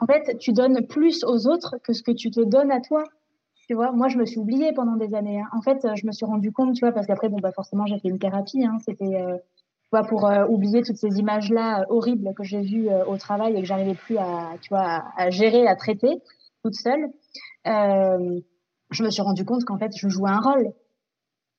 en 0.00 0.06
fait, 0.06 0.38
tu 0.38 0.52
donnes 0.52 0.86
plus 0.86 1.24
aux 1.24 1.48
autres 1.48 1.76
que 1.82 1.92
ce 1.92 2.02
que 2.02 2.12
tu 2.12 2.30
te 2.30 2.40
donnes 2.40 2.70
à 2.70 2.80
toi. 2.80 3.04
Tu 3.66 3.74
vois, 3.74 3.92
moi, 3.92 4.08
je 4.08 4.18
me 4.18 4.26
suis 4.26 4.38
oubliée 4.38 4.72
pendant 4.72 4.96
des 4.96 5.14
années. 5.14 5.40
Hein. 5.40 5.48
En 5.52 5.62
fait, 5.62 5.86
je 5.94 6.06
me 6.06 6.12
suis 6.12 6.26
rendu 6.26 6.52
compte, 6.52 6.74
tu 6.74 6.80
vois, 6.80 6.92
parce 6.92 7.06
qu'après, 7.06 7.28
bon, 7.28 7.38
bah, 7.40 7.52
forcément, 7.52 7.86
j'ai 7.86 7.98
fait 7.98 8.08
une 8.08 8.18
thérapie. 8.18 8.64
Hein. 8.64 8.78
C'était, 8.84 9.14
euh, 9.14 10.02
pour 10.08 10.26
euh, 10.26 10.44
oublier 10.46 10.82
toutes 10.82 10.96
ces 10.96 11.18
images-là 11.18 11.82
euh, 11.82 11.84
horribles 11.88 12.34
que 12.34 12.42
j'ai 12.42 12.60
vues 12.60 12.88
au 13.06 13.16
travail 13.16 13.56
et 13.56 13.60
que 13.60 13.66
j'arrivais 13.66 13.94
plus 13.94 14.18
à, 14.18 14.50
tu 14.60 14.68
vois, 14.70 14.80
à, 14.80 15.04
à, 15.16 15.30
gérer, 15.30 15.66
à 15.66 15.76
traiter 15.76 16.20
toute 16.64 16.74
seule. 16.74 17.10
je 17.64 19.04
me 19.04 19.10
suis 19.10 19.22
rendu 19.22 19.44
compte 19.44 19.64
qu'en 19.64 19.78
fait, 19.78 19.92
je 19.96 20.08
jouais 20.08 20.30
un 20.30 20.40
rôle. 20.40 20.72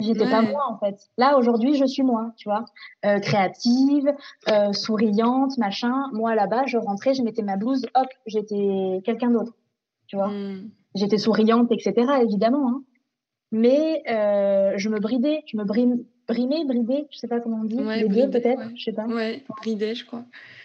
J'étais 0.02 0.30
pas 0.30 0.42
moi 0.42 0.64
en 0.70 0.78
fait. 0.78 1.10
Là 1.18 1.38
aujourd'hui, 1.38 1.76
je 1.76 1.86
suis 1.86 2.04
moi, 2.04 2.34
tu 2.38 2.50
vois, 2.50 2.66
euh, 3.06 3.20
créative, 3.20 4.12
euh, 4.50 4.74
souriante, 4.74 5.58
machin. 5.58 6.08
Moi 6.14 6.36
là-bas, 6.36 6.66
je 6.66 6.78
rentrais, 6.78 7.14
je 7.14 7.24
mettais 7.24 7.44
ma 7.44 7.58
blouse, 7.58 7.86
hop, 7.96 8.08
j'étais 8.26 9.02
quelqu'un 9.04 9.32
d'autre, 9.32 9.54
tu 10.08 10.16
vois. 10.16 10.30
Hmm. 10.30 10.70
J'étais 10.96 11.18
souriante, 11.18 11.72
etc. 11.72 11.94
Évidemment, 12.22 12.70
hein. 12.70 12.84
mais 13.52 14.04
euh, 14.10 14.74
je 14.78 14.90
me 14.90 15.00
bridais, 15.00 15.44
je 15.48 15.58
me 15.58 15.64
brimais, 15.64 16.66
bridais, 16.66 17.08
je 17.12 17.18
sais 17.18 17.28
pas 17.28 17.40
comment 17.40 17.62
on 17.62 17.66
dit, 17.66 17.78
les 17.78 18.08
deux 18.08 18.30
peut-être, 18.30 18.64
je 18.76 18.84
sais 18.84 18.94
pas. 18.94 19.06
Ouais, 19.06 19.44
bridais, 19.62 19.96
je 19.96 20.06
crois. 20.06 20.24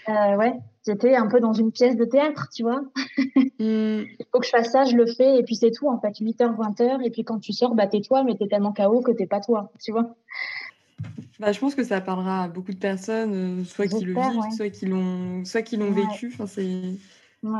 Euh, 0.09 0.36
ouais, 0.36 0.54
j'étais 0.86 1.14
un 1.16 1.26
peu 1.26 1.40
dans 1.40 1.52
une 1.52 1.72
pièce 1.72 1.96
de 1.96 2.04
théâtre, 2.04 2.48
tu 2.54 2.62
vois. 2.62 2.82
Hmm. 3.59 4.04
Il 4.20 4.26
faut 4.30 4.38
que 4.38 4.44
je 4.44 4.50
fasse 4.50 4.70
ça, 4.70 4.84
je 4.84 4.94
le 4.94 5.07
fais, 5.07 5.38
et 5.38 5.42
puis 5.42 5.57
c'est 5.57 5.70
tout, 5.70 5.88
en 5.88 5.98
fait, 5.98 6.20
8h, 6.20 6.57
20h, 6.57 7.02
et 7.02 7.11
puis 7.11 7.24
quand 7.24 7.38
tu 7.38 7.54
sors, 7.54 7.74
bah 7.74 7.86
t'es 7.86 8.02
toi, 8.02 8.22
mais 8.22 8.36
t'es 8.36 8.48
tellement 8.48 8.74
KO 8.74 9.00
que 9.00 9.12
t'es 9.12 9.26
pas 9.26 9.40
toi, 9.40 9.72
tu 9.82 9.92
vois. 9.92 10.14
Bah, 11.38 11.52
je 11.52 11.59
pense 11.59 11.74
que 11.74 11.82
ça 11.82 12.02
parlera 12.02 12.44
à 12.44 12.48
beaucoup 12.48 12.72
de 12.72 12.78
personnes, 12.78 13.61
euh, 13.61 13.64
soit 13.64 13.86
qui 13.86 14.04
le 14.04 14.12
vivent, 14.12 14.54
soit 14.54 14.68
qui 14.68 14.84
l'ont, 14.84 15.44
soit 15.46 15.62
qui 15.62 15.78
l'ont 15.78 15.90
vécu. 15.90 16.30
Enfin, 16.34 16.46
c'est, 16.46 16.98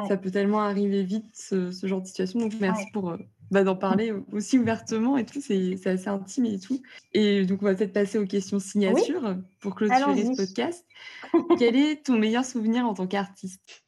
ça 0.09 0.17
peut 0.17 0.31
tellement 0.31 0.61
arriver 0.61 1.03
vite 1.03 1.25
ce, 1.33 1.71
genre 1.83 2.03
de 2.03 2.07
situation. 2.07 2.41
Donc 2.41 2.53
merci 2.61 2.85
pour, 2.93 3.11
euh, 3.11 3.17
bah, 3.51 3.63
d'en 3.63 3.77
parler 3.77 4.13
aussi 4.33 4.59
ouvertement 4.59 5.17
et 5.17 5.25
tout, 5.25 5.41
c'est 5.41 5.87
assez 5.87 6.09
intime 6.09 6.47
et 6.47 6.59
tout. 6.59 6.83
Et 7.13 7.45
donc, 7.45 7.63
on 7.63 7.67
va 7.67 7.75
peut-être 7.75 7.93
passer 7.93 8.19
aux 8.19 8.27
questions 8.27 8.59
signatures 8.59 9.37
pour 9.61 9.75
clôturer 9.75 10.25
ce 10.25 10.37
podcast. 10.37 10.85
Quel 11.59 11.77
est 11.77 12.07
ton 12.07 12.19
meilleur 12.19 12.45
souvenir 12.45 12.87
en 12.87 12.95
tant 12.95 13.07
qu'artiste? 13.07 13.85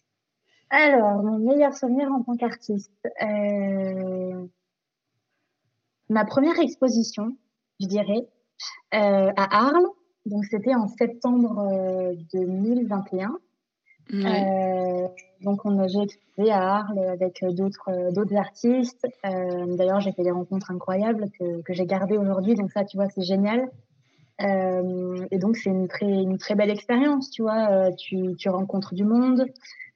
Alors, 0.70 1.22
mon 1.22 1.38
meilleur 1.38 1.74
souvenir 1.74 2.10
en 2.12 2.22
tant 2.22 2.36
qu'artiste. 2.36 2.92
Euh... 3.22 4.46
Ma 6.10 6.24
première 6.24 6.58
exposition, 6.60 7.36
je 7.80 7.86
dirais, 7.86 8.28
euh, 8.94 9.32
à 9.36 9.66
Arles. 9.66 9.88
Donc, 10.26 10.44
c'était 10.44 10.74
en 10.74 10.88
septembre 10.88 12.14
2021. 12.32 13.38
Euh, 14.14 15.08
donc, 15.42 15.64
on 15.64 15.86
j'ai 15.86 16.00
exposé 16.00 16.50
à 16.50 16.76
Arles 16.76 16.98
avec 16.98 17.44
d'autres 17.50 17.88
euh, 17.88 18.10
d'autres 18.10 18.36
artistes. 18.36 19.06
Euh, 19.24 19.76
D'ailleurs, 19.76 20.00
j'ai 20.00 20.12
fait 20.12 20.22
des 20.22 20.30
rencontres 20.30 20.70
incroyables 20.70 21.26
que, 21.38 21.62
que 21.62 21.72
j'ai 21.72 21.86
gardées 21.86 22.16
aujourd'hui. 22.16 22.54
Donc 22.54 22.70
ça, 22.72 22.84
tu 22.84 22.96
vois, 22.96 23.08
c'est 23.08 23.22
génial. 23.22 23.68
Euh, 24.40 25.26
et 25.30 25.38
donc, 25.38 25.56
c'est 25.56 25.70
une 25.70 25.88
très 25.88 26.06
une 26.06 26.38
très 26.38 26.54
belle 26.54 26.70
expérience, 26.70 27.30
tu 27.30 27.42
vois. 27.42 27.70
Euh, 27.70 27.90
tu 27.96 28.34
tu 28.36 28.48
rencontres 28.48 28.94
du 28.94 29.04
monde. 29.04 29.44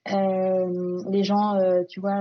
les 0.06 1.24
gens, 1.24 1.54
tu 1.88 2.00
vois, 2.00 2.20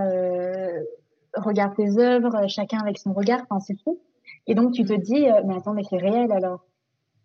regardent 1.35 1.75
tes 1.75 1.97
œuvres, 1.97 2.47
chacun 2.47 2.79
avec 2.79 2.97
son 2.97 3.13
regard. 3.13 3.41
Enfin, 3.49 3.59
c'est 3.59 3.79
fou. 3.83 3.99
Et 4.47 4.55
donc, 4.55 4.73
tu 4.73 4.83
te 4.83 4.93
dis, 4.93 5.25
mais 5.45 5.55
attends, 5.55 5.73
mais 5.73 5.83
c'est 5.83 5.97
réel 5.97 6.31
alors 6.31 6.65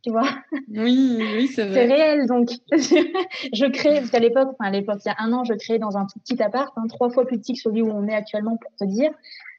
tu 0.02 0.10
vois. 0.10 0.28
Oui, 0.68 1.18
oui, 1.20 1.48
c'est 1.48 1.64
vrai. 1.66 1.74
C'est 1.74 1.94
réel, 1.94 2.26
donc 2.26 2.50
je 2.70 3.70
crée, 3.70 3.94
parce 3.96 4.10
qu'à 4.10 4.20
l'époque, 4.20 4.48
enfin 4.52 4.68
à 4.68 4.70
l'époque, 4.70 5.00
il 5.04 5.08
y 5.08 5.10
a 5.10 5.16
un 5.18 5.32
an, 5.32 5.44
je 5.44 5.54
créais 5.54 5.78
dans 5.78 5.96
un 5.96 6.06
tout 6.06 6.18
petit 6.20 6.40
appart, 6.42 6.72
hein, 6.76 6.86
trois 6.88 7.10
fois 7.10 7.26
plus 7.26 7.38
petit 7.38 7.54
que 7.54 7.60
celui 7.60 7.82
où 7.82 7.90
on 7.90 8.06
est 8.06 8.14
actuellement, 8.14 8.56
pour 8.56 8.70
te 8.78 8.84
dire. 8.84 9.10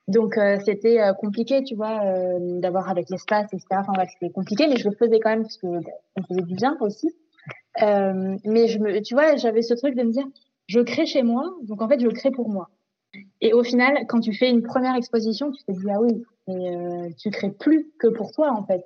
Donc 0.07 0.37
euh, 0.37 0.57
c'était 0.63 1.01
euh, 1.01 1.13
compliqué, 1.13 1.63
tu 1.63 1.75
vois, 1.75 2.01
euh, 2.05 2.59
d'avoir 2.59 2.89
avec 2.89 3.09
l'espace, 3.09 3.47
etc. 3.51 3.65
Enfin 3.71 3.91
bref, 3.93 4.09
c'était 4.13 4.31
compliqué, 4.31 4.67
mais 4.67 4.77
je 4.77 4.87
le 4.89 4.95
faisais 4.95 5.19
quand 5.19 5.29
même 5.29 5.41
parce 5.41 5.57
que 5.57 5.67
ça 6.15 6.23
faisait 6.27 6.41
du 6.41 6.55
bien 6.55 6.77
aussi. 6.79 7.09
mais 7.81 8.67
je 8.67 8.79
me, 8.79 9.01
tu 9.01 9.13
vois, 9.13 9.35
j'avais 9.35 9.61
ce 9.61 9.73
truc 9.73 9.95
de 9.95 10.03
me 10.03 10.11
dire, 10.11 10.25
je 10.67 10.79
crée 10.79 11.05
chez 11.05 11.23
moi, 11.23 11.53
donc 11.63 11.81
en 11.81 11.89
fait, 11.89 11.99
je 11.99 12.07
crée 12.07 12.31
pour 12.31 12.49
moi. 12.49 12.69
Et 13.41 13.53
au 13.53 13.63
final, 13.63 14.05
quand 14.07 14.19
tu 14.19 14.33
fais 14.33 14.49
une 14.49 14.63
première 14.63 14.95
exposition, 14.95 15.51
tu 15.51 15.63
te 15.63 15.71
dis 15.71 15.89
ah 15.91 15.99
oui, 16.01 16.23
mais 16.47 17.13
tu 17.17 17.29
crées 17.29 17.51
plus 17.51 17.89
que 17.99 18.07
pour 18.07 18.31
toi 18.31 18.51
en 18.51 18.65
fait 18.65 18.85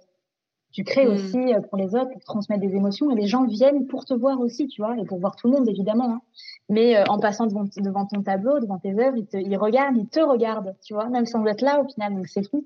tu 0.72 0.84
crées 0.84 1.06
mm. 1.06 1.12
aussi 1.12 1.54
euh, 1.54 1.62
pour 1.62 1.78
les 1.78 1.96
autres, 1.96 2.12
pour 2.12 2.24
transmettre 2.24 2.62
des 2.62 2.76
émotions, 2.76 3.12
et 3.12 3.16
les 3.16 3.28
gens 3.28 3.46
viennent 3.46 3.88
pour 3.88 4.06
te 4.06 4.14
voir 4.14 4.40
aussi, 4.40 4.68
tu 4.68 4.82
vois, 4.82 4.98
et 4.98 5.06
pour 5.06 5.20
voir 5.20 5.36
tout 5.36 5.48
le 5.48 5.58
monde, 5.58 5.68
évidemment. 5.68 6.14
Hein. 6.16 6.22
Mais 6.70 6.98
euh, 6.98 7.04
en 7.10 7.20
passant 7.20 7.48
devant, 7.48 7.66
devant, 7.78 8.06
ton 8.06 8.22
tableau, 8.22 8.60
devant 8.60 8.80
tes 8.80 8.98
œuvres, 9.00 9.18
ils, 9.18 9.28
te, 9.28 9.38
ils 9.38 9.58
regardent, 9.58 9.98
ils 9.98 10.08
te 10.08 10.20
regardent, 10.20 10.76
tu 10.84 10.94
vois, 10.94 11.10
même 11.10 11.26
sans 11.26 11.46
être 11.46 11.62
là 11.62 11.82
au 11.82 11.88
final, 11.88 12.16
donc 12.16 12.28
c'est 12.28 12.50
fou. 12.50 12.66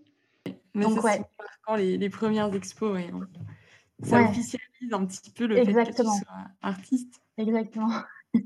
donc, 0.75 1.03
ouais. 1.03 1.21
les, 1.77 1.97
les, 1.97 2.09
premières 2.09 2.53
expos, 2.53 2.93
ouais, 2.93 3.09
ça 4.03 4.21
officialise 4.21 4.93
un 4.93 5.05
petit 5.05 5.31
peu 5.31 5.47
le 5.47 5.55
fait 5.55 5.73
que 5.73 5.95
tu 5.95 6.03
sois 6.03 6.13
artiste. 6.61 7.21
Exactement. 7.37 7.89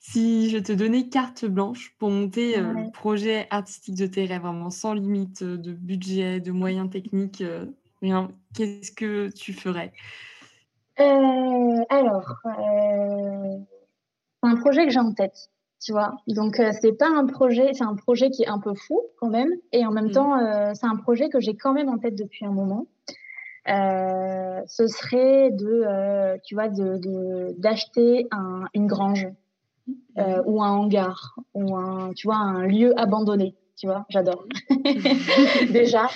si 0.00 0.50
je 0.50 0.58
te 0.58 0.72
donnais 0.72 1.08
carte 1.08 1.44
blanche 1.44 1.94
pour 1.98 2.10
monter 2.10 2.58
euh, 2.58 2.72
le 2.72 2.90
projet 2.90 3.46
artistique 3.50 3.96
de 3.96 4.06
tes 4.06 4.26
rêves, 4.26 4.42
vraiment 4.42 4.70
sans 4.70 4.94
limite 4.94 5.44
de 5.44 5.72
budget, 5.72 6.40
de 6.40 6.50
moyens 6.50 6.90
techniques, 6.90 7.42
qu'est-ce 8.54 8.92
que 8.92 9.30
tu 9.30 9.52
ferais? 9.52 9.92
Euh, 11.00 11.84
Alors, 11.88 12.34
euh, 12.44 13.58
c'est 14.42 14.50
un 14.50 14.56
projet 14.56 14.84
que 14.84 14.90
j'ai 14.90 14.98
en 14.98 15.12
tête, 15.12 15.50
tu 15.80 15.92
vois. 15.92 16.16
Donc, 16.26 16.60
euh, 16.60 16.70
c'est 16.80 16.92
pas 16.92 17.08
un 17.08 17.26
projet, 17.26 17.72
c'est 17.72 17.84
un 17.84 17.94
projet 17.94 18.30
qui 18.30 18.42
est 18.42 18.48
un 18.48 18.58
peu 18.58 18.74
fou 18.74 19.00
quand 19.18 19.30
même, 19.30 19.50
et 19.72 19.86
en 19.86 19.90
même 19.90 20.08
mmh. 20.08 20.12
temps, 20.12 20.74
c'est 20.74 20.86
un 20.86 20.96
projet 20.96 21.28
que 21.28 21.40
j'ai 21.40 21.54
quand 21.54 21.72
même 21.72 21.88
en 21.88 21.98
tête 21.98 22.14
depuis 22.14 22.44
un 22.44 22.52
moment. 22.52 22.86
ce 23.66 24.86
serait 24.86 25.50
de, 25.50 26.38
tu 26.44 26.54
vois, 26.54 26.68
de 26.68 27.54
d'acheter 27.58 28.28
une 28.74 28.86
grange 28.86 29.28
mmh. 29.86 30.22
ou 30.46 30.62
un 30.62 30.70
hangar 30.70 31.36
ou 31.54 31.76
un, 31.76 32.12
tu 32.14 32.26
vois, 32.26 32.36
un 32.36 32.66
lieu 32.66 32.98
abandonné 32.98 33.54
tu 33.76 33.86
vois, 33.86 34.04
j'adore. 34.08 34.46
déjà, 35.70 36.08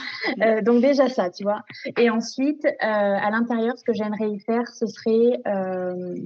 euh, 0.42 0.62
donc 0.62 0.82
déjà 0.82 1.08
ça, 1.08 1.30
tu 1.30 1.44
vois. 1.44 1.62
Et 1.98 2.10
ensuite, 2.10 2.64
euh, 2.64 2.70
à 2.80 3.30
l'intérieur, 3.30 3.78
ce 3.78 3.84
que 3.84 3.92
j'aimerais 3.92 4.30
y 4.30 4.40
faire, 4.40 4.68
ce 4.68 4.86
serait 4.86 5.40
euh, 5.46 6.16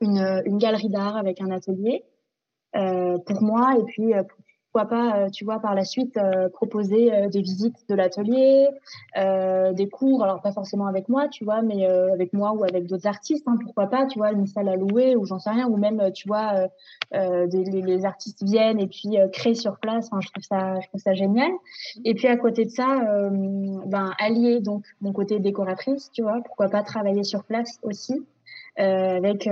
une, 0.00 0.42
une, 0.44 0.58
galerie 0.58 0.90
d'art 0.90 1.16
avec 1.16 1.40
un 1.40 1.50
atelier 1.50 2.04
pour 2.72 3.42
moi 3.42 3.76
et 3.78 3.84
puis 3.84 4.12
pour 4.28 4.43
pourquoi 4.74 4.88
pas, 4.88 5.16
euh, 5.18 5.30
tu 5.30 5.44
vois, 5.44 5.60
par 5.60 5.76
la 5.76 5.84
suite, 5.84 6.16
euh, 6.16 6.48
proposer 6.48 7.14
euh, 7.14 7.28
des 7.28 7.42
visites 7.42 7.88
de 7.88 7.94
l'atelier, 7.94 8.66
des 9.14 9.88
cours, 9.88 10.24
alors 10.24 10.42
pas 10.42 10.50
forcément 10.50 10.86
avec 10.86 11.08
moi, 11.08 11.28
tu 11.28 11.44
vois, 11.44 11.62
mais 11.62 11.86
avec 11.86 12.32
moi 12.32 12.52
ou 12.52 12.64
avec 12.64 12.86
d'autres 12.86 13.06
artistes, 13.06 13.44
hein, 13.46 13.56
pourquoi 13.62 13.86
pas, 13.86 14.06
tu 14.06 14.18
vois, 14.18 14.32
une 14.32 14.46
salle 14.46 14.68
à 14.68 14.76
louer 14.76 15.14
ou 15.14 15.24
j'en 15.24 15.38
sais 15.38 15.50
rien, 15.50 15.68
ou 15.68 15.76
même, 15.76 16.10
tu 16.12 16.26
vois, 16.26 16.68
des, 17.12 17.64
les, 17.64 18.04
artistes 18.04 18.42
viennent 18.42 18.80
et 18.80 18.86
puis 18.86 19.16
créent 19.32 19.54
sur 19.54 19.78
place, 19.78 20.10
je 20.20 20.28
trouve 20.28 20.42
ça, 20.42 20.80
je 20.80 20.88
trouve 20.88 21.00
ça 21.00 21.14
génial. 21.14 21.50
Et 22.04 22.14
puis 22.14 22.26
à 22.26 22.36
côté 22.36 22.64
de 22.64 22.70
ça, 22.70 23.00
ben, 23.30 24.12
allier 24.18 24.60
donc 24.60 24.84
mon 25.00 25.12
côté 25.12 25.38
décoratrice, 25.38 26.10
tu 26.12 26.22
vois, 26.22 26.40
pourquoi 26.44 26.68
pas 26.68 26.82
travailler 26.82 27.24
sur 27.24 27.44
place 27.44 27.78
aussi. 27.82 28.26
avec, 28.76 29.48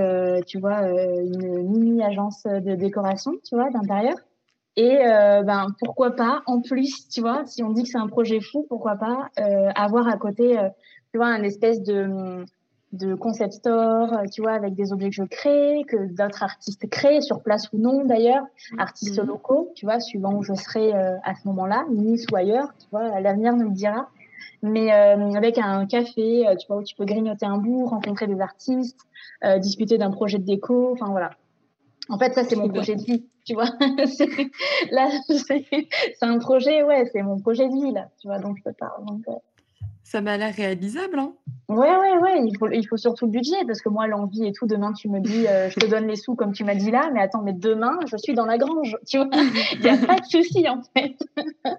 tu 0.46 0.58
vois, 0.58 0.80
une 0.80 1.68
mini 1.68 2.02
agence 2.02 2.42
de 2.44 2.74
décoration, 2.74 3.32
tu 3.44 3.54
vois, 3.54 3.70
d'intérieur. 3.70 4.16
Et 4.76 4.98
euh, 5.04 5.42
ben 5.42 5.66
pourquoi 5.80 6.12
pas, 6.12 6.42
en 6.46 6.60
plus, 6.60 7.08
tu 7.08 7.20
vois, 7.20 7.42
si 7.46 7.62
on 7.62 7.70
dit 7.70 7.82
que 7.82 7.90
c'est 7.90 7.98
un 7.98 8.06
projet 8.06 8.40
fou, 8.40 8.64
pourquoi 8.68 8.96
pas 8.96 9.28
euh, 9.38 9.70
avoir 9.74 10.08
à 10.08 10.16
côté, 10.16 10.58
euh, 10.58 10.68
tu 11.12 11.18
vois, 11.18 11.26
un 11.26 11.42
espèce 11.42 11.82
de, 11.82 12.44
de 12.92 13.14
concept 13.14 13.52
store, 13.52 14.22
tu 14.32 14.40
vois, 14.40 14.52
avec 14.52 14.74
des 14.74 14.94
objets 14.94 15.10
que 15.10 15.14
je 15.14 15.24
crée, 15.24 15.84
que 15.86 15.96
d'autres 16.14 16.42
artistes 16.42 16.88
créent, 16.88 17.20
sur 17.20 17.42
place 17.42 17.70
ou 17.74 17.78
non 17.78 18.06
d'ailleurs, 18.06 18.44
artistes 18.78 19.20
mhm. 19.20 19.28
locaux, 19.28 19.72
tu 19.74 19.84
vois, 19.84 20.00
suivant 20.00 20.32
où 20.34 20.42
je 20.42 20.54
serai 20.54 20.92
à 20.92 21.34
ce 21.34 21.46
moment-là, 21.48 21.84
Nice 21.90 22.24
ou 22.32 22.36
ailleurs, 22.36 22.68
tu 22.80 22.86
vois, 22.90 23.20
l'avenir 23.20 23.54
nous 23.54 23.68
le 23.68 23.74
dira. 23.74 24.08
mais 24.62 24.90
avec 24.90 25.58
un 25.58 25.84
café, 25.84 26.46
tu 26.58 26.66
vois, 26.66 26.78
où 26.78 26.82
tu 26.82 26.94
peux 26.96 27.04
grignoter 27.04 27.44
un 27.44 27.58
bout, 27.58 27.84
rencontrer 27.84 28.26
des 28.26 28.40
artistes, 28.40 29.00
discuter 29.58 29.98
d'un 29.98 30.10
projet 30.10 30.38
de 30.38 30.44
déco, 30.44 30.92
enfin 30.92 31.10
voilà. 31.10 31.32
En 32.08 32.18
fait, 32.18 32.32
ça, 32.32 32.44
c'est 32.44 32.56
mon 32.56 32.68
projet 32.68 32.96
de 32.96 33.02
vie, 33.02 33.24
tu 33.44 33.54
vois. 33.54 33.70
là, 34.90 35.10
c'est 35.28 35.66
un 36.22 36.38
projet, 36.38 36.82
ouais, 36.82 37.08
c'est 37.12 37.22
mon 37.22 37.38
projet 37.38 37.68
de 37.68 37.74
vie, 37.74 37.92
là, 37.92 38.08
tu 38.20 38.28
vois, 38.28 38.38
donc 38.38 38.56
je 38.58 38.62
peux 38.62 38.72
pas. 38.72 38.96
Ça 40.04 40.20
m'a 40.20 40.36
l'air 40.36 40.54
réalisable, 40.54 41.18
hein 41.18 41.32
Ouais, 41.68 41.96
ouais, 41.96 42.18
ouais. 42.18 42.44
Il 42.44 42.56
faut, 42.58 42.68
il 42.70 42.86
faut 42.86 42.96
surtout 42.96 43.26
le 43.26 43.30
budget 43.30 43.64
parce 43.66 43.80
que 43.80 43.88
moi, 43.88 44.06
l'envie 44.06 44.46
et 44.46 44.52
tout, 44.52 44.66
demain, 44.66 44.92
tu 44.92 45.08
me 45.08 45.20
dis, 45.20 45.46
euh, 45.46 45.70
je 45.70 45.76
te 45.78 45.86
donne 45.86 46.06
les 46.06 46.16
sous 46.16 46.34
comme 46.34 46.52
tu 46.52 46.64
m'as 46.64 46.74
dit 46.74 46.90
là, 46.90 47.10
mais 47.14 47.20
attends, 47.22 47.40
mais 47.40 47.54
demain, 47.54 47.98
je 48.10 48.16
suis 48.16 48.34
dans 48.34 48.44
la 48.44 48.58
grange, 48.58 48.96
tu 49.06 49.16
vois. 49.16 49.28
Il 49.72 49.80
n'y 49.80 49.88
a 49.88 49.96
pas 49.96 50.18
de 50.18 50.26
souci, 50.26 50.68
en 50.68 50.82
fait. 50.94 51.16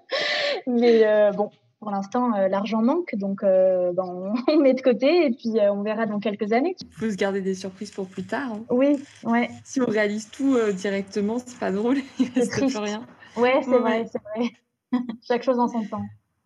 mais 0.67 1.05
euh, 1.05 1.31
bon, 1.31 1.51
pour 1.83 1.91
l'instant, 1.91 2.33
euh, 2.33 2.47
l'argent 2.47 2.81
manque, 2.81 3.13
donc 3.15 3.41
ben, 3.41 3.93
on 4.47 4.57
met 4.57 4.73
de 4.73 4.81
côté 4.81 5.25
et 5.25 5.29
puis 5.31 5.59
on 5.69 5.83
verra 5.83 6.05
dans 6.05 6.19
quelques 6.19 6.51
années. 6.51 6.75
Il 6.81 6.93
faut 6.93 7.09
se 7.09 7.15
garder 7.15 7.41
des 7.41 7.55
surprises 7.55 7.91
pour 7.91 8.07
plus 8.07 8.23
tard. 8.23 8.53
Hein. 8.53 8.63
Oui, 8.69 9.03
ouais. 9.23 9.49
Si 9.63 9.81
on 9.81 9.85
réalise 9.85 10.29
tout 10.29 10.57
directement, 10.71 11.37
c'est 11.39 11.59
pas 11.59 11.71
drôle, 11.71 11.97
il 12.19 12.29
reste 12.29 12.57
plus 12.57 12.77
rien. 12.77 13.05
Ouais, 13.37 13.61
c'est 13.63 13.77
vrai, 13.77 14.05
c'est 14.11 14.21
vrai. 14.21 14.49
Chaque 15.27 15.43
chose 15.43 15.59
en 15.59 15.67
son 15.67 15.83
temps. 15.85 16.05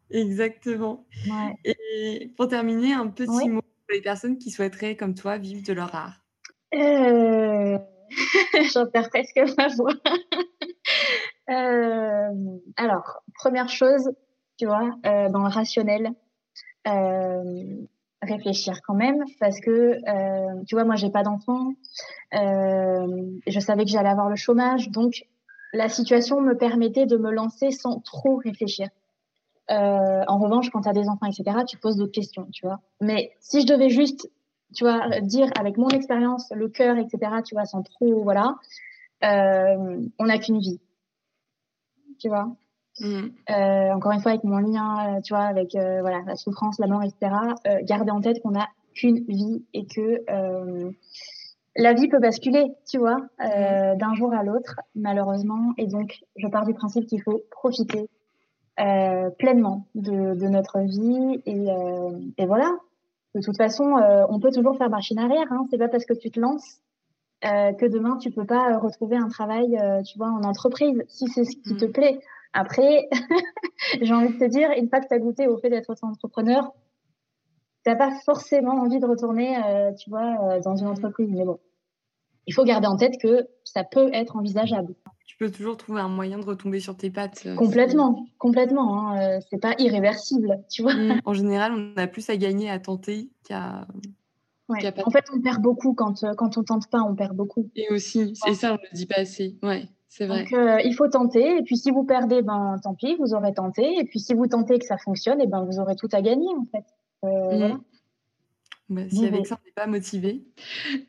Exactement. 0.10 1.06
Et 1.66 2.32
pour 2.38 2.48
terminer, 2.48 2.94
un 2.94 3.08
petit 3.08 3.50
mot 3.50 3.62
pour 3.62 3.94
les 3.94 4.02
personnes 4.02 4.38
qui 4.38 4.52
souhaiteraient, 4.52 4.96
comme 4.96 5.16
toi, 5.16 5.38
vivre 5.38 5.62
de 5.66 5.74
leur 5.74 5.94
art. 5.94 6.22
Euh... 6.74 7.78
J'en 8.74 8.86
perds 8.88 9.10
presque 9.10 9.40
ma 9.58 9.68
voix. 9.68 9.94
Euh, 11.50 12.58
alors, 12.76 13.24
première 13.36 13.70
chose, 13.70 14.10
tu 14.58 14.66
vois, 14.66 14.92
euh, 15.06 15.30
dans 15.30 15.44
le 15.44 15.50
rationnel, 15.50 16.12
euh, 16.88 17.76
réfléchir 18.22 18.82
quand 18.86 18.96
même, 18.96 19.24
parce 19.40 19.60
que, 19.60 19.98
tu 20.66 20.76
vois, 20.76 20.86
moi, 20.86 20.96
j'ai 20.96 21.10
pas 21.10 21.24
d'enfant, 21.24 21.74
je 22.32 23.60
savais 23.60 23.86
que 23.86 23.92
j'allais 23.92 24.10
avoir 24.10 24.30
le 24.30 24.36
chômage, 24.36 24.90
donc 24.90 25.24
la 25.74 25.90
situation 25.90 26.42
me 26.42 26.58
permettait 26.58 27.06
de 27.06 27.18
me 27.18 27.32
lancer 27.32 27.72
sans 27.72 28.00
trop 28.00 28.38
réfléchir. 28.38 28.90
Euh, 29.70 30.24
en 30.28 30.38
revanche, 30.38 30.70
quand 30.70 30.82
tu 30.82 30.90
as 30.90 30.94
des 30.94 31.10
enfants, 31.10 31.26
etc., 31.28 31.60
tu 31.68 31.78
poses 31.78 31.98
d'autres 31.98 32.14
questions, 32.14 32.48
tu 32.52 32.66
vois. 32.66 32.80
Mais 33.02 33.34
si 33.40 33.62
je 33.62 33.68
devais 33.68 33.90
juste, 33.90 34.30
tu 34.74 34.84
vois, 34.84 35.20
dire 35.22 35.50
avec 35.60 35.78
mon 35.78 35.90
expérience, 35.90 36.52
le 36.56 36.70
cœur, 36.70 36.98
etc., 36.98 37.42
tu 37.46 37.56
vois, 37.56 37.66
sans 37.66 37.84
trop, 37.84 38.24
voilà, 38.24 38.56
euh, 39.24 40.02
on 40.20 40.26
n'a 40.26 40.38
qu'une 40.38 40.60
vie, 40.60 40.80
tu 42.20 42.30
vois? 42.30 42.56
Mm. 43.00 43.28
Euh, 43.50 43.94
encore 43.94 44.12
une 44.12 44.22
fois, 44.22 44.32
avec 44.32 44.44
mon 44.44 44.58
lien, 44.58 45.20
tu 45.24 45.34
vois, 45.34 45.44
avec 45.44 45.72
voilà 45.74 46.22
la 46.26 46.36
souffrance, 46.36 46.80
la 46.80 46.88
mort, 46.88 47.04
etc., 47.04 47.32
garder 47.84 48.12
en 48.12 48.22
tête 48.22 48.42
qu'on 48.42 48.52
n'a 48.52 48.68
qu'une 48.94 49.24
vie 49.28 49.64
et 49.74 49.86
que 49.86 50.24
la 51.76 51.94
vie 51.94 52.08
peut 52.08 52.20
basculer, 52.20 52.66
tu 52.90 52.98
vois, 52.98 53.18
mm. 53.40 53.98
d'un 53.98 54.14
jour 54.16 54.34
à 54.34 54.44
l'autre, 54.44 54.80
malheureusement. 54.96 55.74
Et 55.78 55.88
donc, 55.88 56.20
je 56.36 56.48
pars 56.48 56.66
du 56.66 56.74
principe 56.74 57.06
qu'il 57.06 57.22
faut 57.22 57.42
profiter 57.52 58.10
euh, 58.80 59.32
pleinement 59.32 59.88
de, 59.96 60.36
de, 60.36 60.48
notre 60.48 60.80
vie 60.82 61.42
et, 61.46 61.72
euh, 61.72 62.20
et, 62.38 62.46
voilà. 62.46 62.70
De 63.34 63.42
toute 63.42 63.58
façon, 63.58 63.98
euh, 63.98 64.24
on 64.30 64.40
peut 64.40 64.52
toujours 64.52 64.78
faire 64.78 64.90
machine 64.90 65.18
arrière. 65.18 65.52
Hein. 65.52 65.66
C'est 65.72 65.80
pas 65.80 65.88
parce 65.88 66.06
que 66.06 66.14
tu 66.14 66.30
te 66.30 66.40
lances 66.40 66.80
euh, 67.44 67.74
que 67.74 67.86
demain 67.88 68.18
tu 68.18 68.30
peux 68.30 68.46
pas 68.46 68.78
retrouver 68.78 69.18
un 69.18 69.30
travail, 69.30 69.78
tu 70.06 70.18
vois, 70.18 70.30
en 70.30 70.44
entreprise 70.44 71.04
si 71.08 71.28
c'est 71.28 71.44
ce 71.44 71.56
qui 71.58 71.76
te 71.76 71.86
mm. 71.86 71.92
plaît. 71.92 72.20
Après, 72.58 73.08
j'ai 74.02 74.14
envie 74.14 74.34
de 74.34 74.40
te 74.40 74.46
dire, 74.46 74.72
une 74.78 74.90
fois 74.90 75.00
que 75.00 75.08
tu 75.08 75.14
as 75.14 75.20
goûté 75.20 75.48
au 75.48 75.58
fait 75.58 75.70
d'être 75.70 75.94
entrepreneur, 76.02 76.74
t'as 77.84 77.96
pas 77.96 78.12
forcément 78.26 78.74
envie 78.74 79.00
de 79.00 79.06
retourner, 79.06 79.58
tu 80.00 80.10
vois, 80.10 80.60
dans 80.60 80.76
une 80.76 80.88
entreprise. 80.88 81.30
Mais 81.32 81.46
bon, 81.46 81.60
il 82.48 82.54
faut 82.54 82.64
garder 82.64 82.88
en 82.88 82.98
tête 82.98 83.18
que 83.22 83.48
ça 83.64 83.84
peut 83.84 84.10
être 84.14 84.36
envisageable 84.36 84.96
tu 85.28 85.46
peux 85.46 85.52
toujours 85.52 85.78
trouver 85.78 86.02
un 86.02 86.08
moyen 86.08 86.40
de 86.40 86.46
retomber 86.46 86.80
sur 86.80 86.96
tes 86.98 87.12
pattes. 87.12 87.44
Euh, 87.46 87.56
complètement, 87.56 88.26
complètement. 88.40 89.12
Hein, 89.12 89.22
euh, 89.22 89.40
c'est 89.50 89.60
pas 89.60 89.76
irréversible, 89.78 90.64
tu 90.70 90.82
vois. 90.82 90.96
Mm. 90.96 91.22
En 91.26 91.34
général, 91.34 91.74
on 91.74 92.02
a 92.02 92.08
plus 92.08 92.30
à 92.30 92.38
gagner 92.38 92.70
à 92.70 92.80
tenter 92.80 93.30
qu'à. 93.44 93.86
en 94.70 95.12
fait, 95.12 95.26
on 95.34 95.42
perd 95.42 95.62
beaucoup 95.62 95.94
quand, 95.94 96.24
euh, 96.24 96.34
quand 96.34 96.58
on 96.58 96.64
tente 96.64 96.90
pas, 96.90 97.02
on 97.02 97.14
perd 97.14 97.36
beaucoup. 97.36 97.70
Et 97.76 97.88
aussi, 97.92 98.34
c'est 98.36 98.54
ça, 98.54 98.72
on 98.72 98.76
ne 98.76 98.90
le 98.90 98.96
dit 98.96 99.06
pas 99.06 99.20
assez. 99.20 99.58
Ouais, 99.62 99.88
vrai. 100.26 100.46
Donc, 100.46 100.82
il 100.84 100.94
faut 100.94 101.08
tenter. 101.08 101.58
Et 101.58 101.64
puis, 101.64 101.78
si 101.78 101.92
vous 101.92 102.04
perdez, 102.04 102.42
ben, 102.42 102.78
tant 102.82 102.96
pis, 102.96 103.16
vous 103.16 103.34
aurez 103.34 103.54
tenté. 103.54 103.98
Et 104.00 104.04
puis, 104.04 104.20
si 104.20 104.34
vous 104.34 104.48
tentez 104.48 104.80
que 104.80 104.86
ça 104.86 104.98
fonctionne, 104.98 105.40
et 105.42 105.48
ben, 105.48 105.64
vous 105.64 105.80
aurez 105.80 105.96
tout 105.96 106.10
à 106.12 106.22
gagner, 106.22 106.50
en 106.56 106.66
fait. 106.66 106.86
Mm. 107.24 107.58
Voilà. 107.58 107.80
Bah, 108.90 109.02
si 109.10 109.26
avec 109.26 109.46
ça, 109.46 109.60
on 109.62 109.66
n'est 109.66 109.74
pas 109.74 109.88
motivé. 109.88 110.44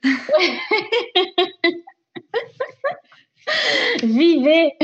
Vivez 4.03 4.75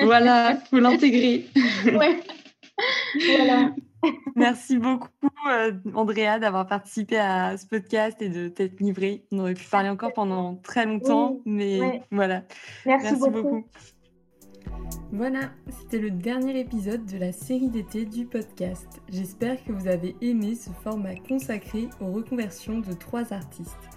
Voilà, 0.00 0.52
il 0.52 0.66
faut 0.68 0.78
l'intégrer. 0.78 1.44
ouais. 1.84 2.20
Voilà. 3.36 3.74
Merci 4.36 4.78
beaucoup, 4.78 5.08
euh, 5.50 5.72
Andrea, 5.94 6.38
d'avoir 6.40 6.66
participé 6.66 7.18
à 7.18 7.56
ce 7.56 7.66
podcast 7.66 8.20
et 8.20 8.28
de 8.28 8.48
t'être 8.48 8.80
livrée. 8.80 9.24
On 9.32 9.40
aurait 9.40 9.54
pu 9.54 9.68
parler 9.68 9.88
encore 9.88 10.12
pendant 10.12 10.56
très 10.56 10.86
longtemps, 10.86 11.40
mais 11.44 12.02
voilà. 12.10 12.44
Merci, 12.86 13.16
beaucoup. 13.16 13.64
Voilà, 15.10 15.50
c'était 15.70 15.98
le 15.98 16.10
dernier 16.10 16.60
épisode 16.60 17.06
de 17.06 17.16
la 17.16 17.32
série 17.32 17.68
d'été 17.68 18.04
du 18.04 18.26
podcast. 18.26 19.00
J'espère 19.08 19.62
que 19.64 19.72
vous 19.72 19.88
avez 19.88 20.14
aimé 20.20 20.54
ce 20.54 20.70
format 20.70 21.14
consacré 21.14 21.88
aux 22.00 22.12
reconversions 22.12 22.80
de 22.80 22.92
trois 22.92 23.32
artistes. 23.32 23.88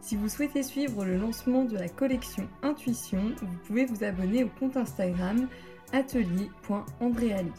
Si 0.00 0.16
vous 0.16 0.28
souhaitez 0.28 0.62
suivre 0.62 1.04
le 1.04 1.16
lancement 1.16 1.64
de 1.64 1.76
la 1.76 1.88
collection 1.88 2.48
Intuition, 2.62 3.32
vous 3.40 3.58
pouvez 3.66 3.86
vous 3.86 4.04
abonner 4.04 4.44
au 4.44 4.48
compte 4.60 4.76
Instagram 4.76 5.48
atelier.andreali. 5.92 7.52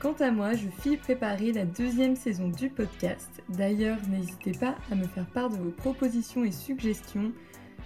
Quant 0.00 0.14
à 0.20 0.30
moi, 0.30 0.54
je 0.54 0.66
file 0.80 0.96
préparer 0.96 1.52
la 1.52 1.66
deuxième 1.66 2.16
saison 2.16 2.48
du 2.48 2.70
podcast. 2.70 3.42
D'ailleurs, 3.50 3.98
n'hésitez 4.08 4.52
pas 4.52 4.74
à 4.90 4.94
me 4.94 5.04
faire 5.04 5.26
part 5.26 5.50
de 5.50 5.56
vos 5.56 5.72
propositions 5.72 6.42
et 6.42 6.52
suggestions. 6.52 7.32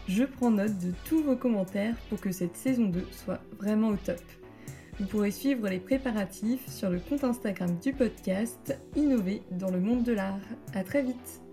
Je 0.07 0.23
prends 0.23 0.53
note 0.53 0.79
de 0.79 0.93
tous 1.07 1.25
vos 1.25 1.35
commentaires 1.35 1.97
pour 2.09 2.21
que 2.21 2.31
cette 2.31 2.57
saison 2.57 2.85
2 2.85 3.05
soit 3.11 3.41
vraiment 3.59 3.89
au 3.89 3.97
top. 3.97 4.21
Vous 5.01 5.07
pourrez 5.07 5.33
suivre 5.33 5.69
les 5.69 5.81
préparatifs 5.81 6.69
sur 6.69 6.89
le 6.89 7.01
compte 7.01 7.25
Instagram 7.25 7.77
du 7.83 7.93
podcast 7.93 8.79
Innover 8.95 9.43
dans 9.51 9.73
le 9.73 9.81
monde 9.81 10.05
de 10.05 10.13
l'art. 10.13 10.39
A 10.73 10.85
très 10.85 11.03
vite 11.03 11.44